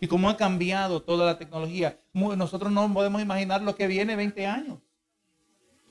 Y 0.02 0.08
cómo 0.08 0.30
ha 0.30 0.36
cambiado 0.36 1.02
toda 1.02 1.26
la 1.26 1.38
tecnología. 1.38 1.98
Nosotros 2.12 2.70
no 2.74 2.94
podemos 2.94 3.22
imaginar 3.22 3.62
lo 3.62 3.76
que 3.76 3.88
viene 3.88 4.18
20 4.18 4.46
años. 4.46 4.80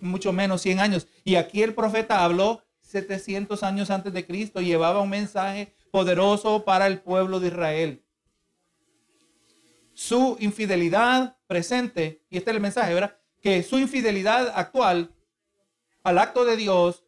Mucho 0.01 0.35
menos 0.35 0.61
100 0.61 0.81
años. 0.81 1.09
Y 1.25 1.37
aquí 1.37 1.63
el 1.63 1.75
profeta 1.75 2.23
habló 2.23 2.63
700 2.83 3.63
años 3.63 3.89
antes 3.91 4.13
de 4.13 4.27
Cristo. 4.27 4.61
Llevaba 4.61 5.01
un 5.01 5.09
mensaje 5.09 5.73
poderoso 5.91 6.67
para 6.67 6.87
el 6.87 7.01
pueblo 7.01 7.41
de 7.41 7.49
Israel 7.49 8.05
su 10.01 10.39
infidelidad 10.41 11.37
presente, 11.47 12.25
y 12.31 12.39
este 12.39 12.51
es 12.51 12.57
el 12.57 12.63
mensaje, 12.63 12.95
¿verdad? 12.95 13.19
Que 13.43 13.63
su 13.63 13.79
infidelidad 13.79 14.51
actual 14.55 15.15
al 16.03 16.17
acto 16.17 16.47
de 16.47 16.57
Dios 16.57 17.05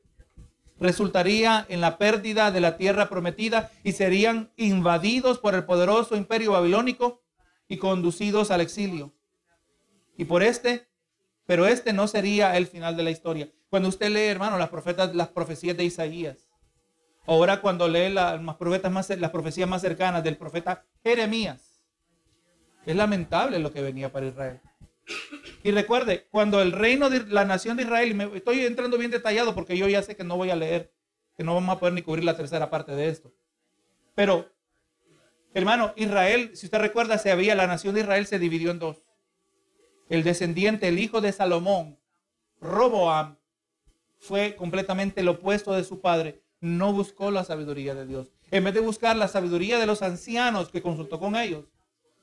resultaría 0.83 1.65
en 1.69 1.81
la 1.81 1.97
pérdida 1.97 2.51
de 2.51 2.61
la 2.61 2.77
tierra 2.77 3.09
prometida 3.09 3.71
y 3.85 3.93
serían 3.93 4.51
invadidos 4.57 5.39
por 5.39 5.55
el 5.55 5.65
poderoso 5.65 6.17
imperio 6.17 6.53
babilónico 6.53 7.23
y 7.69 7.79
conducidos 7.79 8.51
al 8.51 8.61
exilio. 8.61 9.15
Y 10.17 10.25
por 10.25 10.43
este, 10.43 10.89
pero 11.47 11.67
este 11.67 11.93
no 11.93 12.09
sería 12.09 12.57
el 12.57 12.67
final 12.67 12.97
de 12.97 13.05
la 13.05 13.11
historia. 13.11 13.49
Cuando 13.71 13.89
usted 13.89 14.11
lee, 14.11 14.27
hermano, 14.27 14.59
las 14.59 14.69
profetas, 14.69 15.15
las 15.15 15.29
profecías 15.29 15.77
de 15.77 15.85
Isaías, 15.85 16.51
ahora 17.27 17.61
cuando 17.61 17.89
lee 17.89 18.11
las, 18.11 18.41
profetas 18.57 18.93
más, 18.93 19.09
las 19.11 19.31
profecías 19.31 19.69
más 19.69 19.81
cercanas 19.81 20.23
del 20.23 20.37
profeta 20.37 20.85
Jeremías, 21.03 21.81
es 22.85 22.97
lamentable 22.97 23.61
lo 23.61 23.73
que 23.73 23.81
venía 23.81 24.11
para 24.11 24.27
Israel. 24.27 24.61
Y 25.63 25.71
recuerde, 25.71 26.27
cuando 26.31 26.61
el 26.61 26.73
reino 26.73 27.11
de 27.11 27.25
la 27.27 27.45
nación 27.45 27.77
de 27.77 27.85
Israel, 27.85 28.15
me 28.15 28.37
estoy 28.37 28.61
entrando 28.65 28.99
bien 28.99 29.11
detallado 29.11 29.55
porque 29.55 29.77
yo 29.77 29.89
ya 29.89 30.03
sé 30.03 30.17
que 30.17 30.25
no 30.25 30.37
voy 30.37 30.51
a 30.51 30.57
leer, 30.57 30.93
que 31.37 31.45
no 31.45 31.55
vamos 31.55 31.77
a 31.77 31.79
poder 31.79 31.95
ni 31.95 32.03
cubrir 32.03 32.25
la 32.25 32.37
tercera 32.37 32.71
parte 32.71 32.93
de 32.93 33.09
esto. 33.09 33.33
Pero, 34.15 34.51
hermano, 35.55 35.93
Israel, 35.97 36.51
si 36.55 36.67
usted 36.67 36.79
recuerda, 36.79 37.19
se 37.19 37.31
había, 37.31 37.55
la 37.55 37.67
nación 37.67 37.95
de 37.95 38.01
Israel 38.01 38.27
se 38.27 38.39
dividió 38.39 38.71
en 38.71 38.79
dos. 38.79 39.05
El 40.09 40.25
descendiente, 40.25 40.89
el 40.89 40.99
hijo 40.99 41.21
de 41.21 41.33
Salomón, 41.33 41.99
Roboam, 42.61 43.39
fue 44.19 44.55
completamente 44.57 45.21
el 45.21 45.29
opuesto 45.29 45.73
de 45.73 45.85
su 45.85 46.01
padre. 46.01 46.43
No 46.61 46.93
buscó 46.93 47.31
la 47.31 47.45
sabiduría 47.45 47.95
de 47.95 48.07
Dios. 48.07 48.33
En 48.51 48.65
vez 48.65 48.75
de 48.75 48.81
buscar 48.81 49.17
la 49.17 49.27
sabiduría 49.27 49.79
de 49.79 49.87
los 49.87 50.03
ancianos 50.03 50.69
que 50.69 50.83
consultó 50.83 51.19
con 51.19 51.35
ellos, 51.35 51.65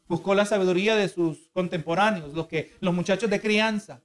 buscó 0.10 0.34
la 0.34 0.45
sabiduría 0.45 0.95
de 0.95 1.08
sus 1.08 1.50
contemporáneos, 1.54 2.34
los, 2.34 2.48
que, 2.48 2.74
los 2.82 2.93
muchachos 2.93 3.30
de 3.30 3.39
crianza, 3.39 4.02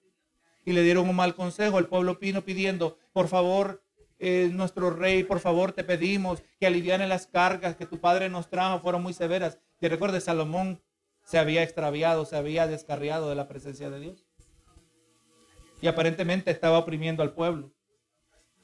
y 0.64 0.72
le 0.72 0.82
dieron 0.82 1.08
un 1.08 1.16
mal 1.16 1.34
consejo. 1.34 1.78
El 1.78 1.86
pueblo 1.86 2.16
vino 2.20 2.44
pidiendo, 2.44 2.98
por 3.12 3.26
favor, 3.26 3.82
eh, 4.18 4.50
nuestro 4.52 4.90
rey, 4.90 5.24
por 5.24 5.40
favor, 5.40 5.72
te 5.72 5.82
pedimos 5.82 6.42
que 6.60 6.66
aliviane 6.66 7.08
las 7.08 7.26
cargas 7.26 7.74
que 7.74 7.86
tu 7.86 7.98
padre 7.98 8.28
nos 8.28 8.48
trajo, 8.48 8.80
fueron 8.80 9.02
muy 9.02 9.14
severas. 9.14 9.58
Y 9.80 9.88
recuerde, 9.88 10.20
Salomón 10.20 10.80
se 11.24 11.38
había 11.38 11.62
extraviado, 11.62 12.26
se 12.26 12.36
había 12.36 12.66
descarriado 12.66 13.30
de 13.30 13.34
la 13.34 13.48
presencia 13.48 13.90
de 13.90 14.00
Dios. 14.00 14.26
Y 15.80 15.86
aparentemente 15.86 16.50
estaba 16.50 16.78
oprimiendo 16.78 17.22
al 17.22 17.32
pueblo. 17.32 17.72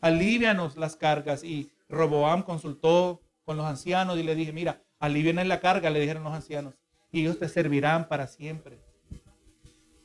Alivianos 0.00 0.76
las 0.76 0.96
cargas. 0.96 1.42
Y 1.42 1.70
Roboam 1.88 2.42
consultó 2.42 3.22
con 3.44 3.56
los 3.56 3.66
ancianos 3.66 4.18
y 4.18 4.22
le 4.22 4.34
dije, 4.34 4.52
mira, 4.52 4.82
alivianen 4.98 5.48
la 5.48 5.60
carga, 5.60 5.90
le 5.90 6.00
dijeron 6.00 6.24
los 6.24 6.32
ancianos 6.32 6.80
y 7.12 7.20
ellos 7.20 7.38
te 7.38 7.48
servirán 7.48 8.08
para 8.08 8.26
siempre. 8.26 8.78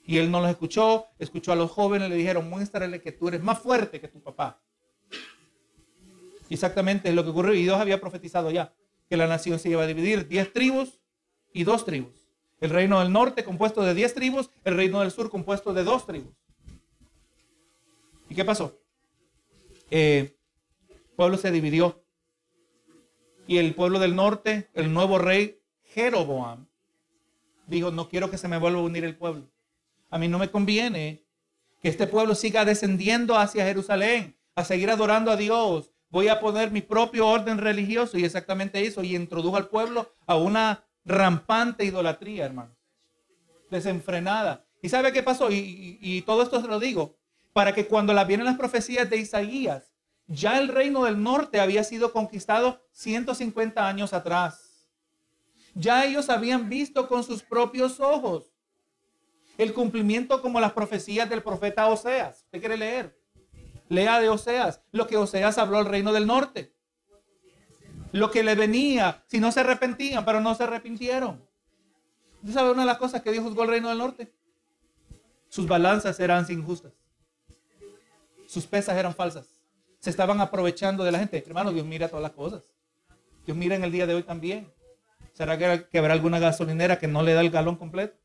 Y 0.06 0.18
él 0.18 0.30
no 0.30 0.39
los 0.39 0.49
escuchó, 0.49 1.08
escuchó 1.18 1.51
a 1.51 1.56
los 1.56 1.72
jóvenes, 1.72 2.10
le 2.10 2.16
dijeron, 2.16 2.49
muéstrale 2.49 3.01
que 3.01 3.12
tú 3.12 3.28
eres 3.28 3.41
más 3.41 3.60
fuerte 3.60 3.99
que 3.99 4.08
tu 4.08 4.22
papá. 4.22 4.62
Exactamente 6.49 7.10
es 7.10 7.16
lo 7.16 7.24
que 7.24 7.32
ocurrió. 7.32 7.53
Y 7.53 7.64
Dios 7.64 7.80
había 7.80 7.99
profetizado 7.99 8.51
ya 8.51 8.74
que 9.10 9.18
la 9.18 9.28
nación 9.28 9.58
se 9.60 9.70
iba 9.70 9.84
a 9.84 9.88
dividir, 9.88 10.28
diez 10.28 10.53
tribus 10.53 10.99
y 11.53 11.64
dos 11.64 11.86
tribus. 11.86 12.14
El 12.60 12.70
reino 12.70 12.99
del 12.99 13.12
norte 13.12 13.43
compuesto 13.43 13.82
de 13.82 13.93
diez 13.93 14.14
tribus, 14.14 14.49
el 14.64 14.76
reino 14.76 15.01
del 15.01 15.12
sur 15.12 15.30
compuesto 15.30 15.74
de 15.74 15.84
dos 15.84 16.06
tribus. 16.06 16.34
¿Y 18.30 18.36
qué 18.36 18.45
pasó? 18.45 18.80
Eh, 19.91 20.36
el 20.89 21.16
pueblo 21.16 21.38
se 21.38 21.51
dividió 21.51 22.03
Y 23.45 23.60
el 23.60 23.76
pueblo 23.76 23.99
del 23.99 24.16
norte, 24.16 24.70
el 24.74 24.91
nuevo 24.91 25.20
rey 25.20 25.62
Jeroboam, 25.84 26.68
dijo, 27.68 27.91
no 27.91 28.09
quiero 28.09 28.30
que 28.30 28.38
se 28.38 28.47
me 28.47 28.57
vuelva 28.57 28.80
a 28.80 28.84
unir 28.84 29.03
el 29.03 29.16
pueblo. 29.16 29.49
A 30.09 30.18
mí 30.18 30.28
no 30.28 30.39
me 30.39 30.49
conviene 30.49 31.26
que 31.82 31.89
este 31.89 32.07
pueblo 32.07 32.36
siga 32.36 32.66
descendiendo 32.66 33.38
hacia 33.38 33.66
Jerusalén, 33.66 34.38
a 34.55 34.63
seguir 34.63 34.89
adorando 34.89 35.32
a 35.32 35.36
Dios. 35.36 35.91
Voy 36.09 36.28
a 36.30 36.39
poner 36.39 36.72
mi 36.72 36.82
propio 36.82 37.28
orden 37.28 37.57
religioso 37.57 38.18
y 38.18 38.24
exactamente 38.24 38.86
eso. 38.86 39.03
Y 39.03 39.16
introdujo 39.16 39.57
al 39.57 39.68
pueblo 39.68 40.13
a 40.26 40.36
una 40.36 40.86
rampante 41.03 41.84
idolatría, 41.84 42.45
hermano. 42.45 42.76
Desenfrenada. 43.70 44.66
¿Y 44.82 44.89
sabe 44.89 45.11
qué 45.11 45.24
pasó? 45.24 45.51
Y, 45.51 45.97
y 46.01 46.22
todo 46.22 46.43
esto 46.43 46.61
se 46.61 46.68
lo 46.68 46.80
digo 46.80 47.18
para 47.55 47.74
que 47.74 47.88
cuando 47.88 48.13
la 48.13 48.26
vienen 48.26 48.45
las 48.45 48.57
profecías 48.57 49.09
de 49.09 49.16
Isaías, 49.16 49.93
ya 50.28 50.57
el 50.57 50.68
reino 50.68 51.05
del 51.05 51.22
norte 51.22 51.59
había 51.59 51.84
sido 51.84 52.11
conquistado 52.11 52.82
150 52.91 53.88
años 53.88 54.13
atrás. 54.13 54.64
Ya 55.76 56.05
ellos 56.05 56.30
habían 56.30 56.69
visto 56.69 57.07
con 57.07 57.23
sus 57.23 57.43
propios 57.43 57.99
ojos 57.99 58.51
el 59.57 59.73
cumplimiento 59.73 60.41
como 60.41 60.59
las 60.59 60.71
profecías 60.71 61.30
del 61.30 61.43
profeta 61.43 61.88
Oseas. 61.88 62.43
¿Usted 62.45 62.59
quiere 62.59 62.78
leer? 62.78 63.17
Lea 63.89 64.19
de 64.19 64.30
Oseas, 64.30 64.82
lo 64.91 65.05
que 65.05 65.17
Oseas 65.17 65.57
habló 65.57 65.78
al 65.78 65.86
reino 65.86 66.11
del 66.13 66.26
norte. 66.26 66.73
Lo 68.11 68.32
que 68.32 68.43
le 68.43 68.55
venía, 68.55 69.23
si 69.28 69.39
no 69.39 69.51
se 69.51 69.59
arrepentían, 69.59 70.23
pero 70.23 70.39
no 70.39 70.55
se 70.55 70.63
arrepintieron. 70.63 71.45
¿Usted 72.41 72.53
sabe 72.53 72.71
una 72.71 72.84
de 72.84 72.88
las 72.88 72.97
cosas 72.97 73.21
que 73.21 73.32
Dios 73.32 73.43
juzgó 73.43 73.63
el 73.63 73.69
reino 73.69 73.89
del 73.89 73.97
norte? 73.97 74.34
Sus 75.49 75.67
balanzas 75.67 76.19
eran 76.19 76.45
injustas. 76.49 76.93
Sus 78.47 78.65
pesas 78.65 78.97
eran 78.97 79.13
falsas. 79.13 79.47
Se 79.99 80.09
estaban 80.09 80.39
aprovechando 80.39 81.03
de 81.03 81.11
la 81.11 81.19
gente. 81.19 81.43
Hermano, 81.45 81.71
Dios 81.71 81.86
mira 81.86 82.07
todas 82.07 82.23
las 82.23 82.32
cosas. 82.32 82.63
Dios 83.45 83.57
mira 83.57 83.76
en 83.76 83.84
el 83.84 83.91
día 83.91 84.07
de 84.07 84.15
hoy 84.15 84.23
también. 84.23 84.71
¿Será 85.36 85.58
que, 85.58 85.98
habrá 85.98 86.14
alguna 86.14 86.40
gasolinera 86.40 86.98
que 86.98 87.10
no 87.10 87.22
le 87.22 87.34
da 87.34 87.42
el 87.42 87.50
galón 87.50 87.76
completo? 87.76 88.18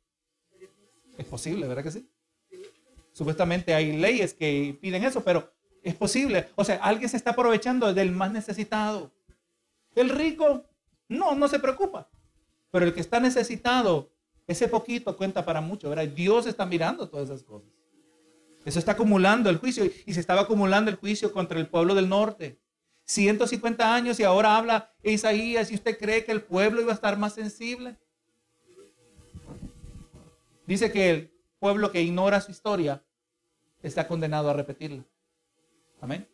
Es 1.18 1.26
posible, 1.26 1.66
¿verdad 1.66 1.82
que 1.82 1.90
sí? 1.90 2.08
Supuestamente 3.12 3.74
hay 3.74 3.96
leyes 3.96 4.32
que 4.32 4.78
piden 4.80 5.02
eso, 5.02 5.24
pero 5.24 5.52
es 5.82 5.96
posible. 5.96 6.48
O 6.54 6.64
sea, 6.64 6.76
alguien 6.76 7.08
se 7.08 7.16
está 7.16 7.30
aprovechando 7.32 7.92
del 7.92 8.12
más 8.12 8.30
necesitado. 8.30 9.10
El 9.96 10.08
rico, 10.08 10.64
no, 11.08 11.34
no 11.34 11.48
se 11.48 11.58
preocupa. 11.58 12.08
Pero 12.70 12.86
el 12.86 12.94
que 12.94 13.00
está 13.00 13.18
necesitado, 13.18 14.12
ese 14.46 14.68
poquito 14.68 15.16
cuenta 15.16 15.44
para 15.44 15.60
mucho, 15.60 15.90
¿verdad? 15.90 16.06
Dios 16.06 16.46
está 16.46 16.64
mirando 16.64 17.08
todas 17.08 17.28
esas 17.28 17.42
cosas. 17.42 17.68
Eso 18.64 18.78
está 18.78 18.92
acumulando 18.92 19.50
el 19.50 19.56
juicio 19.56 19.84
y 19.84 20.14
se 20.14 20.20
estaba 20.20 20.42
acumulando 20.42 20.92
el 20.92 20.96
juicio 20.96 21.32
contra 21.32 21.58
el 21.58 21.66
pueblo 21.66 21.96
del 21.96 22.08
norte. 22.08 22.59
150 23.10 23.92
años 23.92 24.20
y 24.20 24.22
ahora 24.22 24.56
habla 24.56 24.92
Isaías 25.02 25.72
y 25.72 25.74
usted 25.74 25.98
cree 25.98 26.24
que 26.24 26.30
el 26.30 26.42
pueblo 26.42 26.80
iba 26.80 26.92
a 26.92 26.94
estar 26.94 27.18
más 27.18 27.34
sensible. 27.34 27.96
Dice 30.64 30.92
que 30.92 31.10
el 31.10 31.34
pueblo 31.58 31.90
que 31.90 32.02
ignora 32.02 32.40
su 32.40 32.52
historia 32.52 33.04
está 33.82 34.06
condenado 34.06 34.48
a 34.48 34.52
repetirla. 34.52 35.04
Amén. 36.00 36.28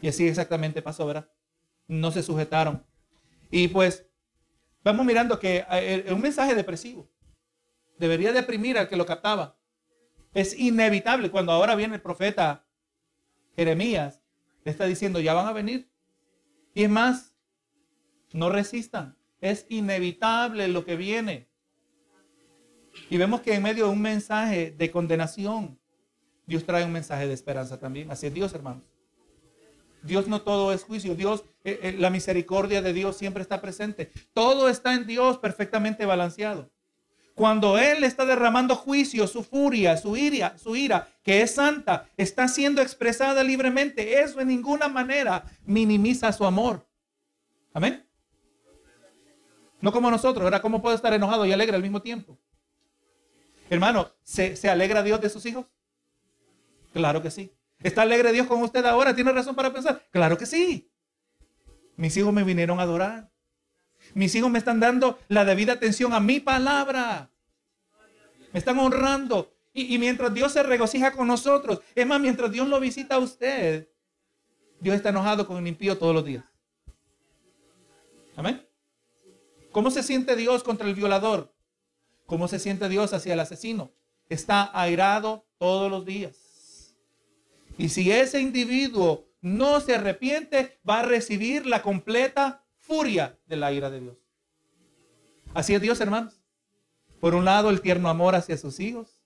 Y 0.00 0.06
así 0.06 0.28
exactamente 0.28 0.82
pasó, 0.82 1.04
¿verdad? 1.04 1.28
No 1.88 2.12
se 2.12 2.22
sujetaron. 2.22 2.84
Y 3.50 3.66
pues 3.66 4.06
vamos 4.84 5.04
mirando 5.04 5.40
que 5.40 5.66
eh, 5.68 6.04
es 6.06 6.12
un 6.12 6.20
mensaje 6.20 6.54
depresivo. 6.54 7.10
Debería 7.98 8.32
deprimir 8.32 8.78
al 8.78 8.88
que 8.88 8.96
lo 8.96 9.04
captaba. 9.04 9.58
Es 10.32 10.56
inevitable 10.56 11.32
cuando 11.32 11.50
ahora 11.50 11.74
viene 11.74 11.96
el 11.96 12.02
profeta 12.02 12.64
Jeremías, 13.56 14.22
le 14.66 14.72
está 14.72 14.84
diciendo, 14.84 15.20
ya 15.20 15.32
van 15.32 15.46
a 15.46 15.52
venir. 15.52 15.88
Y 16.74 16.82
es 16.82 16.90
más, 16.90 17.32
no 18.32 18.50
resistan. 18.50 19.16
Es 19.40 19.64
inevitable 19.68 20.66
lo 20.66 20.84
que 20.84 20.96
viene. 20.96 21.48
Y 23.08 23.16
vemos 23.16 23.42
que 23.42 23.54
en 23.54 23.62
medio 23.62 23.84
de 23.84 23.92
un 23.92 24.02
mensaje 24.02 24.72
de 24.76 24.90
condenación, 24.90 25.78
Dios 26.46 26.64
trae 26.64 26.84
un 26.84 26.90
mensaje 26.90 27.28
de 27.28 27.32
esperanza 27.32 27.78
también. 27.78 28.10
Así 28.10 28.26
es 28.26 28.34
Dios, 28.34 28.54
hermanos. 28.54 28.82
Dios 30.02 30.26
no 30.26 30.42
todo 30.42 30.72
es 30.72 30.82
juicio. 30.82 31.14
Dios, 31.14 31.44
eh, 31.62 31.78
eh, 31.84 31.94
la 31.96 32.10
misericordia 32.10 32.82
de 32.82 32.92
Dios 32.92 33.16
siempre 33.16 33.42
está 33.42 33.60
presente. 33.60 34.10
Todo 34.32 34.68
está 34.68 34.94
en 34.94 35.06
Dios 35.06 35.38
perfectamente 35.38 36.06
balanceado. 36.06 36.72
Cuando 37.36 37.76
Él 37.76 38.02
está 38.02 38.24
derramando 38.24 38.74
juicio, 38.74 39.26
su 39.26 39.44
furia, 39.44 39.98
su 39.98 40.16
ira, 40.16 40.56
su 40.56 40.74
ira, 40.74 41.06
que 41.22 41.42
es 41.42 41.54
santa, 41.54 42.08
está 42.16 42.48
siendo 42.48 42.80
expresada 42.80 43.44
libremente. 43.44 44.22
Eso 44.22 44.40
en 44.40 44.48
ninguna 44.48 44.88
manera 44.88 45.44
minimiza 45.66 46.32
su 46.32 46.46
amor. 46.46 46.88
Amén. 47.74 48.08
No 49.82 49.92
como 49.92 50.10
nosotros, 50.10 50.44
¿verdad? 50.44 50.62
¿Cómo 50.62 50.80
puede 50.80 50.96
estar 50.96 51.12
enojado 51.12 51.44
y 51.44 51.52
alegre 51.52 51.76
al 51.76 51.82
mismo 51.82 52.00
tiempo? 52.00 52.38
Hermano, 53.68 54.10
¿se, 54.22 54.56
¿se 54.56 54.70
alegra 54.70 55.02
Dios 55.02 55.20
de 55.20 55.28
sus 55.28 55.44
hijos? 55.44 55.66
Claro 56.94 57.20
que 57.20 57.30
sí. 57.30 57.52
¿Está 57.80 58.00
alegre 58.00 58.32
Dios 58.32 58.46
con 58.46 58.62
usted 58.62 58.86
ahora? 58.86 59.14
¿Tiene 59.14 59.32
razón 59.32 59.54
para 59.54 59.74
pensar? 59.74 60.02
Claro 60.10 60.38
que 60.38 60.46
sí. 60.46 60.90
Mis 61.96 62.16
hijos 62.16 62.32
me 62.32 62.44
vinieron 62.44 62.80
a 62.80 62.84
adorar. 62.84 63.30
Mis 64.16 64.34
hijos 64.34 64.50
me 64.50 64.58
están 64.58 64.80
dando 64.80 65.18
la 65.28 65.44
debida 65.44 65.74
atención 65.74 66.14
a 66.14 66.20
mi 66.20 66.40
palabra. 66.40 67.28
Me 68.50 68.58
están 68.58 68.78
honrando. 68.78 69.52
Y, 69.74 69.98
mientras 69.98 70.32
Dios 70.32 70.52
se 70.52 70.62
regocija 70.62 71.12
con 71.12 71.28
nosotros, 71.28 71.82
es 71.94 72.06
más, 72.06 72.18
mientras 72.18 72.50
Dios 72.50 72.66
lo 72.66 72.80
visita 72.80 73.16
a 73.16 73.18
usted, 73.18 73.90
Dios 74.80 74.96
está 74.96 75.10
enojado 75.10 75.46
con 75.46 75.58
el 75.58 75.66
impío 75.66 75.98
todos 75.98 76.14
los 76.14 76.24
días. 76.24 76.42
Amén. 78.36 78.66
¿Cómo 79.70 79.90
se 79.90 80.02
siente 80.02 80.34
Dios 80.34 80.62
contra 80.62 80.88
el 80.88 80.94
violador? 80.94 81.52
¿Cómo 82.24 82.48
se 82.48 82.58
siente 82.58 82.88
Dios 82.88 83.12
hacia 83.12 83.34
el 83.34 83.40
asesino? 83.40 83.92
Está 84.30 84.70
airado 84.72 85.44
todos 85.58 85.90
los 85.90 86.06
días. 86.06 86.96
Y 87.76 87.90
si 87.90 88.10
ese 88.10 88.40
individuo 88.40 89.28
no 89.42 89.78
se 89.80 89.96
arrepiente, 89.96 90.80
va 90.88 91.00
a 91.00 91.02
recibir 91.02 91.66
la 91.66 91.82
completa 91.82 92.65
furia 92.86 93.38
de 93.46 93.56
la 93.56 93.72
ira 93.72 93.90
de 93.90 94.00
Dios. 94.00 94.16
Así 95.54 95.74
es 95.74 95.80
Dios, 95.80 96.00
hermanos. 96.00 96.40
Por 97.20 97.34
un 97.34 97.44
lado, 97.44 97.70
el 97.70 97.80
tierno 97.80 98.08
amor 98.08 98.34
hacia 98.34 98.56
sus 98.56 98.80
hijos. 98.80 99.20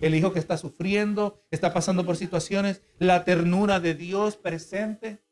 El 0.00 0.14
hijo 0.14 0.32
que 0.32 0.38
está 0.38 0.56
sufriendo, 0.56 1.42
está 1.50 1.74
pasando 1.74 2.06
por 2.06 2.16
situaciones, 2.16 2.82
la 2.98 3.24
ternura 3.24 3.80
de 3.80 3.94
Dios 3.94 4.36
presente, 4.36 5.22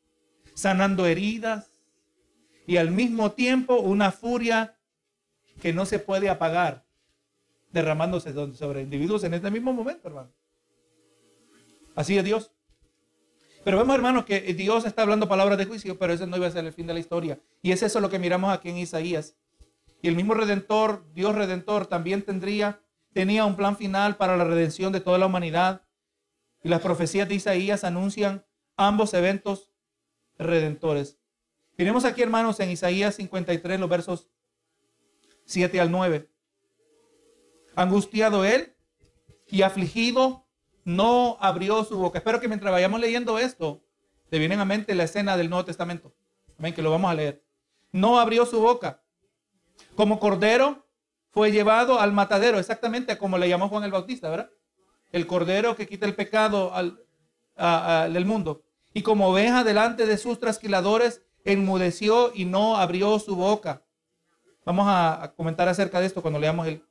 sanando 0.53 1.07
heridas. 1.07 1.71
Y 2.67 2.77
al 2.77 2.91
mismo 2.91 3.31
tiempo 3.31 3.79
una 3.79 4.11
furia 4.11 4.77
que 5.59 5.73
no 5.73 5.85
se 5.85 5.97
puede 5.97 6.29
apagar, 6.29 6.85
derramándose 7.71 8.31
sobre 8.53 8.81
individuos 8.81 9.23
en 9.23 9.33
este 9.33 9.49
mismo 9.49 9.73
momento, 9.73 10.07
hermano. 10.07 10.31
Así 11.95 12.17
es 12.17 12.23
Dios. 12.23 12.51
Pero 13.63 13.77
vemos, 13.77 13.95
hermanos, 13.95 14.25
que 14.25 14.41
Dios 14.53 14.85
está 14.85 15.01
hablando 15.01 15.27
palabras 15.27 15.57
de 15.57 15.65
juicio, 15.65 15.97
pero 15.99 16.13
ese 16.13 16.25
no 16.25 16.37
iba 16.37 16.47
a 16.47 16.51
ser 16.51 16.65
el 16.65 16.73
fin 16.73 16.87
de 16.87 16.93
la 16.93 16.99
historia. 16.99 17.39
Y 17.61 17.71
es 17.71 17.83
eso 17.83 17.99
lo 17.99 18.09
que 18.09 18.19
miramos 18.19 18.53
aquí 18.53 18.69
en 18.69 18.77
Isaías. 18.77 19.35
Y 20.01 20.07
el 20.07 20.15
mismo 20.15 20.33
Redentor, 20.33 21.05
Dios 21.13 21.35
Redentor, 21.35 21.87
también 21.87 22.21
tendría, 22.21 22.81
tenía 23.13 23.45
un 23.45 23.55
plan 23.55 23.75
final 23.75 24.15
para 24.15 24.37
la 24.37 24.45
redención 24.45 24.93
de 24.93 25.01
toda 25.01 25.17
la 25.17 25.25
humanidad. 25.25 25.83
Y 26.63 26.69
las 26.69 26.81
profecías 26.81 27.27
de 27.27 27.35
Isaías 27.35 27.83
anuncian 27.83 28.45
ambos 28.77 29.13
eventos 29.13 29.71
redentores. 30.37 31.19
Tenemos 31.75 32.05
aquí, 32.05 32.21
hermanos, 32.21 32.59
en 32.59 32.71
Isaías 32.71 33.15
53, 33.15 33.79
los 33.79 33.89
versos 33.89 34.29
7 35.45 35.79
al 35.79 35.91
9. 35.91 36.29
Angustiado 37.75 38.45
él 38.45 38.75
y 39.47 39.63
afligido 39.63 40.48
no 40.85 41.37
abrió 41.39 41.83
su 41.83 41.97
boca. 41.97 42.19
Espero 42.19 42.39
que 42.39 42.47
mientras 42.47 42.71
vayamos 42.71 42.99
leyendo 42.99 43.39
esto, 43.39 43.81
te 44.29 44.39
vienen 44.39 44.59
a 44.59 44.65
mente 44.65 44.95
la 44.95 45.03
escena 45.03 45.37
del 45.37 45.49
Nuevo 45.49 45.65
Testamento. 45.65 46.13
Amén, 46.57 46.73
que 46.73 46.81
lo 46.81 46.91
vamos 46.91 47.11
a 47.11 47.15
leer. 47.15 47.43
No 47.91 48.19
abrió 48.19 48.45
su 48.45 48.59
boca. 48.59 49.01
Como 49.95 50.19
cordero 50.19 50.85
fue 51.31 51.51
llevado 51.51 51.99
al 51.99 52.11
matadero, 52.11 52.59
exactamente 52.59 53.17
como 53.17 53.37
le 53.37 53.49
llamó 53.49 53.69
Juan 53.69 53.83
el 53.83 53.91
Bautista, 53.91 54.29
¿verdad? 54.29 54.49
El 55.11 55.25
cordero 55.25 55.75
que 55.75 55.87
quita 55.87 56.05
el 56.05 56.15
pecado 56.15 56.73
al, 56.73 56.99
del 58.13 58.25
mundo. 58.25 58.63
Y 58.93 59.01
como 59.01 59.29
oveja 59.29 59.63
delante 59.63 60.05
de 60.05 60.17
sus 60.17 60.39
trasquiladores, 60.39 61.21
enmudeció 61.43 62.31
y 62.33 62.45
no 62.45 62.77
abrió 62.77 63.19
su 63.19 63.35
boca. 63.35 63.83
Vamos 64.65 64.85
a, 64.87 65.33
comentar 65.35 65.67
acerca 65.67 65.99
de 65.99 66.07
esto 66.07 66.21
cuando 66.21 66.39
leamos 66.39 66.67
el, 66.67 66.83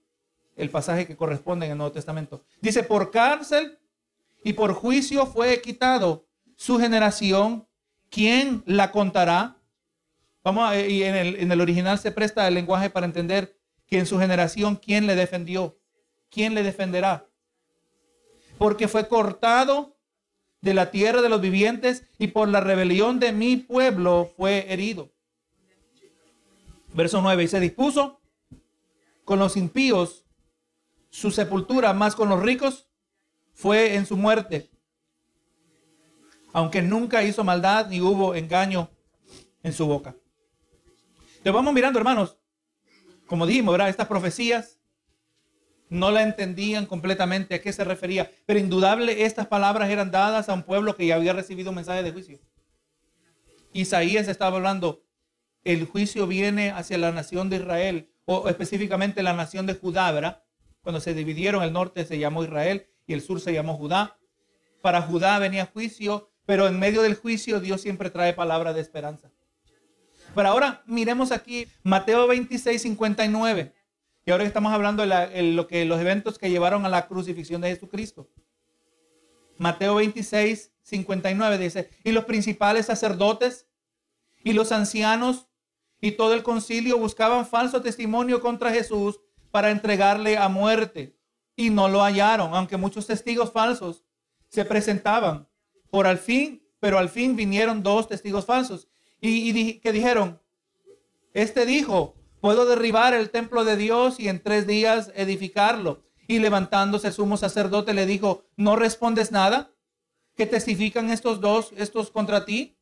el 0.59 0.71
pasaje 0.71 1.07
que 1.07 1.17
corresponde 1.17 1.67
en 1.67 1.73
el 1.73 1.79
Nuevo 1.79 1.93
Testamento. 1.93 2.45
Dice, 2.61 2.83
por 2.83 3.11
cárcel 3.11 3.79
y 4.45 4.53
por 4.53 4.75
juicio 4.75 5.25
fue 5.25 5.61
quitado 5.63 6.27
su 6.57 6.79
generación. 6.79 7.67
¿Quién 8.11 8.63
la 8.67 8.91
contará? 8.91 9.57
Vamos 10.43 10.69
a, 10.69 10.79
y 10.79 11.05
en 11.05 11.15
el, 11.15 11.37
en 11.37 11.53
el 11.53 11.61
original 11.61 11.99
se 11.99 12.11
presta 12.11 12.47
el 12.49 12.55
lenguaje 12.55 12.91
para 12.91 13.07
entender 13.07 13.57
que 13.87 13.99
en 13.99 14.07
su 14.07 14.19
generación, 14.19 14.77
¿quién 14.77 15.07
le 15.07 15.15
defendió? 15.15 15.79
¿Quién 16.31 16.55
le 16.55 16.63
defenderá? 16.63 17.27
Porque 18.59 18.89
fue 18.89 19.09
cortado 19.09 19.97
de 20.61 20.75
la 20.75 20.91
tierra 20.91 21.23
de 21.23 21.29
los 21.29 21.41
vivientes 21.41 22.05
y 22.19 22.29
por 22.29 22.49
la 22.49 22.61
rebelión 22.61 23.21
de 23.21 23.33
mi 23.33 23.57
pueblo 23.57 24.33
fue 24.37 24.73
herido. 24.73 25.13
Verso 26.95 27.23
9, 27.23 27.45
y 27.45 27.49
se 27.49 27.61
dispuso 27.61 28.21
con 29.25 29.39
los 29.39 29.57
impíos 29.57 30.25
su 31.19 31.33
sepultura, 31.33 31.93
más 31.93 32.15
con 32.15 32.29
los 32.29 32.41
ricos 32.41 32.87
fue 33.53 33.97
en 33.97 34.07
su 34.07 34.17
muerte. 34.17 34.71
Aunque 36.53 36.81
nunca 36.81 37.25
hizo 37.25 37.43
maldad 37.43 37.89
ni 37.89 38.01
hubo 38.01 38.37
engaño 38.37 38.89
en 39.65 39.73
su 39.73 39.85
boca. 39.87 40.15
Te 41.43 41.51
vamos 41.51 41.75
mirando, 41.75 41.99
hermanos. 41.99 42.39
Como 43.27 43.47
dijimos, 43.47 43.73
¿verdad? 43.73 43.89
Estas 43.89 44.07
profecías 44.07 44.79
no 45.89 46.13
la 46.13 46.23
entendían 46.23 46.87
completamente 46.87 47.57
a 47.57 47.61
qué 47.61 47.73
se 47.73 47.83
refería, 47.83 48.31
pero 48.47 48.61
indudable 48.61 49.25
estas 49.25 49.49
palabras 49.49 49.91
eran 49.91 50.13
dadas 50.13 50.49
a 50.49 50.55
un 50.55 50.63
pueblo 50.63 50.95
que 50.95 51.07
ya 51.07 51.17
había 51.17 51.33
recibido 51.33 51.71
un 51.71 51.77
mensaje 51.77 52.05
de 52.05 52.13
juicio. 52.13 52.39
Isaías 53.73 54.29
estaba 54.29 54.57
hablando, 54.57 55.03
el 55.65 55.85
juicio 55.85 56.29
viene 56.29 56.71
hacia 56.71 56.97
la 56.97 57.11
nación 57.11 57.51
de 57.51 57.57
Israel, 57.57 58.13
o 58.25 58.49
específicamente 58.49 59.23
la 59.25 59.33
nación 59.33 59.67
de 59.67 59.75
Judá, 59.75 60.13
¿verdad? 60.13 60.45
Cuando 60.83 61.01
se 61.01 61.15
dividieron, 61.15 61.63
el 61.63 61.73
norte 61.73 62.05
se 62.05 62.19
llamó 62.19 62.45
Israel 62.45 62.87
y 63.07 63.15
el 63.15 63.21
sur 63.21 63.41
se 63.41 63.53
llamó 63.53 63.77
Judá. 63.77 64.19
Para 64.81 65.03
Judá 65.03 65.39
venía 65.39 65.67
juicio, 65.67 66.31
pero 66.47 66.67
en 66.67 66.79
medio 66.79 67.03
del 67.03 67.15
juicio 67.15 67.61
Dios 67.61 67.81
siempre 67.81 68.11
trae 68.11 68.33
palabra 68.33 68.73
de 68.73 68.81
esperanza. 68.81 69.31
Pero 70.35 70.49
ahora 70.49 70.83
miremos 70.87 71.33
aquí 71.33 71.67
Mateo 71.83 72.27
26, 72.27 72.81
59. 72.81 73.75
Y 74.25 74.31
ahora 74.31 74.45
estamos 74.45 74.73
hablando 74.73 75.07
de 75.07 75.43
lo 75.55 75.67
que, 75.67 75.85
los 75.85 76.01
eventos 76.01 76.39
que 76.39 76.51
llevaron 76.51 76.85
a 76.85 76.89
la 76.89 77.09
crucifixión 77.09 77.61
de 77.63 77.71
Jesucristo. 77.71 78.29
Mateo 79.57 79.97
26, 79.97 80.71
59 80.83 81.59
dice, 81.59 81.91
y 82.05 82.13
los 82.13 82.25
principales 82.27 82.87
sacerdotes 82.87 83.67
y 84.45 84.53
los 84.53 84.71
ancianos 84.71 85.49
y 86.01 86.13
todo 86.13 86.35
el 86.35 86.43
concilio 86.43 86.99
buscaban 86.99 87.47
falso 87.47 87.83
testimonio 87.83 88.41
contra 88.41 88.71
Jesús 88.71 89.21
para 89.51 89.71
entregarle 89.71 90.37
a 90.37 90.49
muerte 90.49 91.17
y 91.57 91.71
no 91.71 91.89
lo 91.89 92.03
hallaron, 92.03 92.55
aunque 92.55 92.77
muchos 92.77 93.07
testigos 93.07 93.51
falsos 93.53 94.05
se 94.49 94.65
presentaban. 94.65 95.49
Por 95.91 96.07
al 96.07 96.19
fin, 96.19 96.63
pero 96.81 96.99
al 96.99 97.09
fin 97.09 97.35
vinieron 97.37 97.83
dos 97.83 98.09
testigos 98.09 98.45
falsos 98.45 98.89
y, 99.21 99.81
que 99.81 99.93
dijeron, 99.93 100.41
este 101.33 101.67
dijo, 101.67 102.19
Puedo 102.41 102.67
derribar 102.67 103.15
el 103.15 103.31
templo 103.31 103.65
de 103.65 103.77
Dios 103.77 104.21
y 104.21 104.29
en 104.29 104.43
tres 104.43 104.67
días 104.67 105.11
edificarlo. 105.17 106.05
Y 106.29 106.39
levantándose 106.39 107.09
el 107.09 107.13
sumo 107.13 107.37
sacerdote 107.37 107.95
le 107.95 108.07
dijo, 108.07 108.45
¿no 108.57 108.77
respondes 108.77 109.33
nada? 109.33 109.73
¿Qué 110.37 110.47
testifican 110.47 111.11
estos 111.11 111.41
dos, 111.41 111.73
estos 111.77 112.11
contra 112.11 112.45
ti? 112.45 112.79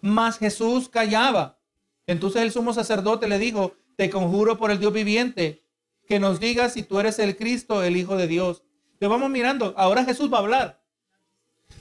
Mas 0.00 0.38
Jesús 0.38 0.88
callaba. 0.88 1.60
Entonces 2.06 2.42
el 2.42 2.50
sumo 2.50 2.72
sacerdote 2.72 3.28
le 3.28 3.38
dijo, 3.38 3.76
te 3.96 4.10
conjuro 4.10 4.58
por 4.58 4.70
el 4.70 4.80
Dios 4.80 4.92
viviente, 4.92 5.64
que 6.08 6.18
nos 6.18 6.40
digas 6.40 6.72
si 6.72 6.82
tú 6.82 6.98
eres 6.98 7.18
el 7.18 7.36
Cristo, 7.36 7.82
el 7.84 7.96
Hijo 7.96 8.16
de 8.16 8.26
Dios. 8.26 8.64
Te 8.98 9.06
vamos 9.06 9.30
mirando, 9.30 9.74
ahora 9.76 10.04
Jesús 10.04 10.32
va 10.32 10.38
a 10.38 10.40
hablar. 10.40 10.82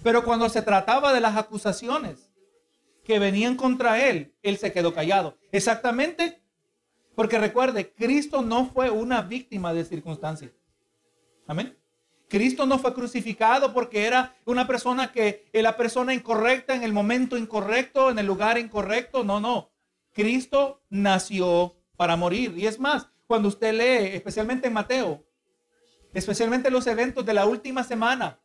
Pero 0.03 0.23
cuando 0.23 0.49
se 0.49 0.61
trataba 0.61 1.13
de 1.13 1.21
las 1.21 1.37
acusaciones 1.37 2.29
que 3.03 3.19
venían 3.19 3.55
contra 3.55 4.05
él, 4.07 4.35
él 4.43 4.57
se 4.57 4.73
quedó 4.73 4.93
callado. 4.93 5.37
Exactamente 5.51 6.43
porque 7.17 7.39
recuerde, 7.39 7.93
Cristo 7.93 8.43
no 8.43 8.67
fue 8.67 8.91
una 8.91 9.23
víctima 9.23 9.73
de 9.73 9.85
circunstancias. 9.85 10.51
Amén. 11.47 11.75
Cristo 12.29 12.67
no 12.67 12.77
fue 12.77 12.93
crucificado 12.93 13.73
porque 13.73 14.05
era 14.05 14.35
una 14.45 14.67
persona 14.67 15.11
que 15.11 15.49
la 15.53 15.77
persona 15.77 16.13
incorrecta 16.13 16.75
en 16.75 16.83
el 16.83 16.93
momento 16.93 17.35
incorrecto, 17.35 18.11
en 18.11 18.19
el 18.19 18.27
lugar 18.27 18.59
incorrecto. 18.59 19.23
No, 19.23 19.39
no. 19.39 19.71
Cristo 20.13 20.83
nació 20.89 21.75
para 21.95 22.17
morir. 22.17 22.55
Y 22.55 22.67
es 22.67 22.79
más, 22.79 23.09
cuando 23.27 23.49
usted 23.49 23.73
lee, 23.73 24.15
especialmente 24.15 24.67
en 24.67 24.73
Mateo, 24.73 25.25
especialmente 26.13 26.71
los 26.71 26.87
eventos 26.87 27.25
de 27.25 27.33
la 27.33 27.45
última 27.45 27.83
semana, 27.83 28.39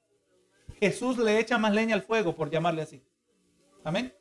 Jesús 0.79 1.17
le 1.19 1.39
echa 1.39 1.59
más 1.59 1.73
leña 1.73 1.95
al 1.95 2.03
fuego, 2.03 2.35
por 2.35 2.51
llamarle 2.51 2.83
así. 2.83 3.05
Amén. 3.85 4.13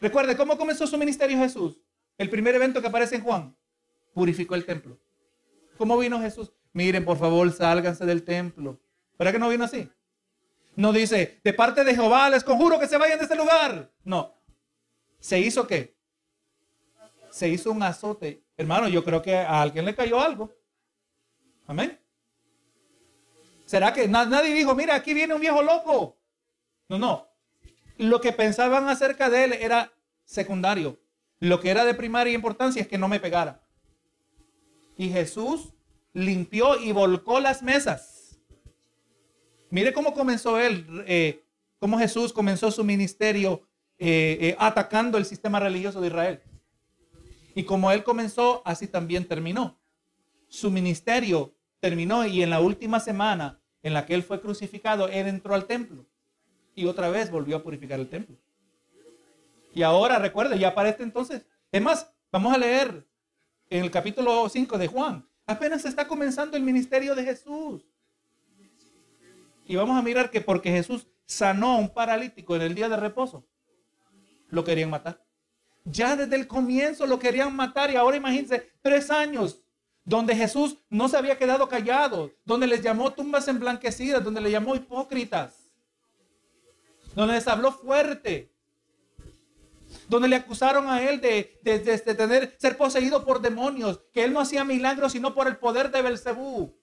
Recuerde, 0.00 0.36
¿cómo 0.36 0.58
comenzó 0.58 0.86
su 0.86 0.98
ministerio 0.98 1.38
Jesús? 1.38 1.80
El 2.18 2.28
primer 2.28 2.54
evento 2.54 2.80
que 2.80 2.88
aparece 2.88 3.16
en 3.16 3.22
Juan, 3.22 3.56
purificó 4.12 4.56
el 4.56 4.66
templo. 4.66 4.98
¿Cómo 5.78 5.96
vino 5.96 6.20
Jesús? 6.20 6.52
Miren, 6.72 7.04
por 7.04 7.16
favor, 7.16 7.50
sálganse 7.52 8.04
del 8.04 8.24
templo. 8.24 8.80
¿Verdad 9.18 9.32
que 9.32 9.38
no 9.38 9.48
vino 9.48 9.64
así? 9.64 9.88
No 10.74 10.92
dice, 10.92 11.40
de 11.44 11.52
parte 11.52 11.84
de 11.84 11.94
Jehová 11.94 12.28
les 12.30 12.42
conjuro 12.42 12.80
que 12.80 12.88
se 12.88 12.96
vayan 12.96 13.18
de 13.18 13.24
este 13.24 13.36
lugar. 13.36 13.92
No. 14.04 14.34
¿Se 15.20 15.38
hizo 15.38 15.66
qué? 15.66 15.96
Se 17.30 17.48
hizo 17.48 17.70
un 17.70 17.82
azote. 17.82 18.44
Hermano, 18.62 18.86
yo 18.86 19.02
creo 19.02 19.20
que 19.20 19.36
a 19.36 19.60
alguien 19.60 19.84
le 19.84 19.92
cayó 19.92 20.20
algo. 20.20 20.54
Amén. 21.66 21.98
¿Será 23.66 23.92
que 23.92 24.06
nadie 24.06 24.54
dijo, 24.54 24.74
mira, 24.76 24.94
aquí 24.94 25.14
viene 25.14 25.34
un 25.34 25.40
viejo 25.40 25.62
loco? 25.62 26.16
No, 26.88 26.96
no. 26.96 27.28
Lo 27.98 28.20
que 28.20 28.30
pensaban 28.30 28.88
acerca 28.88 29.28
de 29.28 29.44
él 29.44 29.52
era 29.54 29.92
secundario. 30.24 31.00
Lo 31.40 31.58
que 31.58 31.70
era 31.70 31.84
de 31.84 31.94
primaria 31.94 32.32
importancia 32.32 32.80
es 32.80 32.86
que 32.86 32.98
no 32.98 33.08
me 33.08 33.18
pegara. 33.18 33.60
Y 34.96 35.08
Jesús 35.08 35.74
limpió 36.12 36.78
y 36.78 36.92
volcó 36.92 37.40
las 37.40 37.64
mesas. 37.64 38.38
Mire 39.70 39.92
cómo 39.92 40.14
comenzó 40.14 40.60
él, 40.60 41.04
eh, 41.08 41.44
cómo 41.80 41.98
Jesús 41.98 42.32
comenzó 42.32 42.70
su 42.70 42.84
ministerio 42.84 43.66
eh, 43.98 44.38
eh, 44.40 44.56
atacando 44.56 45.18
el 45.18 45.24
sistema 45.24 45.58
religioso 45.58 46.00
de 46.00 46.06
Israel. 46.06 46.42
Y 47.54 47.64
como 47.64 47.90
él 47.92 48.04
comenzó, 48.04 48.62
así 48.64 48.86
también 48.86 49.26
terminó. 49.26 49.78
Su 50.48 50.70
ministerio 50.70 51.54
terminó 51.80 52.26
y 52.26 52.42
en 52.42 52.50
la 52.50 52.60
última 52.60 53.00
semana 53.00 53.60
en 53.82 53.94
la 53.94 54.06
que 54.06 54.14
él 54.14 54.22
fue 54.22 54.40
crucificado, 54.40 55.08
él 55.08 55.26
entró 55.26 55.54
al 55.54 55.66
templo 55.66 56.06
y 56.74 56.86
otra 56.86 57.10
vez 57.10 57.30
volvió 57.30 57.56
a 57.56 57.62
purificar 57.62 57.98
el 57.98 58.08
templo. 58.08 58.36
Y 59.74 59.82
ahora 59.82 60.18
recuerde, 60.18 60.58
ya 60.58 60.74
para 60.74 60.90
este 60.90 61.02
entonces. 61.02 61.46
Es 61.70 61.82
más, 61.82 62.12
vamos 62.30 62.52
a 62.54 62.58
leer 62.58 63.06
en 63.70 63.84
el 63.84 63.90
capítulo 63.90 64.48
5 64.48 64.78
de 64.78 64.86
Juan. 64.86 65.26
Apenas 65.46 65.84
está 65.84 66.06
comenzando 66.06 66.56
el 66.56 66.62
ministerio 66.62 67.14
de 67.14 67.24
Jesús. 67.24 67.84
Y 69.66 69.76
vamos 69.76 69.98
a 69.98 70.02
mirar 70.02 70.30
que 70.30 70.40
porque 70.40 70.70
Jesús 70.70 71.06
sanó 71.24 71.72
a 71.72 71.76
un 71.76 71.88
paralítico 71.88 72.54
en 72.56 72.62
el 72.62 72.74
día 72.74 72.88
de 72.88 72.96
reposo, 72.96 73.46
lo 74.48 74.64
querían 74.64 74.90
matar. 74.90 75.24
Ya 75.84 76.16
desde 76.16 76.36
el 76.36 76.46
comienzo 76.46 77.06
lo 77.06 77.18
querían 77.18 77.54
matar 77.54 77.90
y 77.90 77.96
ahora 77.96 78.16
imagínense, 78.16 78.70
tres 78.82 79.10
años 79.10 79.62
donde 80.04 80.34
Jesús 80.34 80.78
no 80.88 81.08
se 81.08 81.16
había 81.16 81.38
quedado 81.38 81.68
callado, 81.68 82.32
donde 82.44 82.66
les 82.66 82.82
llamó 82.82 83.12
tumbas 83.12 83.46
emblanquecidas, 83.48 84.22
donde 84.22 84.40
le 84.40 84.50
llamó 84.50 84.74
hipócritas, 84.74 85.70
donde 87.14 87.34
les 87.34 87.46
habló 87.46 87.72
fuerte, 87.72 88.52
donde 90.08 90.28
le 90.28 90.36
acusaron 90.36 90.88
a 90.88 91.02
él 91.02 91.20
de, 91.20 91.60
tener, 92.16 92.56
ser 92.58 92.76
poseído 92.76 93.24
por 93.24 93.40
demonios, 93.40 94.00
que 94.12 94.24
él 94.24 94.32
no 94.32 94.40
hacía 94.40 94.64
milagros 94.64 95.12
sino 95.12 95.34
por 95.34 95.46
el 95.46 95.56
poder 95.56 95.90
de 95.90 96.02
Belcebú, 96.02 96.74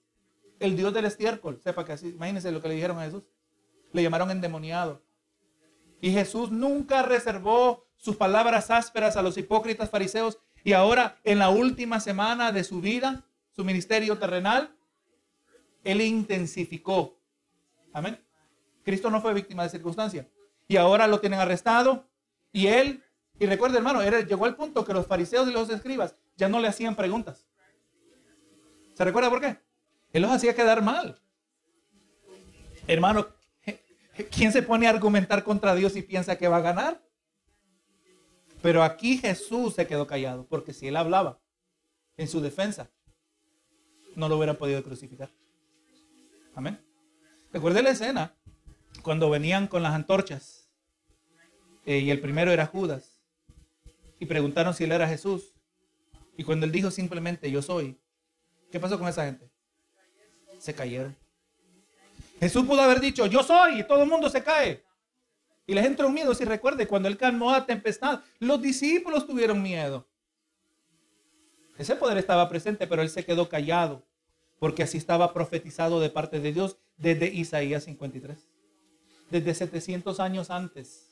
el 0.58 0.76
dios 0.76 0.92
del 0.92 1.06
estiércol. 1.06 1.60
Sepa 1.62 1.84
que 1.84 1.92
así, 1.92 2.08
imagínense 2.08 2.52
lo 2.52 2.62
que 2.62 2.68
le 2.68 2.74
dijeron 2.74 2.98
a 2.98 3.04
Jesús. 3.04 3.22
Le 3.92 4.02
llamaron 4.02 4.30
endemoniado. 4.30 5.02
Y 6.00 6.12
Jesús 6.12 6.50
nunca 6.50 7.02
reservó 7.02 7.89
sus 8.00 8.16
palabras 8.16 8.70
ásperas 8.70 9.16
a 9.16 9.22
los 9.22 9.36
hipócritas 9.36 9.90
fariseos. 9.90 10.38
Y 10.64 10.72
ahora, 10.72 11.18
en 11.24 11.38
la 11.38 11.50
última 11.50 12.00
semana 12.00 12.52
de 12.52 12.64
su 12.64 12.80
vida, 12.80 13.24
su 13.52 13.64
ministerio 13.64 14.18
terrenal, 14.18 14.74
él 15.84 16.00
intensificó. 16.00 17.18
Amén. 17.92 18.18
Cristo 18.84 19.10
no 19.10 19.20
fue 19.20 19.34
víctima 19.34 19.62
de 19.62 19.70
circunstancia. 19.70 20.28
Y 20.66 20.76
ahora 20.76 21.06
lo 21.06 21.20
tienen 21.20 21.40
arrestado. 21.40 22.06
Y 22.52 22.66
él 22.66 23.02
y 23.40 23.46
recuerda, 23.46 23.78
hermano, 23.78 24.02
llegó 24.02 24.44
al 24.44 24.54
punto 24.54 24.84
que 24.84 24.92
los 24.92 25.06
fariseos 25.06 25.48
y 25.48 25.52
los 25.52 25.70
escribas 25.70 26.14
ya 26.36 26.50
no 26.50 26.60
le 26.60 26.68
hacían 26.68 26.94
preguntas. 26.94 27.46
¿Se 28.94 29.02
recuerda 29.02 29.30
por 29.30 29.40
qué? 29.40 29.56
Él 30.12 30.20
los 30.20 30.30
hacía 30.30 30.54
quedar 30.54 30.82
mal. 30.82 31.18
Hermano, 32.86 33.28
¿quién 34.30 34.52
se 34.52 34.62
pone 34.62 34.86
a 34.86 34.90
argumentar 34.90 35.42
contra 35.42 35.74
Dios 35.74 35.96
y 35.96 36.02
piensa 36.02 36.36
que 36.36 36.48
va 36.48 36.58
a 36.58 36.60
ganar? 36.60 37.02
Pero 38.62 38.82
aquí 38.82 39.18
Jesús 39.18 39.74
se 39.74 39.86
quedó 39.86 40.06
callado, 40.06 40.46
porque 40.46 40.72
si 40.72 40.88
él 40.88 40.96
hablaba 40.96 41.40
en 42.16 42.28
su 42.28 42.40
defensa, 42.40 42.90
no 44.16 44.28
lo 44.28 44.36
hubieran 44.36 44.56
podido 44.56 44.82
crucificar. 44.82 45.30
Amén. 46.54 46.78
Recuerde 47.52 47.82
la 47.82 47.90
escena 47.90 48.36
cuando 49.02 49.30
venían 49.30 49.66
con 49.66 49.82
las 49.82 49.94
antorchas 49.94 50.68
eh, 51.86 51.98
y 51.98 52.10
el 52.10 52.20
primero 52.20 52.52
era 52.52 52.66
Judas 52.66 53.20
y 54.18 54.26
preguntaron 54.26 54.74
si 54.74 54.84
él 54.84 54.92
era 54.92 55.08
Jesús. 55.08 55.54
Y 56.36 56.44
cuando 56.44 56.66
él 56.66 56.72
dijo 56.72 56.90
simplemente 56.90 57.50
yo 57.50 57.62
soy, 57.62 57.98
¿qué 58.70 58.78
pasó 58.78 58.98
con 58.98 59.08
esa 59.08 59.24
gente? 59.24 59.50
Se 60.58 60.74
cayeron. 60.74 61.16
Jesús 62.38 62.64
pudo 62.66 62.82
haber 62.82 63.00
dicho 63.00 63.26
yo 63.26 63.42
soy 63.42 63.80
y 63.80 63.86
todo 63.86 64.02
el 64.02 64.08
mundo 64.08 64.28
se 64.28 64.42
cae. 64.42 64.84
Y 65.70 65.74
les 65.74 65.86
entró 65.86 66.08
un 66.08 66.14
miedo. 66.14 66.34
Si 66.34 66.44
recuerde, 66.44 66.88
cuando 66.88 67.06
él 67.06 67.16
calmó 67.16 67.52
a 67.52 67.64
tempestad, 67.64 68.22
los 68.40 68.60
discípulos 68.60 69.24
tuvieron 69.24 69.62
miedo. 69.62 70.04
Ese 71.78 71.94
poder 71.94 72.18
estaba 72.18 72.48
presente, 72.48 72.88
pero 72.88 73.02
él 73.02 73.08
se 73.08 73.24
quedó 73.24 73.48
callado, 73.48 74.02
porque 74.58 74.82
así 74.82 74.98
estaba 74.98 75.32
profetizado 75.32 76.00
de 76.00 76.10
parte 76.10 76.40
de 76.40 76.52
Dios 76.52 76.78
desde 76.96 77.28
Isaías 77.28 77.84
53. 77.84 78.36
Desde 79.30 79.54
700 79.54 80.18
años 80.18 80.50
antes 80.50 81.08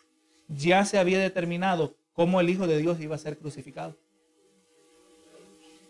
ya 0.49 0.85
se 0.85 0.99
había 0.99 1.21
determinado 1.21 1.95
cómo 2.13 2.41
el 2.41 2.51
Hijo 2.51 2.67
de 2.67 2.79
Dios 2.79 2.99
iba 2.99 3.15
a 3.15 3.19
ser 3.19 3.39
crucificado. 3.39 3.97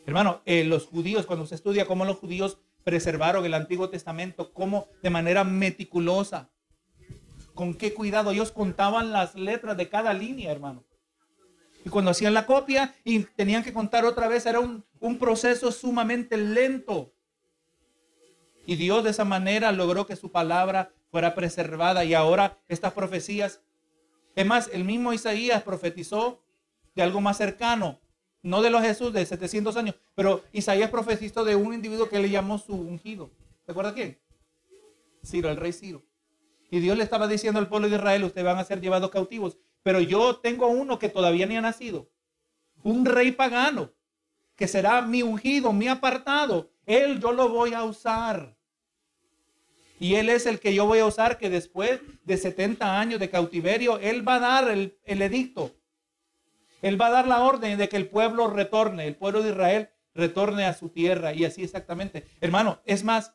Hermano, 0.05 0.43
eh, 0.45 0.64
los 0.64 0.85
judíos, 0.85 1.25
cuando 1.25 1.47
se 1.47 1.55
estudia 1.55 1.87
cómo 1.87 2.05
los 2.05 2.19
judíos 2.19 2.59
preservaron 2.85 3.47
el 3.47 3.55
Antiguo 3.55 3.89
Testamento, 3.89 4.53
cómo 4.53 4.89
de 5.03 5.09
manera 5.09 5.43
meticulosa, 5.43 6.51
con 7.59 7.74
qué 7.74 7.92
cuidado 7.92 8.30
ellos 8.30 8.52
contaban 8.52 9.11
las 9.11 9.34
letras 9.34 9.76
de 9.76 9.88
cada 9.88 10.14
línea, 10.14 10.52
hermano. 10.52 10.84
Y 11.84 11.90
cuando 11.90 12.12
hacían 12.12 12.32
la 12.32 12.46
copia 12.46 12.94
y 13.02 13.24
tenían 13.24 13.64
que 13.64 13.72
contar 13.72 14.04
otra 14.04 14.28
vez, 14.28 14.46
era 14.46 14.61
un, 14.61 14.84
proceso 15.18 15.72
sumamente 15.72 16.36
lento. 16.36 17.12
Y 18.64 18.76
Dios 18.76 19.02
de 19.02 19.11
esa 19.11 19.24
manera 19.24 19.72
logró 19.72 20.06
que 20.06 20.14
su 20.14 20.30
palabra 20.30 20.92
fuera 21.11 21.34
preservada. 21.34 22.04
Y 22.04 22.14
ahora 22.14 22.61
estas 22.68 22.92
profecías, 22.92 23.61
es 24.36 24.46
más, 24.46 24.70
el 24.72 24.84
mismo 24.84 25.12
Isaías 25.12 25.64
profetizó 25.64 26.40
de 26.94 27.02
algo 27.02 27.20
más 27.20 27.38
cercano, 27.38 27.98
no 28.40 28.62
de 28.62 28.70
los 28.70 28.82
Jesús 28.82 29.12
de 29.12 29.26
700 29.26 29.76
años, 29.76 29.96
pero 30.14 30.44
Isaías 30.52 30.90
profetizó 30.90 31.44
de 31.44 31.56
un 31.56 31.74
individuo 31.74 32.09
que 32.09 32.20
le 32.20 32.30
llamó 32.30 32.56
su 32.59 32.76
ungido. 32.76 33.32
¿Se 33.66 33.72
acuerda 33.72 33.94
quién? 33.94 34.16
Ciro, 35.24 35.50
el 35.50 35.56
rey 35.56 35.72
Ciro. 35.72 36.07
Y 36.71 36.81
Dios 36.81 36.97
le 36.97 37.05
estaba 37.05 37.27
diciendo 37.27 37.59
al 37.59 37.69
pueblo 37.69 37.89
de 37.89 37.97
Israel, 37.97 38.25
ustedes 38.25 38.45
van 38.45 38.59
a 38.59 38.64
ser 38.64 38.81
llevados 38.81 39.11
cautivos. 39.11 39.57
Pero 39.83 40.01
yo 40.01 40.37
tengo 40.37 40.69
uno 40.69 40.99
que 40.99 41.09
todavía 41.09 41.47
ni 41.47 41.57
ha 41.57 41.61
nacido. 41.61 42.11
Un 42.83 43.07
rey 43.07 43.33
pagano, 43.33 43.93
que 44.55 44.69
será 44.69 45.01
mi 45.03 45.23
ungido, 45.23 45.73
mi 45.73 45.89
apartado. 45.89 46.71
Él 46.85 47.21
yo 47.21 47.33
lo 47.33 47.49
voy 47.49 47.73
a 47.73 47.85
usar. 47.85 48.57
Y 49.99 50.14
él 50.14 50.29
es 50.29 50.47
el 50.47 50.61
que 50.61 50.75
yo 50.75 50.87
voy 50.87 51.01
a 51.01 51.07
usar 51.07 51.39
que 51.39 51.51
después 51.51 52.01
de 52.25 52.37
70 52.37 53.01
años 53.01 53.19
de 53.19 53.31
cautiverio, 53.31 53.99
él 53.99 54.27
va 54.27 54.37
a 54.37 54.41
dar 54.41 54.69
el, 54.69 54.97
el 55.05 55.23
edicto. 55.23 55.75
Él 56.83 57.01
va 57.01 57.09
a 57.09 57.11
dar 57.11 57.27
la 57.27 57.43
orden 57.43 57.79
de 57.79 57.89
que 57.89 57.97
el 57.97 58.09
pueblo 58.09 58.49
retorne, 58.49 59.07
el 59.09 59.16
pueblo 59.16 59.43
de 59.43 59.51
Israel 59.51 59.91
retorne 60.14 60.66
a 60.66 60.75
su 60.75 60.91
tierra. 60.91 61.33
Y 61.33 61.45
así 61.45 61.64
exactamente. 61.64 62.27
Hermano, 62.41 62.81
es 62.85 63.03
más, 63.03 63.33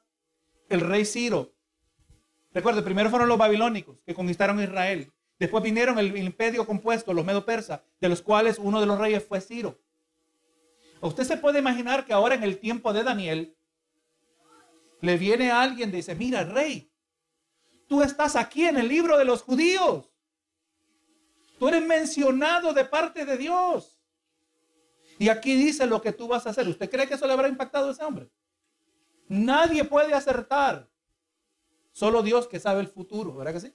el 0.70 0.82
rey 0.82 1.04
Ciro 1.04 1.54
Recuerde, 2.54 2.82
primero 2.82 3.10
fueron 3.10 3.28
los 3.28 3.38
babilónicos 3.38 3.98
que 4.06 4.14
conquistaron 4.14 4.62
Israel. 4.62 5.12
Después 5.40 5.64
vinieron 5.64 5.98
el 5.98 6.16
imperio 6.16 6.66
compuesto, 6.66 7.14
los 7.14 7.26
medo 7.26 7.44
persas, 7.46 7.82
de 8.00 8.10
los 8.10 8.22
cuales 8.22 8.60
uno 8.60 8.80
de 8.80 8.86
los 8.86 9.00
reyes 9.00 9.26
fue 9.26 9.42
Ciro. 9.42 9.80
Usted 11.02 11.24
se 11.24 11.38
puede 11.38 11.60
imaginar 11.60 12.06
que 12.06 12.14
ahora 12.14 12.36
en 12.36 12.44
el 12.44 12.60
tiempo 12.60 12.94
de 12.94 13.04
Daniel, 13.04 13.58
le 15.02 15.18
viene 15.18 15.52
alguien 15.52 15.90
y 15.90 15.98
dice, 15.98 16.16
mira, 16.16 16.46
rey, 16.46 16.90
tú 17.88 18.02
estás 18.02 18.38
aquí 18.38 18.66
en 18.66 18.78
el 18.78 18.88
libro 18.88 19.18
de 19.18 19.26
los 19.26 19.42
judíos. 19.42 20.10
Tú 21.60 21.68
eres 21.68 21.86
mencionado 21.86 22.72
de 22.74 22.86
parte 22.86 23.26
de 23.26 23.38
Dios. 23.38 24.00
Y 25.20 25.28
aquí 25.28 25.56
dice 25.56 25.86
lo 25.88 26.02
que 26.02 26.14
tú 26.14 26.30
vas 26.30 26.48
a 26.48 26.52
hacer. 26.52 26.68
¿Usted 26.70 26.90
cree 26.90 27.06
que 27.06 27.16
eso 27.16 27.28
le 27.28 27.34
habrá 27.34 27.50
impactado 27.50 27.90
a 27.90 27.92
ese 27.92 28.04
hombre? 28.04 28.30
Nadie 29.28 29.84
puede 29.84 30.14
acertar. 30.14 30.90
Solo 31.94 32.24
Dios 32.24 32.48
que 32.48 32.60
sabe 32.60 32.82
el 32.82 32.88
futuro, 32.88 33.36
¿verdad 33.36 33.54
que 33.54 33.60
sí? 33.60 33.74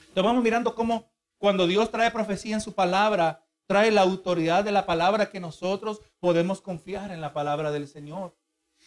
Entonces 0.00 0.24
vamos 0.24 0.42
mirando 0.42 0.74
cómo 0.74 1.08
cuando 1.38 1.68
Dios 1.68 1.90
trae 1.90 2.10
profecía 2.10 2.56
en 2.56 2.60
su 2.60 2.74
palabra, 2.74 3.44
trae 3.66 3.92
la 3.92 4.02
autoridad 4.02 4.64
de 4.64 4.72
la 4.72 4.84
palabra 4.84 5.30
que 5.30 5.38
nosotros 5.38 6.00
podemos 6.18 6.60
confiar 6.60 7.12
en 7.12 7.20
la 7.20 7.32
palabra 7.32 7.70
del 7.70 7.86
Señor. 7.86 8.34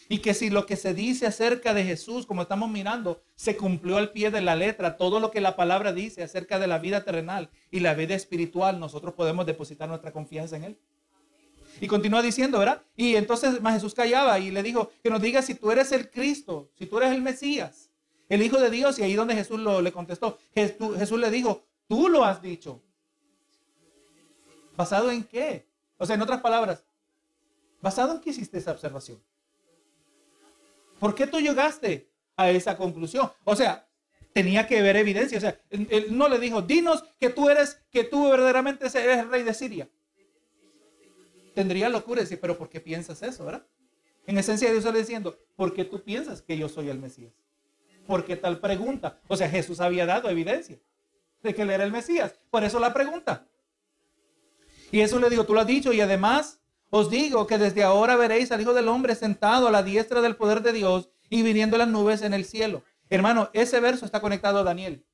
Y 0.08 0.18
que 0.18 0.34
si 0.34 0.50
lo 0.50 0.66
que 0.66 0.76
se 0.76 0.92
dice 0.92 1.26
acerca 1.26 1.72
de 1.72 1.84
Jesús, 1.84 2.26
como 2.26 2.42
estamos 2.42 2.68
mirando, 2.68 3.22
se 3.34 3.56
cumplió 3.56 3.96
al 3.96 4.10
pie 4.10 4.30
de 4.30 4.42
la 4.42 4.56
letra, 4.56 4.96
todo 4.96 5.20
lo 5.20 5.30
que 5.30 5.40
la 5.40 5.56
palabra 5.56 5.92
dice 5.92 6.22
acerca 6.22 6.58
de 6.58 6.66
la 6.66 6.78
vida 6.78 7.04
terrenal 7.04 7.48
y 7.70 7.80
la 7.80 7.94
vida 7.94 8.14
espiritual, 8.14 8.78
nosotros 8.78 9.14
podemos 9.14 9.46
depositar 9.46 9.88
nuestra 9.88 10.12
confianza 10.12 10.56
en 10.56 10.64
Él. 10.64 10.78
Y 11.80 11.86
continúa 11.86 12.20
diciendo, 12.20 12.58
¿verdad? 12.58 12.82
Y 12.96 13.16
entonces 13.16 13.58
Jesús 13.62 13.94
callaba 13.94 14.38
y 14.38 14.50
le 14.50 14.62
dijo, 14.62 14.90
que 15.02 15.08
nos 15.08 15.22
diga 15.22 15.40
si 15.40 15.54
tú 15.54 15.70
eres 15.70 15.92
el 15.92 16.10
Cristo, 16.10 16.70
si 16.76 16.84
tú 16.84 16.98
eres 16.98 17.12
el 17.12 17.22
Mesías 17.22 17.91
el 18.28 18.42
Hijo 18.42 18.58
de 18.58 18.70
Dios, 18.70 18.98
y 18.98 19.02
ahí 19.02 19.14
donde 19.14 19.34
Jesús 19.34 19.60
lo, 19.60 19.82
le 19.82 19.92
contestó, 19.92 20.38
Jesús, 20.54 21.18
le 21.18 21.30
dijo, 21.30 21.62
tú 21.88 22.08
lo 22.08 22.24
has 22.24 22.40
dicho. 22.40 22.82
¿Basado 24.76 25.10
en 25.10 25.24
qué? 25.24 25.66
O 25.98 26.06
sea, 26.06 26.16
en 26.16 26.22
otras 26.22 26.40
palabras, 26.40 26.84
¿basado 27.80 28.14
en 28.14 28.20
qué 28.20 28.30
hiciste 28.30 28.58
esa 28.58 28.72
observación? 28.72 29.22
¿Por 30.98 31.14
qué 31.14 31.26
tú 31.26 31.40
llegaste 31.40 32.08
a 32.36 32.50
esa 32.50 32.76
conclusión? 32.76 33.30
O 33.44 33.54
sea, 33.54 33.86
tenía 34.32 34.66
que 34.66 34.80
ver 34.82 34.96
evidencia. 34.96 35.38
O 35.38 35.40
sea, 35.40 35.60
él 35.70 36.06
no 36.16 36.28
le 36.28 36.38
dijo, 36.38 36.62
dinos 36.62 37.04
que 37.20 37.28
tú 37.28 37.50
eres, 37.50 37.82
que 37.90 38.04
tú 38.04 38.30
verdaderamente 38.30 38.86
eres 38.86 39.18
el 39.18 39.28
rey 39.28 39.42
de 39.42 39.54
Siria. 39.54 39.88
Tendría 41.54 41.88
locura 41.88 42.22
decir, 42.22 42.40
pero 42.40 42.56
¿por 42.56 42.68
qué 42.68 42.80
piensas 42.80 43.22
eso, 43.22 43.44
verdad? 43.44 43.66
En 44.26 44.38
esencia 44.38 44.70
Dios 44.70 44.84
está 44.84 44.96
diciendo, 44.96 45.36
¿por 45.56 45.74
qué 45.74 45.84
tú 45.84 46.02
piensas 46.02 46.40
que 46.40 46.56
yo 46.56 46.68
soy 46.68 46.88
el 46.88 46.98
Mesías? 46.98 47.32
¿Por 48.06 48.24
qué 48.24 48.36
tal 48.36 48.58
pregunta? 48.58 49.20
O 49.28 49.36
sea, 49.36 49.48
Jesús 49.48 49.80
había 49.80 50.06
dado 50.06 50.28
evidencia 50.28 50.78
de 51.42 51.54
que 51.54 51.62
él 51.62 51.70
era 51.70 51.84
el 51.84 51.92
Mesías. 51.92 52.34
Por 52.50 52.64
eso 52.64 52.78
la 52.78 52.92
pregunta. 52.92 53.46
Y 54.90 55.00
eso 55.00 55.18
le 55.18 55.30
digo, 55.30 55.44
tú 55.44 55.54
lo 55.54 55.60
has 55.60 55.66
dicho 55.66 55.92
y 55.92 56.00
además 56.00 56.60
os 56.90 57.08
digo 57.10 57.46
que 57.46 57.58
desde 57.58 57.82
ahora 57.82 58.16
veréis 58.16 58.52
al 58.52 58.60
Hijo 58.60 58.74
del 58.74 58.88
Hombre 58.88 59.14
sentado 59.14 59.68
a 59.68 59.70
la 59.70 59.82
diestra 59.82 60.20
del 60.20 60.36
poder 60.36 60.62
de 60.62 60.72
Dios 60.72 61.10
y 61.30 61.42
viniendo 61.42 61.78
las 61.78 61.88
nubes 61.88 62.22
en 62.22 62.34
el 62.34 62.44
cielo. 62.44 62.84
Hermano, 63.08 63.48
ese 63.54 63.80
verso 63.80 64.04
está 64.04 64.20
conectado 64.20 64.58
a 64.58 64.62
Daniel. 64.64 65.06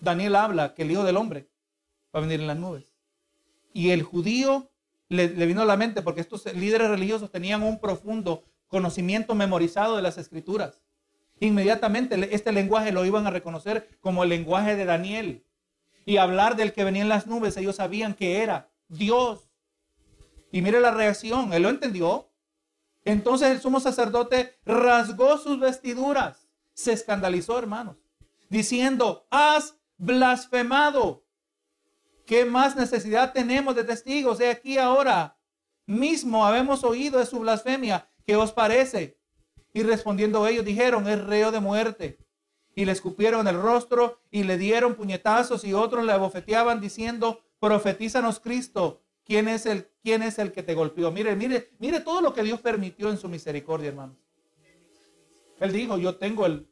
Daniel 0.00 0.36
habla 0.36 0.74
que 0.74 0.82
el 0.82 0.90
Hijo 0.90 1.04
del 1.04 1.18
Hombre 1.18 1.50
va 2.14 2.20
a 2.20 2.22
venir 2.22 2.40
en 2.40 2.46
las 2.46 2.56
nubes. 2.56 2.90
Y 3.74 3.90
el 3.90 4.02
judío 4.02 4.70
le, 5.08 5.28
le, 5.28 5.46
vino 5.46 5.60
a 5.60 5.66
la 5.66 5.76
mente 5.76 6.00
porque 6.00 6.22
estos 6.22 6.46
líderes 6.54 6.88
religiosos 6.88 7.30
tenían 7.30 7.62
un 7.62 7.78
profundo 7.78 8.44
conocimiento 8.68 9.34
memorizado 9.34 9.96
de 9.96 10.02
las 10.02 10.16
escrituras. 10.16 10.80
Inmediatamente 11.40 12.34
este 12.34 12.52
lenguaje 12.52 12.92
lo 12.92 13.06
iban 13.06 13.26
a 13.26 13.30
reconocer 13.30 13.88
como 14.00 14.22
el 14.22 14.28
lenguaje 14.28 14.76
de 14.76 14.84
Daniel. 14.84 15.46
Y 16.04 16.18
hablar 16.18 16.54
del 16.56 16.72
que 16.72 16.84
venía 16.84 17.02
en 17.02 17.08
las 17.08 17.26
nubes, 17.26 17.56
ellos 17.56 17.76
sabían 17.76 18.14
que 18.14 18.42
era 18.42 18.70
Dios. 18.88 19.50
Y 20.52 20.60
mire 20.60 20.80
la 20.80 20.90
reacción, 20.90 21.52
él 21.52 21.62
lo 21.62 21.70
entendió. 21.70 22.30
Entonces 23.04 23.48
el 23.48 23.60
sumo 23.60 23.80
sacerdote 23.80 24.58
rasgó 24.66 25.38
sus 25.38 25.58
vestiduras, 25.58 26.50
se 26.74 26.92
escandalizó, 26.92 27.58
hermanos, 27.58 27.96
diciendo, 28.50 29.26
has 29.30 29.76
blasfemado. 29.96 31.24
¿Qué 32.26 32.44
más 32.44 32.76
necesidad 32.76 33.32
tenemos 33.32 33.74
de 33.74 33.84
testigos? 33.84 34.38
De 34.38 34.50
aquí 34.50 34.76
ahora 34.76 35.38
mismo 35.86 36.46
habemos 36.46 36.84
oído 36.84 37.18
de 37.18 37.26
su 37.26 37.40
blasfemia. 37.40 38.08
¿Qué 38.26 38.36
os 38.36 38.52
parece? 38.52 39.19
Y 39.72 39.82
respondiendo 39.82 40.46
ellos 40.46 40.64
dijeron, 40.64 41.06
es 41.08 41.22
reo 41.24 41.50
de 41.50 41.60
muerte. 41.60 42.18
Y 42.74 42.84
le 42.84 42.92
escupieron 42.92 43.46
el 43.48 43.60
rostro 43.60 44.20
y 44.30 44.44
le 44.44 44.58
dieron 44.58 44.94
puñetazos 44.94 45.64
y 45.64 45.74
otros 45.74 46.04
le 46.04 46.12
abofeteaban 46.12 46.80
diciendo, 46.80 47.42
profetízanos 47.58 48.40
Cristo, 48.40 49.02
¿quién 49.24 49.48
es 49.48 49.66
el, 49.66 49.88
quién 50.02 50.22
es 50.22 50.38
el 50.38 50.52
que 50.52 50.62
te 50.62 50.74
golpeó? 50.74 51.10
Mire, 51.10 51.36
mire, 51.36 51.70
mire 51.78 52.00
todo 52.00 52.20
lo 52.20 52.32
que 52.32 52.42
Dios 52.42 52.60
permitió 52.60 53.10
en 53.10 53.18
su 53.18 53.28
misericordia, 53.28 53.88
hermanos. 53.88 54.16
Él 55.58 55.72
dijo, 55.72 55.98
yo 55.98 56.16
tengo 56.16 56.46
el, 56.46 56.66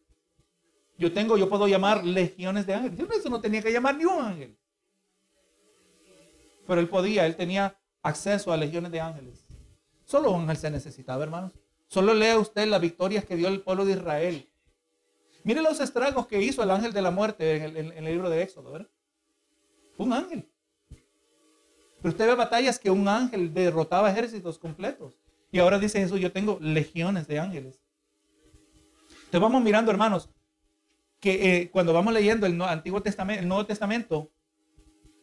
yo 0.98 1.12
tengo, 1.12 1.36
yo 1.36 1.48
puedo 1.48 1.68
llamar 1.68 2.04
legiones 2.04 2.66
de 2.66 2.74
ángeles. 2.74 2.98
Eso 3.18 3.28
no 3.28 3.40
tenía 3.40 3.62
que 3.62 3.72
llamar 3.72 3.96
ni 3.96 4.04
un 4.04 4.24
ángel. 4.24 4.58
Pero 6.66 6.80
él 6.80 6.88
podía, 6.88 7.26
él 7.26 7.36
tenía 7.36 7.78
acceso 8.02 8.52
a 8.52 8.56
legiones 8.56 8.90
de 8.90 9.00
ángeles. 9.00 9.46
Solo 10.04 10.32
un 10.32 10.42
ángel 10.42 10.56
se 10.56 10.70
necesitaba, 10.70 11.22
hermanos. 11.22 11.52
Solo 11.88 12.14
lea 12.14 12.38
usted 12.38 12.68
las 12.68 12.80
victorias 12.80 13.24
que 13.24 13.36
dio 13.36 13.48
el 13.48 13.62
pueblo 13.62 13.84
de 13.84 13.92
Israel. 13.92 14.48
Mire 15.42 15.62
los 15.62 15.80
estragos 15.80 16.26
que 16.26 16.42
hizo 16.42 16.62
el 16.62 16.70
ángel 16.70 16.92
de 16.92 17.00
la 17.00 17.10
muerte 17.10 17.64
en 17.64 17.92
el, 17.92 18.04
libro 18.04 18.28
de 18.28 18.42
Éxodo, 18.42 18.72
¿verdad? 18.72 18.90
Un 19.96 20.12
ángel. 20.12 20.46
Pero 20.88 22.10
usted 22.10 22.26
ve 22.26 22.34
batallas 22.34 22.78
que 22.78 22.90
un 22.90 23.08
ángel 23.08 23.52
derrotaba 23.54 24.10
ejércitos 24.10 24.58
completos. 24.58 25.18
Y 25.50 25.58
ahora 25.58 25.78
dice 25.78 25.98
Jesús, 25.98 26.20
yo 26.20 26.30
tengo 26.30 26.58
legiones 26.60 27.26
de 27.26 27.38
ángeles. 27.38 27.80
Entonces 29.10 29.40
vamos 29.40 29.62
mirando, 29.62 29.90
hermanos, 29.90 30.28
que 31.20 31.56
eh, 31.56 31.70
cuando 31.70 31.92
vamos 31.92 32.12
leyendo 32.12 32.46
el 32.46 32.60
Antiguo 32.60 33.02
Testamento, 33.02 33.40
el 33.42 33.48
Nuevo 33.48 33.66
Testamento, 33.66 34.30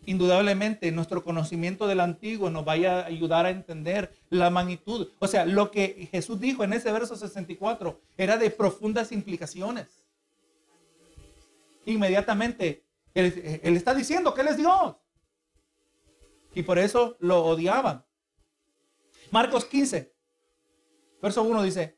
indudablemente 0.06 0.92
nuestro 0.92 1.24
conocimiento 1.24 1.88
del 1.88 2.00
antiguo 2.00 2.50
nos 2.50 2.66
vaya 2.66 3.00
a 3.00 3.06
ayudar 3.06 3.46
a 3.46 3.50
entender 3.50 4.14
la 4.30 4.50
magnitud. 4.50 5.10
O 5.20 5.28
sea, 5.28 5.46
lo 5.46 5.72
que 5.72 6.08
Jesús 6.12 6.40
dijo 6.40 6.64
en 6.64 6.74
ese 6.74 6.92
verso 6.92 7.16
64 7.16 8.00
era 8.18 8.38
de 8.38 8.50
profundas 8.50 9.12
implicaciones. 9.12 10.06
Inmediatamente, 11.86 12.86
él, 13.14 13.62
está 13.64 13.94
diciendo 13.94 14.34
que 14.34 14.42
Él 14.42 14.48
es 14.50 14.58
Dios. 14.58 14.96
Y 16.54 16.64
por 16.64 16.80
eso 16.80 17.18
lo 17.20 17.44
odiaban. 17.44 18.06
Marcos 19.32 19.66
15, 19.66 20.14
verso 21.22 21.44
1 21.44 21.64
dice, 21.64 21.98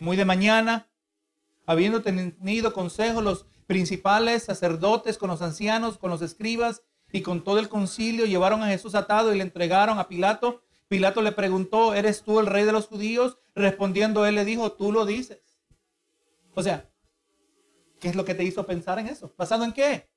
muy 0.00 0.16
de 0.16 0.24
mañana, 0.24 0.88
habiendo 1.66 2.02
tenido 2.02 2.72
consejo 2.72 3.20
los 3.20 3.46
principales 3.72 4.42
sacerdotes 4.42 5.16
con 5.16 5.30
los 5.30 5.40
ancianos, 5.40 5.96
con 5.96 6.10
los 6.10 6.20
escribas 6.20 6.82
y 7.10 7.22
con 7.22 7.42
todo 7.42 7.58
el 7.58 7.70
concilio, 7.70 8.26
llevaron 8.26 8.62
a 8.62 8.68
Jesús 8.68 8.94
atado 8.94 9.32
y 9.32 9.38
le 9.38 9.44
entregaron 9.44 9.98
a 9.98 10.08
Pilato. 10.08 10.62
Pilato 10.88 11.22
le 11.22 11.32
preguntó, 11.32 11.94
¿eres 11.94 12.22
tú 12.22 12.38
el 12.38 12.44
rey 12.44 12.66
de 12.66 12.72
los 12.72 12.86
judíos? 12.86 13.38
Respondiendo 13.54 14.26
él 14.26 14.34
le 14.34 14.44
dijo, 14.44 14.72
tú 14.72 14.92
lo 14.92 15.06
dices. 15.06 15.40
O 16.54 16.62
sea, 16.62 16.90
¿qué 17.98 18.08
es 18.10 18.14
lo 18.14 18.26
que 18.26 18.34
te 18.34 18.44
hizo 18.44 18.66
pensar 18.66 18.98
en 18.98 19.06
eso? 19.06 19.32
¿Basado 19.38 19.64
en 19.64 19.72
qué? 19.72 20.10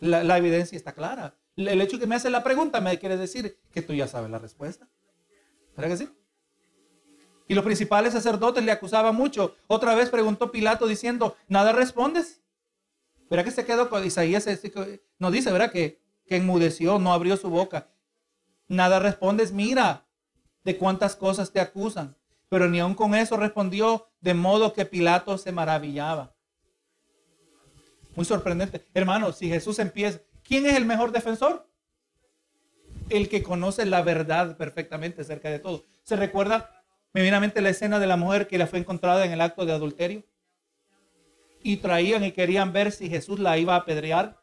La, 0.00 0.36
evidencia 0.36 0.76
está 0.76 0.94
clara. 0.94 1.38
El 1.54 1.80
hecho 1.80 2.00
que 2.00 2.08
me 2.08 2.16
hace 2.16 2.28
la 2.28 2.42
pregunta 2.42 2.80
me 2.80 2.98
quiere 2.98 3.16
decir 3.16 3.60
que 3.70 3.82
tú 3.82 3.94
ya 3.94 4.08
sabes 4.08 4.30
la 4.30 4.40
respuesta. 4.40 4.88
¿Verdad 5.76 5.92
que 5.92 6.04
sí? 6.04 6.08
Y 7.48 7.54
los 7.54 7.64
principales 7.64 8.12
sacerdotes 8.12 8.64
le 8.64 8.72
acusaban 8.72 9.14
mucho. 9.14 9.54
Otra 9.66 9.94
vez 9.94 10.10
preguntó 10.10 10.50
Pilato 10.50 10.86
diciendo, 10.86 11.36
¿nada 11.48 11.72
respondes? 11.72 12.40
¿Verdad 13.30 13.44
que 13.44 13.50
se 13.50 13.64
quedó 13.64 13.88
con 13.88 14.04
Isaías? 14.04 14.48
Nos 15.18 15.32
dice, 15.32 15.52
¿verdad? 15.52 15.70
Que, 15.70 16.00
que 16.26 16.36
enmudeció, 16.36 16.98
no 16.98 17.12
abrió 17.12 17.36
su 17.36 17.50
boca. 17.50 17.88
Nada 18.68 18.98
respondes, 18.98 19.52
mira 19.52 20.06
de 20.64 20.76
cuántas 20.76 21.14
cosas 21.14 21.52
te 21.52 21.60
acusan. 21.60 22.16
Pero 22.48 22.68
ni 22.68 22.80
aun 22.80 22.94
con 22.94 23.14
eso 23.14 23.36
respondió, 23.36 24.08
de 24.20 24.34
modo 24.34 24.72
que 24.72 24.84
Pilato 24.84 25.38
se 25.38 25.52
maravillaba. 25.52 26.34
Muy 28.14 28.24
sorprendente. 28.24 28.84
Hermano, 28.94 29.32
si 29.32 29.48
Jesús 29.48 29.78
empieza, 29.78 30.20
¿quién 30.42 30.66
es 30.66 30.74
el 30.74 30.84
mejor 30.84 31.12
defensor? 31.12 31.68
El 33.08 33.28
que 33.28 33.42
conoce 33.42 33.86
la 33.86 34.02
verdad 34.02 34.56
perfectamente 34.56 35.22
acerca 35.22 35.48
de 35.50 35.58
todo. 35.58 35.84
¿Se 36.02 36.16
recuerda 36.16 36.75
me 37.16 37.22
viene 37.22 37.38
a 37.38 37.40
mente 37.40 37.62
la 37.62 37.70
escena 37.70 37.98
de 37.98 38.06
la 38.06 38.18
mujer 38.18 38.46
que 38.46 38.58
la 38.58 38.66
fue 38.66 38.78
encontrada 38.78 39.24
en 39.24 39.32
el 39.32 39.40
acto 39.40 39.64
de 39.64 39.72
adulterio. 39.72 40.22
Y 41.62 41.78
traían 41.78 42.22
y 42.24 42.32
querían 42.32 42.74
ver 42.74 42.92
si 42.92 43.08
Jesús 43.08 43.40
la 43.40 43.56
iba 43.56 43.74
a 43.74 43.78
apedrear. 43.78 44.38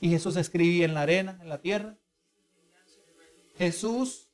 Y 0.00 0.08
Jesús 0.08 0.36
escribía 0.36 0.84
en 0.84 0.94
la 0.94 1.00
arena, 1.00 1.36
en 1.42 1.48
la 1.48 1.60
tierra. 1.60 1.98
Jesús, 3.56 4.30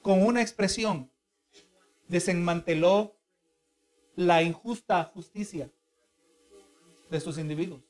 con 0.00 0.22
una 0.22 0.40
expresión, 0.40 1.10
desenmanteló 2.08 3.18
la 4.16 4.42
injusta 4.42 5.04
justicia 5.12 5.70
de 7.10 7.20
sus 7.20 7.36
individuos. 7.36 7.82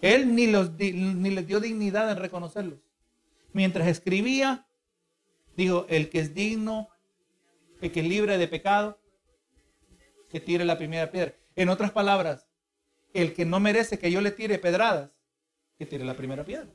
Él 0.00 0.34
ni, 0.34 0.48
los, 0.48 0.72
ni 0.72 1.30
les 1.30 1.46
dio 1.46 1.60
dignidad 1.60 2.10
en 2.10 2.16
reconocerlos. 2.16 2.80
Mientras 3.52 3.86
escribía, 3.86 4.66
dijo, 5.56 5.86
el 5.88 6.10
que 6.10 6.18
es 6.18 6.34
digno 6.34 6.88
el 7.80 7.92
que 7.92 8.00
es 8.00 8.06
libre 8.06 8.38
de 8.38 8.48
pecado, 8.48 8.98
que 10.30 10.40
tire 10.40 10.64
la 10.64 10.78
primera 10.78 11.10
piedra. 11.10 11.34
En 11.56 11.68
otras 11.68 11.90
palabras, 11.90 12.46
el 13.12 13.34
que 13.34 13.44
no 13.44 13.60
merece 13.60 13.98
que 13.98 14.10
yo 14.10 14.20
le 14.20 14.30
tire 14.30 14.58
pedradas, 14.58 15.10
que 15.78 15.86
tire 15.86 16.04
la 16.04 16.14
primera 16.14 16.44
piedra. 16.44 16.68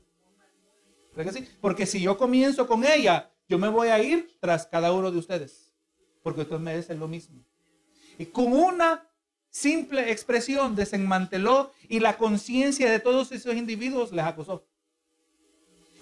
que 1.16 1.32
sí? 1.32 1.47
Porque 1.62 1.86
si 1.86 2.01
yo 2.01 2.18
comienzo 2.18 2.68
con 2.68 2.84
ella, 2.84 3.32
yo 3.47 3.58
me 3.58 3.70
voy 3.70 3.89
a 3.89 4.01
ir 4.01 4.38
tras 4.39 4.66
cada 4.66 4.91
uno 4.91 5.12
de 5.12 5.18
ustedes, 5.18 5.72
porque 6.24 6.41
ustedes 6.41 6.62
merecen 6.62 6.99
lo 6.99 7.08
mismo. 7.08 7.43
Y 8.18 8.26
con 8.26 8.51
una 8.51 9.08
simple 9.49 10.12
expresión 10.12 10.76
desenmanteló 10.76 11.72
y 11.88 11.99
la 11.99 12.18
conciencia 12.18 12.89
de 12.91 12.99
todos 12.99 13.32
esos 13.32 13.56
individuos 13.56 14.12
les 14.12 14.26
acusó. 14.26 14.68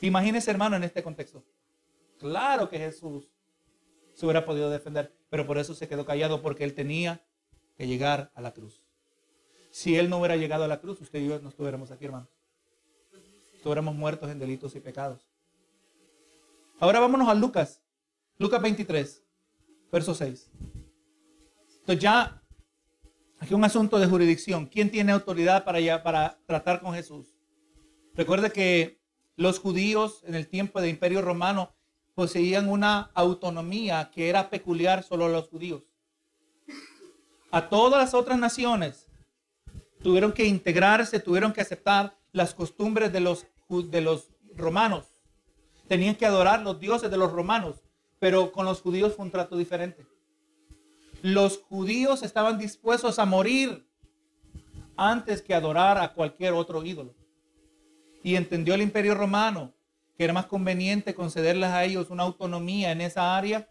Imagínense, 0.01 0.49
hermano, 0.49 0.76
en 0.76 0.84
este 0.84 1.04
contexto. 1.04 1.43
Claro 2.20 2.70
que 2.70 2.78
Jesús 2.78 3.32
se 4.14 4.26
hubiera 4.26 4.45
podido 4.45 4.70
defender, 4.70 5.16
pero 5.30 5.45
por 5.45 5.57
eso 5.57 5.74
se 5.74 5.88
quedó 5.88 6.05
callado, 6.05 6.41
porque 6.41 6.64
él 6.64 6.74
tenía 6.74 7.26
que 7.76 7.88
llegar 7.88 8.32
a 8.36 8.41
la 8.41 8.53
cruz. 8.53 8.84
Si 9.72 9.95
él 9.97 10.09
no 10.09 10.20
hubiera 10.20 10.36
llegado 10.36 10.64
a 10.64 10.68
la 10.68 10.80
cruz, 10.80 11.01
usted 11.01 11.20
y 11.20 11.28
yo 11.28 11.39
no 11.39 11.49
estuviéramos 11.49 11.91
aquí, 11.91 12.05
hermanos. 12.05 12.30
Estuviéramos 13.55 13.95
muertos 13.95 14.30
en 14.30 14.39
delitos 14.39 14.76
y 14.76 14.80
pecados. 14.80 15.28
Ahora 16.80 16.99
vámonos 16.99 17.28
a 17.30 17.34
Lucas, 17.34 17.82
Lucas 18.38 18.61
23, 18.61 19.24
verso 19.91 20.14
6. 20.14 20.51
Entonces 21.80 22.03
ya, 22.03 22.43
aquí 23.39 23.53
un 23.53 23.64
asunto 23.64 23.99
de 23.99 24.07
jurisdicción. 24.07 24.68
¿Quién 24.68 24.91
tiene 24.91 25.11
autoridad 25.11 25.64
para, 25.64 26.03
para 26.03 26.39
tratar 26.45 26.82
con 26.82 26.93
Jesús? 26.93 27.38
Recuerde 28.14 28.51
que 28.51 29.01
los 29.36 29.59
judíos 29.59 30.24
en 30.26 30.36
el 30.36 30.47
tiempo 30.47 30.80
del 30.80 30.91
imperio 30.91 31.22
romano 31.22 31.74
poseían 32.16 32.70
una 32.70 33.11
autonomía 33.14 34.11
que 34.14 34.30
era 34.30 34.49
peculiar 34.49 35.03
solo 35.03 35.26
a 35.26 35.30
los 35.30 35.47
judíos. 35.47 35.84
A 37.51 37.70
todas 37.70 37.99
las 37.99 38.14
otras 38.14 38.39
naciones 38.39 39.07
tuvieron 40.01 40.34
que 40.34 40.45
integrarse, 40.45 41.20
tuvieron 41.20 41.53
que 41.53 41.61
aceptar 41.61 42.18
las 42.32 42.53
costumbres 42.53 43.11
de 43.14 43.20
los, 43.20 43.45
de 43.70 44.01
los 44.01 44.30
romanos. 44.55 45.05
Tenían 45.88 46.16
que 46.16 46.26
adorar 46.26 46.61
los 46.61 46.80
dioses 46.80 47.11
de 47.11 47.18
los 47.18 47.32
romanos, 47.32 47.84
pero 48.20 48.51
con 48.51 48.66
los 48.66 48.82
judíos 48.82 49.16
fue 49.16 49.26
un 49.26 49.32
trato 49.32 49.57
diferente. 49.57 50.05
Los 51.22 51.59
judíos 51.59 52.24
estaban 52.24 52.57
dispuestos 52.57 53.20
a 53.20 53.26
morir 53.26 53.88
antes 54.95 55.41
que 55.41 55.53
adorar 55.53 55.97
a 55.97 56.14
cualquier 56.14 56.53
otro 56.53 56.84
ídolo. 56.84 57.16
Y 58.24 58.36
entendió 58.36 58.74
el 58.74 58.82
imperio 58.82 59.16
romano 59.16 59.74
que 60.18 60.24
era 60.24 60.34
más 60.34 60.45
conveniente 60.45 61.14
concederles 61.14 61.70
a 61.70 61.84
ellos 61.84 62.09
una 62.09 62.24
autonomía 62.24 62.91
en 62.91 63.01
esa 63.01 63.36
área, 63.36 63.70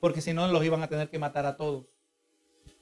porque 0.00 0.20
si 0.20 0.32
no 0.32 0.46
los 0.48 0.64
iban 0.64 0.82
a 0.82 0.88
tener 0.88 1.08
que 1.08 1.18
matar 1.18 1.46
a 1.46 1.56
todos. 1.56 1.86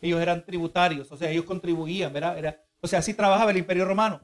Ellos 0.01 0.21
eran 0.21 0.45
tributarios, 0.45 1.13
o 1.13 1.17
sea, 1.17 1.31
ellos 1.31 1.45
contribuían, 1.45 2.13
¿verdad? 2.13 2.37
Era, 2.39 2.65
o 2.81 2.89
sea, 2.89 2.99
así 2.99 3.15
trabajaba 3.15 3.53
el 3.53 3.59
imperio 3.59 3.85
romano. 3.85 4.21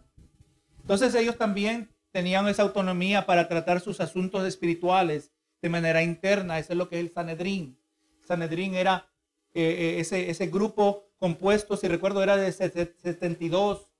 Entonces 0.80 1.14
ellos 1.14 1.36
también 1.36 1.94
tenían 2.10 2.48
esa 2.48 2.62
autonomía 2.62 3.26
para 3.26 3.46
tratar 3.46 3.80
sus 3.80 4.00
asuntos 4.00 4.46
espirituales 4.46 5.32
de 5.62 5.68
manera 5.68 6.02
interna. 6.02 6.58
Eso 6.58 6.72
es 6.72 6.78
lo 6.78 6.88
que 6.88 6.96
es 6.96 7.02
el 7.02 7.12
Sanedrín. 7.12 7.78
Sanedrín 8.26 8.74
era 8.74 9.08
eh, 9.54 9.62
eh, 9.62 10.00
ese, 10.00 10.30
ese 10.30 10.48
grupo 10.48 11.10
compuesto, 11.18 11.76
si 11.76 11.88
recuerdo, 11.88 12.22
era 12.22 12.36
de 12.36 12.50
72 12.50 13.92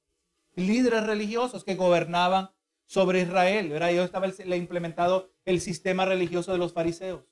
líderes 0.55 1.05
religiosos 1.05 1.65
que 1.65 1.77
gobernaban 1.77 2.51
sobre 2.89 3.21
Israel. 3.21 3.69
¿verdad? 3.69 3.93
Yo 3.93 4.03
estaba 4.03 4.27
le 4.27 4.57
implementado 4.57 5.31
el 5.45 5.61
sistema 5.61 6.05
religioso 6.05 6.51
de 6.51 6.59
los 6.59 6.73
fariseos. 6.73 7.23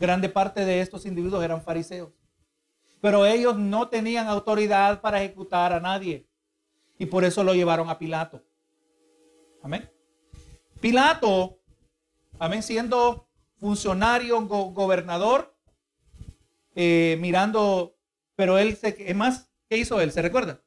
Grande 0.00 0.28
parte 0.28 0.64
de 0.64 0.80
estos 0.80 1.06
individuos 1.06 1.44
eran 1.44 1.62
fariseos. 1.62 2.10
Pero 3.00 3.24
ellos 3.26 3.56
no 3.56 3.88
tenían 3.88 4.26
autoridad 4.26 5.00
para 5.00 5.22
ejecutar 5.22 5.72
a 5.72 5.78
nadie. 5.78 6.26
Y 6.98 7.06
por 7.06 7.22
eso 7.24 7.44
lo 7.44 7.54
llevaron 7.54 7.88
a 7.88 7.98
Pilato. 7.98 8.42
Amén. 9.62 9.88
Pilato, 10.80 11.60
amén, 12.38 12.62
siendo 12.62 13.28
funcionario, 13.56 14.40
gobernador, 14.46 15.56
eh, 16.74 17.16
mirando, 17.20 17.96
pero 18.36 18.58
él 18.58 18.76
se, 18.76 18.96
es 19.10 19.16
más, 19.16 19.50
¿qué 19.68 19.76
hizo 19.76 20.00
él? 20.00 20.12
¿Se 20.12 20.22
recuerda? 20.22 20.62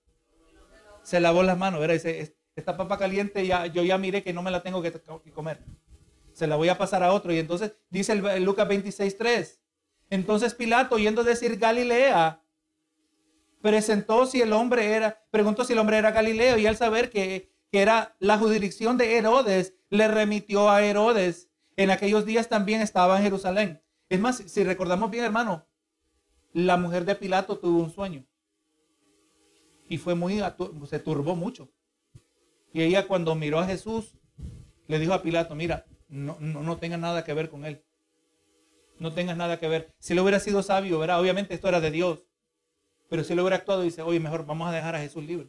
Se 1.03 1.19
lavó 1.19 1.43
las 1.43 1.57
manos, 1.57 1.79
¿verdad? 1.79 1.95
Dice, 1.95 2.35
esta 2.61 2.77
papa 2.77 2.97
caliente 2.97 3.45
ya, 3.45 3.65
yo 3.65 3.83
ya 3.83 3.97
miré 3.97 4.23
que 4.23 4.33
no 4.33 4.41
me 4.41 4.51
la 4.51 4.63
tengo 4.63 4.81
que, 4.81 4.93
comer. 5.33 5.59
Se 6.33 6.47
la 6.47 6.55
voy 6.55 6.69
a 6.69 6.77
pasar 6.77 7.03
a 7.03 7.11
otro. 7.11 7.33
Y 7.33 7.39
entonces 7.39 7.73
dice 7.89 8.13
el, 8.13 8.43
Lucas 8.43 8.67
26, 8.67 9.17
3. 9.17 9.61
Entonces 10.09 10.53
Pilato, 10.53 10.97
yendo 10.97 11.21
a 11.21 11.25
decir 11.25 11.57
Galilea, 11.57 12.41
presentó 13.61 14.25
si 14.25 14.41
el 14.41 14.53
hombre 14.53 14.93
era, 14.93 15.23
preguntó 15.31 15.63
si 15.63 15.73
el 15.73 15.79
hombre 15.79 15.97
era 15.97 16.11
Galileo 16.11 16.57
y 16.57 16.65
al 16.65 16.77
saber 16.77 17.09
que, 17.09 17.51
que 17.71 17.81
era 17.81 18.15
la 18.19 18.37
jurisdicción 18.37 18.97
de 18.97 19.17
Herodes, 19.17 19.73
le 19.89 20.07
remitió 20.07 20.69
a 20.69 20.83
Herodes. 20.83 21.49
En 21.77 21.89
aquellos 21.89 22.25
días 22.25 22.49
también 22.49 22.81
estaba 22.81 23.17
en 23.17 23.23
Jerusalén. 23.23 23.81
Es 24.09 24.19
más, 24.19 24.37
si 24.37 24.63
recordamos 24.63 25.09
bien, 25.09 25.23
hermano, 25.23 25.65
la 26.53 26.77
mujer 26.77 27.05
de 27.05 27.15
Pilato 27.15 27.57
tuvo 27.57 27.81
un 27.81 27.91
sueño. 27.91 28.25
Y 29.87 29.97
fue 29.97 30.15
muy, 30.15 30.41
se 30.87 30.99
turbó 30.99 31.35
mucho. 31.35 31.69
Y 32.73 32.81
ella 32.81 33.07
cuando 33.07 33.35
miró 33.35 33.59
a 33.59 33.65
Jesús, 33.65 34.15
le 34.87 34.99
dijo 34.99 35.13
a 35.13 35.21
Pilato, 35.21 35.55
mira, 35.55 35.85
no, 36.07 36.37
no, 36.39 36.63
no 36.63 36.77
tengas 36.77 36.99
nada 36.99 37.23
que 37.23 37.33
ver 37.33 37.49
con 37.49 37.65
él. 37.65 37.83
No 38.99 39.13
tengas 39.13 39.35
nada 39.35 39.59
que 39.59 39.67
ver. 39.67 39.93
Si 39.99 40.13
le 40.13 40.21
hubiera 40.21 40.39
sido 40.39 40.61
sabio, 40.63 40.99
¿verdad? 40.99 41.19
Obviamente 41.19 41.53
esto 41.53 41.67
era 41.67 41.81
de 41.81 41.91
Dios. 41.91 42.27
Pero 43.09 43.23
si 43.23 43.35
le 43.35 43.41
hubiera 43.41 43.57
actuado, 43.57 43.81
dice, 43.81 44.01
oye, 44.01 44.19
mejor 44.19 44.45
vamos 44.45 44.69
a 44.69 44.71
dejar 44.71 44.95
a 44.95 44.99
Jesús 44.99 45.23
libre. 45.23 45.47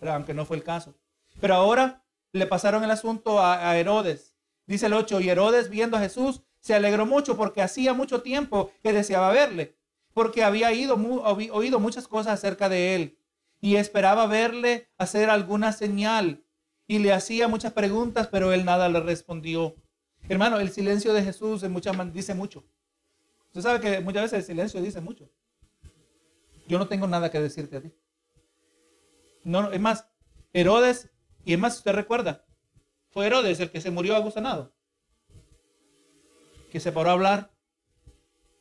Pero 0.00 0.12
aunque 0.12 0.34
no 0.34 0.44
fue 0.44 0.56
el 0.56 0.64
caso. 0.64 0.94
Pero 1.40 1.54
ahora 1.54 2.04
le 2.32 2.46
pasaron 2.46 2.82
el 2.82 2.90
asunto 2.90 3.40
a, 3.40 3.76
Herodes. 3.76 4.34
Dice 4.66 4.86
el 4.86 4.94
8, 4.94 5.20
y 5.20 5.28
Herodes 5.28 5.70
viendo 5.70 5.96
a 5.96 6.00
Jesús 6.00 6.42
se 6.60 6.74
alegró 6.74 7.06
mucho 7.06 7.36
porque 7.36 7.62
hacía 7.62 7.94
mucho 7.94 8.22
tiempo 8.22 8.72
que 8.82 8.92
deseaba 8.92 9.30
verle, 9.30 9.76
porque 10.12 10.42
había 10.42 10.72
ido, 10.72 10.96
oído 10.96 11.78
muchas 11.78 12.08
cosas 12.08 12.34
acerca 12.34 12.68
de 12.68 12.94
él 12.94 13.17
y 13.60 13.76
esperaba 13.76 14.26
verle 14.26 14.88
hacer 14.98 15.30
alguna 15.30 15.72
señal 15.72 16.44
y 16.86 16.98
le 16.98 17.12
hacía 17.12 17.48
muchas 17.48 17.72
preguntas, 17.72 18.28
pero 18.28 18.52
él 18.52 18.64
nada 18.64 18.88
le 18.88 19.00
respondió. 19.00 19.76
Hermano, 20.28 20.58
el 20.58 20.70
silencio 20.70 21.12
de 21.12 21.22
Jesús 21.22 21.62
en 21.62 21.72
muchas 21.72 22.12
dice 22.12 22.34
mucho. 22.34 22.64
Usted 23.48 23.60
sabe 23.62 23.80
que 23.80 24.00
muchas 24.00 24.22
veces 24.22 24.38
el 24.40 24.44
silencio 24.44 24.80
dice 24.80 25.00
mucho. 25.00 25.30
Yo 26.66 26.78
no 26.78 26.86
tengo 26.86 27.06
nada 27.06 27.30
que 27.30 27.40
decirte 27.40 27.76
a 27.76 27.80
ti. 27.80 27.92
No, 29.44 29.70
es 29.70 29.80
más, 29.80 30.08
Herodes, 30.52 31.10
y 31.44 31.54
es 31.54 31.58
más, 31.58 31.78
usted 31.78 31.92
recuerda, 31.92 32.44
fue 33.10 33.26
Herodes 33.26 33.60
el 33.60 33.70
que 33.70 33.80
se 33.80 33.90
murió 33.90 34.16
agusanado. 34.16 34.74
Que 36.70 36.80
se 36.80 36.92
paró 36.92 37.10
a 37.10 37.14
hablar 37.14 37.54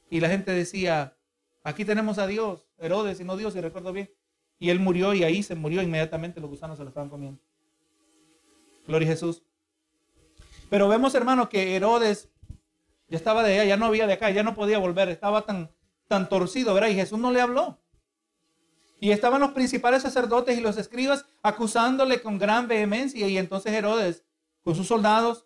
y 0.09 0.21
la 0.21 0.29
gente 0.29 0.51
decía, 0.51 1.17
aquí 1.63 1.83
tenemos 1.83 2.17
a 2.17 2.27
Dios, 2.27 2.69
Herodes 2.77 3.19
y 3.19 3.25
no 3.25 3.35
Dios, 3.35 3.53
si 3.53 3.61
recuerdo 3.61 3.91
bien. 3.91 4.09
Y 4.59 4.69
él 4.69 4.79
murió 4.79 5.13
y 5.13 5.23
ahí 5.23 5.43
se 5.43 5.55
murió 5.55 5.81
inmediatamente, 5.81 6.41
los 6.41 6.49
gusanos 6.49 6.77
se 6.77 6.83
lo 6.83 6.89
estaban 6.89 7.09
comiendo. 7.09 7.39
Gloria 8.87 9.07
a 9.07 9.11
Jesús. 9.11 9.43
Pero 10.69 10.87
vemos, 10.87 11.13
hermano, 11.15 11.49
que 11.49 11.75
Herodes 11.75 12.29
ya 13.07 13.17
estaba 13.17 13.43
de 13.43 13.53
allá, 13.53 13.65
ya 13.65 13.77
no 13.77 13.85
había 13.85 14.07
de 14.07 14.13
acá, 14.13 14.29
ya 14.31 14.43
no 14.43 14.55
podía 14.55 14.79
volver, 14.79 15.09
estaba 15.09 15.45
tan, 15.45 15.71
tan 16.07 16.27
torcido, 16.27 16.73
¿verdad? 16.73 16.89
Y 16.89 16.95
Jesús 16.95 17.19
no 17.19 17.31
le 17.31 17.41
habló. 17.41 17.79
Y 18.99 19.11
estaban 19.11 19.41
los 19.41 19.51
principales 19.51 20.01
sacerdotes 20.01 20.57
y 20.57 20.61
los 20.61 20.77
escribas 20.77 21.25
acusándole 21.43 22.21
con 22.21 22.39
gran 22.39 22.67
vehemencia. 22.67 23.27
Y 23.27 23.37
entonces 23.37 23.73
Herodes, 23.73 24.23
con 24.63 24.75
sus 24.75 24.87
soldados, 24.87 25.45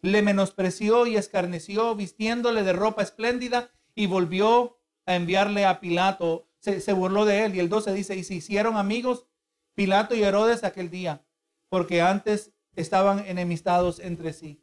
le 0.00 0.22
menospreció 0.22 1.06
y 1.06 1.16
escarneció, 1.16 1.94
vistiéndole 1.94 2.62
de 2.62 2.72
ropa 2.72 3.02
espléndida, 3.02 3.70
y 3.94 4.06
volvió 4.06 4.78
a 5.06 5.16
enviarle 5.16 5.66
a 5.66 5.80
Pilato. 5.80 6.47
Se, 6.60 6.92
burló 6.92 7.24
de 7.24 7.44
él. 7.44 7.54
Y 7.54 7.60
el 7.60 7.68
12 7.68 7.92
dice, 7.92 8.16
y 8.16 8.24
se 8.24 8.34
hicieron 8.34 8.76
amigos 8.76 9.26
Pilato 9.74 10.14
y 10.14 10.22
Herodes 10.22 10.64
aquel 10.64 10.90
día, 10.90 11.24
porque 11.68 12.02
antes 12.02 12.52
estaban 12.74 13.24
enemistados 13.26 14.00
entre 14.00 14.32
sí. 14.32 14.60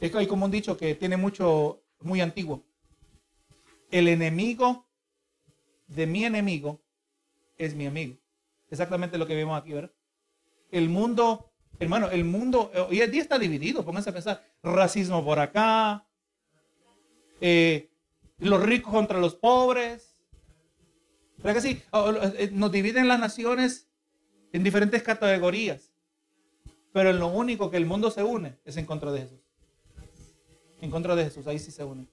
Es 0.00 0.14
hay 0.14 0.26
como 0.26 0.44
un 0.44 0.50
dicho 0.50 0.76
que 0.76 0.94
tiene 0.94 1.16
mucho, 1.16 1.82
muy 2.00 2.20
antiguo. 2.20 2.64
El 3.90 4.08
enemigo 4.08 4.86
de 5.86 6.06
mi 6.06 6.24
enemigo 6.24 6.80
es 7.56 7.74
mi 7.74 7.86
amigo. 7.86 8.16
Exactamente 8.70 9.18
lo 9.18 9.26
que 9.26 9.34
vemos 9.34 9.60
aquí, 9.60 9.72
¿verdad? 9.72 9.92
El 10.70 10.88
mundo, 10.88 11.52
hermano, 11.78 12.10
el 12.10 12.24
mundo 12.24 12.70
hoy 12.88 13.00
en 13.00 13.10
día 13.10 13.22
está 13.22 13.38
dividido, 13.38 13.84
pónganse 13.84 14.10
a 14.10 14.14
pensar, 14.14 14.44
racismo 14.62 15.24
por 15.24 15.38
acá, 15.38 16.06
eh, 17.40 17.90
los 18.38 18.62
ricos 18.62 18.92
contra 18.92 19.18
los 19.18 19.34
pobres. 19.34 20.13
¿Verdad 21.44 21.60
que 21.60 21.68
sí? 21.68 21.82
Eh, 22.38 22.50
nos 22.52 22.72
dividen 22.72 23.06
las 23.06 23.20
naciones 23.20 23.86
en 24.54 24.64
diferentes 24.64 25.02
categorías. 25.02 25.90
Pero 26.90 27.10
en 27.10 27.18
lo 27.18 27.26
único 27.26 27.70
que 27.70 27.76
el 27.76 27.84
mundo 27.84 28.10
se 28.10 28.22
une 28.22 28.56
es 28.64 28.78
en 28.78 28.86
contra 28.86 29.12
de 29.12 29.20
Jesús. 29.20 29.40
En 30.80 30.90
contra 30.90 31.14
de 31.14 31.24
Jesús, 31.24 31.46
ahí 31.46 31.58
sí 31.58 31.70
se 31.70 31.84
une. 31.84 32.06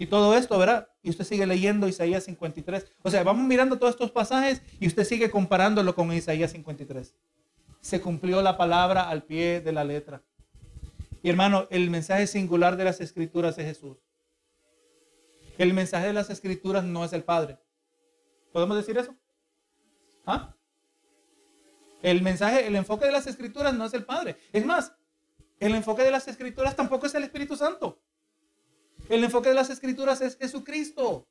Y 0.00 0.06
todo 0.06 0.36
esto, 0.36 0.58
¿verdad? 0.58 0.88
Y 1.04 1.10
usted 1.10 1.24
sigue 1.24 1.46
leyendo 1.46 1.86
Isaías 1.86 2.24
53. 2.24 2.86
O 3.02 3.10
sea, 3.10 3.22
vamos 3.22 3.46
mirando 3.46 3.78
todos 3.78 3.94
estos 3.94 4.10
pasajes 4.10 4.62
y 4.80 4.88
usted 4.88 5.04
sigue 5.04 5.30
comparándolo 5.30 5.94
con 5.94 6.12
Isaías 6.12 6.50
53. 6.50 7.14
Se 7.80 8.00
cumplió 8.00 8.42
la 8.42 8.56
palabra 8.56 9.08
al 9.08 9.22
pie 9.22 9.60
de 9.60 9.72
la 9.72 9.84
letra. 9.84 10.22
Y 11.22 11.30
hermano, 11.30 11.68
el 11.70 11.88
mensaje 11.88 12.26
singular 12.26 12.76
de 12.76 12.84
las 12.84 13.00
escrituras 13.00 13.56
es 13.58 13.64
Jesús. 13.64 13.96
El 15.56 15.72
mensaje 15.72 16.08
de 16.08 16.12
las 16.12 16.30
escrituras 16.30 16.82
no 16.82 17.04
es 17.04 17.12
el 17.12 17.22
Padre. 17.22 17.58
¿Podemos 18.56 18.78
decir 18.78 18.96
eso? 18.96 19.14
¿Ah? 20.24 20.54
El 22.00 22.22
mensaje, 22.22 22.66
el 22.66 22.74
enfoque 22.74 23.04
de 23.04 23.12
las 23.12 23.26
escrituras 23.26 23.74
no 23.74 23.84
es 23.84 23.92
el 23.92 24.06
Padre. 24.06 24.38
Es 24.50 24.64
más, 24.64 24.94
el 25.60 25.74
enfoque 25.74 26.02
de 26.02 26.10
las 26.10 26.26
escrituras 26.26 26.74
tampoco 26.74 27.04
es 27.04 27.14
el 27.14 27.24
Espíritu 27.24 27.54
Santo. 27.54 28.00
El 29.10 29.24
enfoque 29.24 29.50
de 29.50 29.54
las 29.56 29.68
escrituras 29.68 30.22
es 30.22 30.38
Jesucristo. 30.38 31.28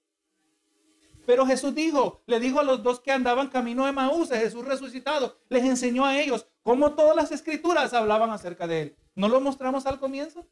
Pero 1.26 1.48
Jesús 1.48 1.74
dijo, 1.74 2.22
le 2.28 2.40
dijo 2.40 2.60
a 2.60 2.64
los 2.64 2.84
dos 2.84 3.00
que 3.00 3.12
andaban 3.12 3.50
camino 3.50 3.88
de 3.88 3.92
Maús, 3.92 4.30
Jesús 4.30 4.64
resucitado, 4.64 5.40
les 5.50 5.64
enseñó 5.64 6.06
a 6.06 6.20
ellos 6.20 6.46
cómo 6.62 6.94
todas 6.94 7.16
las 7.16 7.32
escrituras 7.32 7.96
hablaban 7.96 8.30
acerca 8.30 8.68
de 8.68 8.82
él. 8.84 8.98
¿No 9.16 9.30
lo 9.30 9.42
mostramos 9.42 9.88
al 9.88 10.00
comienzo? 10.00 10.48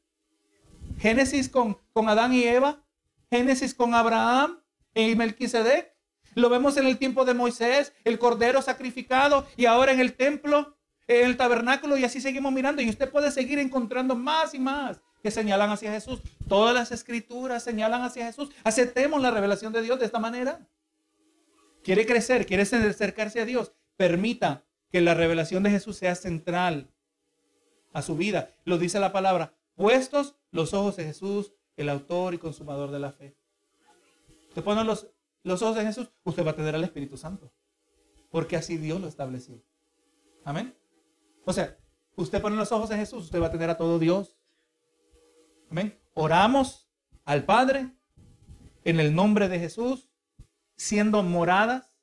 Génesis 0.97 1.49
con, 1.49 1.80
con 1.93 2.09
Adán 2.09 2.34
y 2.34 2.41
Eva, 2.45 2.84
Génesis 3.30 3.76
con 3.76 3.93
Abraham 3.93 4.59
y 4.95 5.15
Melquisedec, 5.15 5.92
lo 6.36 6.49
vemos 6.49 6.77
en 6.77 6.88
el 6.88 6.97
tiempo 6.97 7.25
de 7.25 7.34
Moisés, 7.34 7.93
el 8.03 8.19
cordero 8.19 8.61
sacrificado 8.61 9.45
y 9.57 9.65
ahora 9.65 9.91
en 9.91 9.99
el 9.99 10.13
templo, 10.13 10.75
en 11.07 11.25
el 11.25 11.38
tabernáculo 11.38 11.97
y 11.97 12.03
así 12.03 12.21
seguimos 12.21 12.51
mirando 12.51 12.81
y 12.81 12.89
usted 12.89 13.09
puede 13.09 13.31
seguir 13.31 13.59
encontrando 13.59 14.15
más 14.15 14.53
y 14.53 14.59
más 14.59 15.01
que 15.21 15.31
señalan 15.31 15.69
hacia 15.71 15.91
Jesús. 15.91 16.21
Todas 16.47 16.75
las 16.75 16.91
escrituras 16.91 17.63
señalan 17.63 18.01
hacia 18.01 18.25
Jesús. 18.25 18.49
Aceptemos 18.63 19.21
la 19.21 19.31
revelación 19.31 19.71
de 19.71 19.81
Dios 19.81 19.99
de 19.99 20.05
esta 20.05 20.19
manera. 20.19 20.67
Quiere 21.84 22.05
crecer, 22.05 22.45
quiere 22.45 22.63
acercarse 22.63 23.39
a 23.39 23.45
Dios. 23.45 23.71
Permita 23.95 24.65
que 24.91 25.01
la 25.01 25.13
revelación 25.13 25.63
de 25.63 25.69
Jesús 25.69 25.97
sea 25.97 26.15
central 26.15 26.89
a 27.93 28.01
su 28.01 28.17
vida. 28.17 28.49
Lo 28.65 28.77
dice 28.77 28.99
la 28.99 29.13
palabra. 29.13 29.53
Puestos 29.75 30.36
los 30.51 30.73
ojos 30.73 30.97
de 30.97 31.05
Jesús, 31.05 31.53
el 31.77 31.89
autor 31.89 32.34
y 32.34 32.38
consumador 32.38 32.91
de 32.91 32.99
la 32.99 33.11
fe. 33.11 33.36
Usted 34.49 34.63
pone 34.63 34.84
los, 34.84 35.07
los 35.43 35.61
ojos 35.61 35.75
de 35.75 35.83
Jesús, 35.83 36.11
usted 36.23 36.45
va 36.45 36.51
a 36.51 36.55
tener 36.55 36.73
al 36.73 36.83
Espíritu 36.83 37.17
Santo. 37.17 37.51
Porque 38.29 38.55
así 38.55 38.77
Dios 38.77 38.99
lo 38.99 39.07
estableció. 39.07 39.61
Amén. 40.43 40.75
O 41.45 41.53
sea, 41.53 41.77
usted 42.15 42.41
pone 42.41 42.55
los 42.55 42.71
ojos 42.71 42.89
en 42.91 42.97
Jesús, 42.97 43.25
usted 43.25 43.41
va 43.41 43.47
a 43.47 43.51
tener 43.51 43.69
a 43.69 43.77
todo 43.77 43.99
Dios. 43.99 44.37
Amén. 45.69 45.99
Oramos 46.13 46.89
al 47.25 47.43
Padre 47.45 47.91
en 48.83 48.99
el 48.99 49.13
nombre 49.13 49.49
de 49.49 49.59
Jesús, 49.59 50.09
siendo 50.75 51.21
moradas 51.23 51.99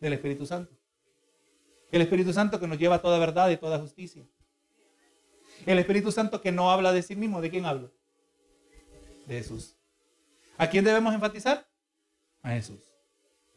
del 0.00 0.12
Espíritu 0.12 0.46
Santo. 0.46 0.74
El 1.90 2.02
Espíritu 2.02 2.32
Santo 2.32 2.60
que 2.60 2.66
nos 2.66 2.78
lleva 2.78 2.96
a 2.96 3.02
toda 3.02 3.18
verdad 3.18 3.50
y 3.50 3.56
toda 3.56 3.78
justicia. 3.78 4.26
El 5.64 5.78
Espíritu 5.78 6.12
Santo 6.12 6.40
que 6.40 6.52
no 6.52 6.70
habla 6.70 6.92
de 6.92 7.02
sí 7.02 7.16
mismo, 7.16 7.40
¿de 7.40 7.50
quién 7.50 7.64
habla? 7.64 7.90
De 9.26 9.38
Jesús. 9.38 9.76
¿A 10.58 10.68
quién 10.68 10.84
debemos 10.84 11.14
enfatizar? 11.14 11.66
A 12.46 12.50
Jesús. 12.50 12.78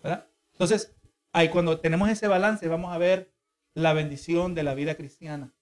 ¿verdad? 0.04 0.28
Entonces, 0.54 0.96
ahí 1.32 1.50
cuando 1.50 1.80
tenemos 1.80 2.10
ese 2.10 2.28
balance, 2.28 2.68
vamos 2.68 2.92
a 2.92 2.98
ver 2.98 3.32
la 3.76 3.94
bendición 3.94 4.56
de 4.56 4.64
la 4.64 4.74
vida 4.74 4.96
cristiana. 4.96 5.54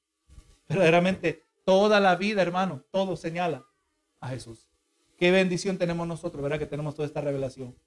Verdaderamente, 0.69 1.45
toda 1.65 1.99
la 1.99 2.15
vida, 2.15 2.41
hermano, 2.41 2.85
todo 2.89 3.17
señala 3.17 3.65
a 4.21 4.29
Jesús. 4.29 4.69
Qué 5.17 5.31
bendición 5.31 5.77
tenemos 5.77 6.07
nosotros, 6.07 6.41
¿verdad? 6.41 6.57
Que 6.57 6.65
tenemos 6.67 6.95
toda 6.95 7.05
esta 7.05 7.19
revelación. 7.19 7.77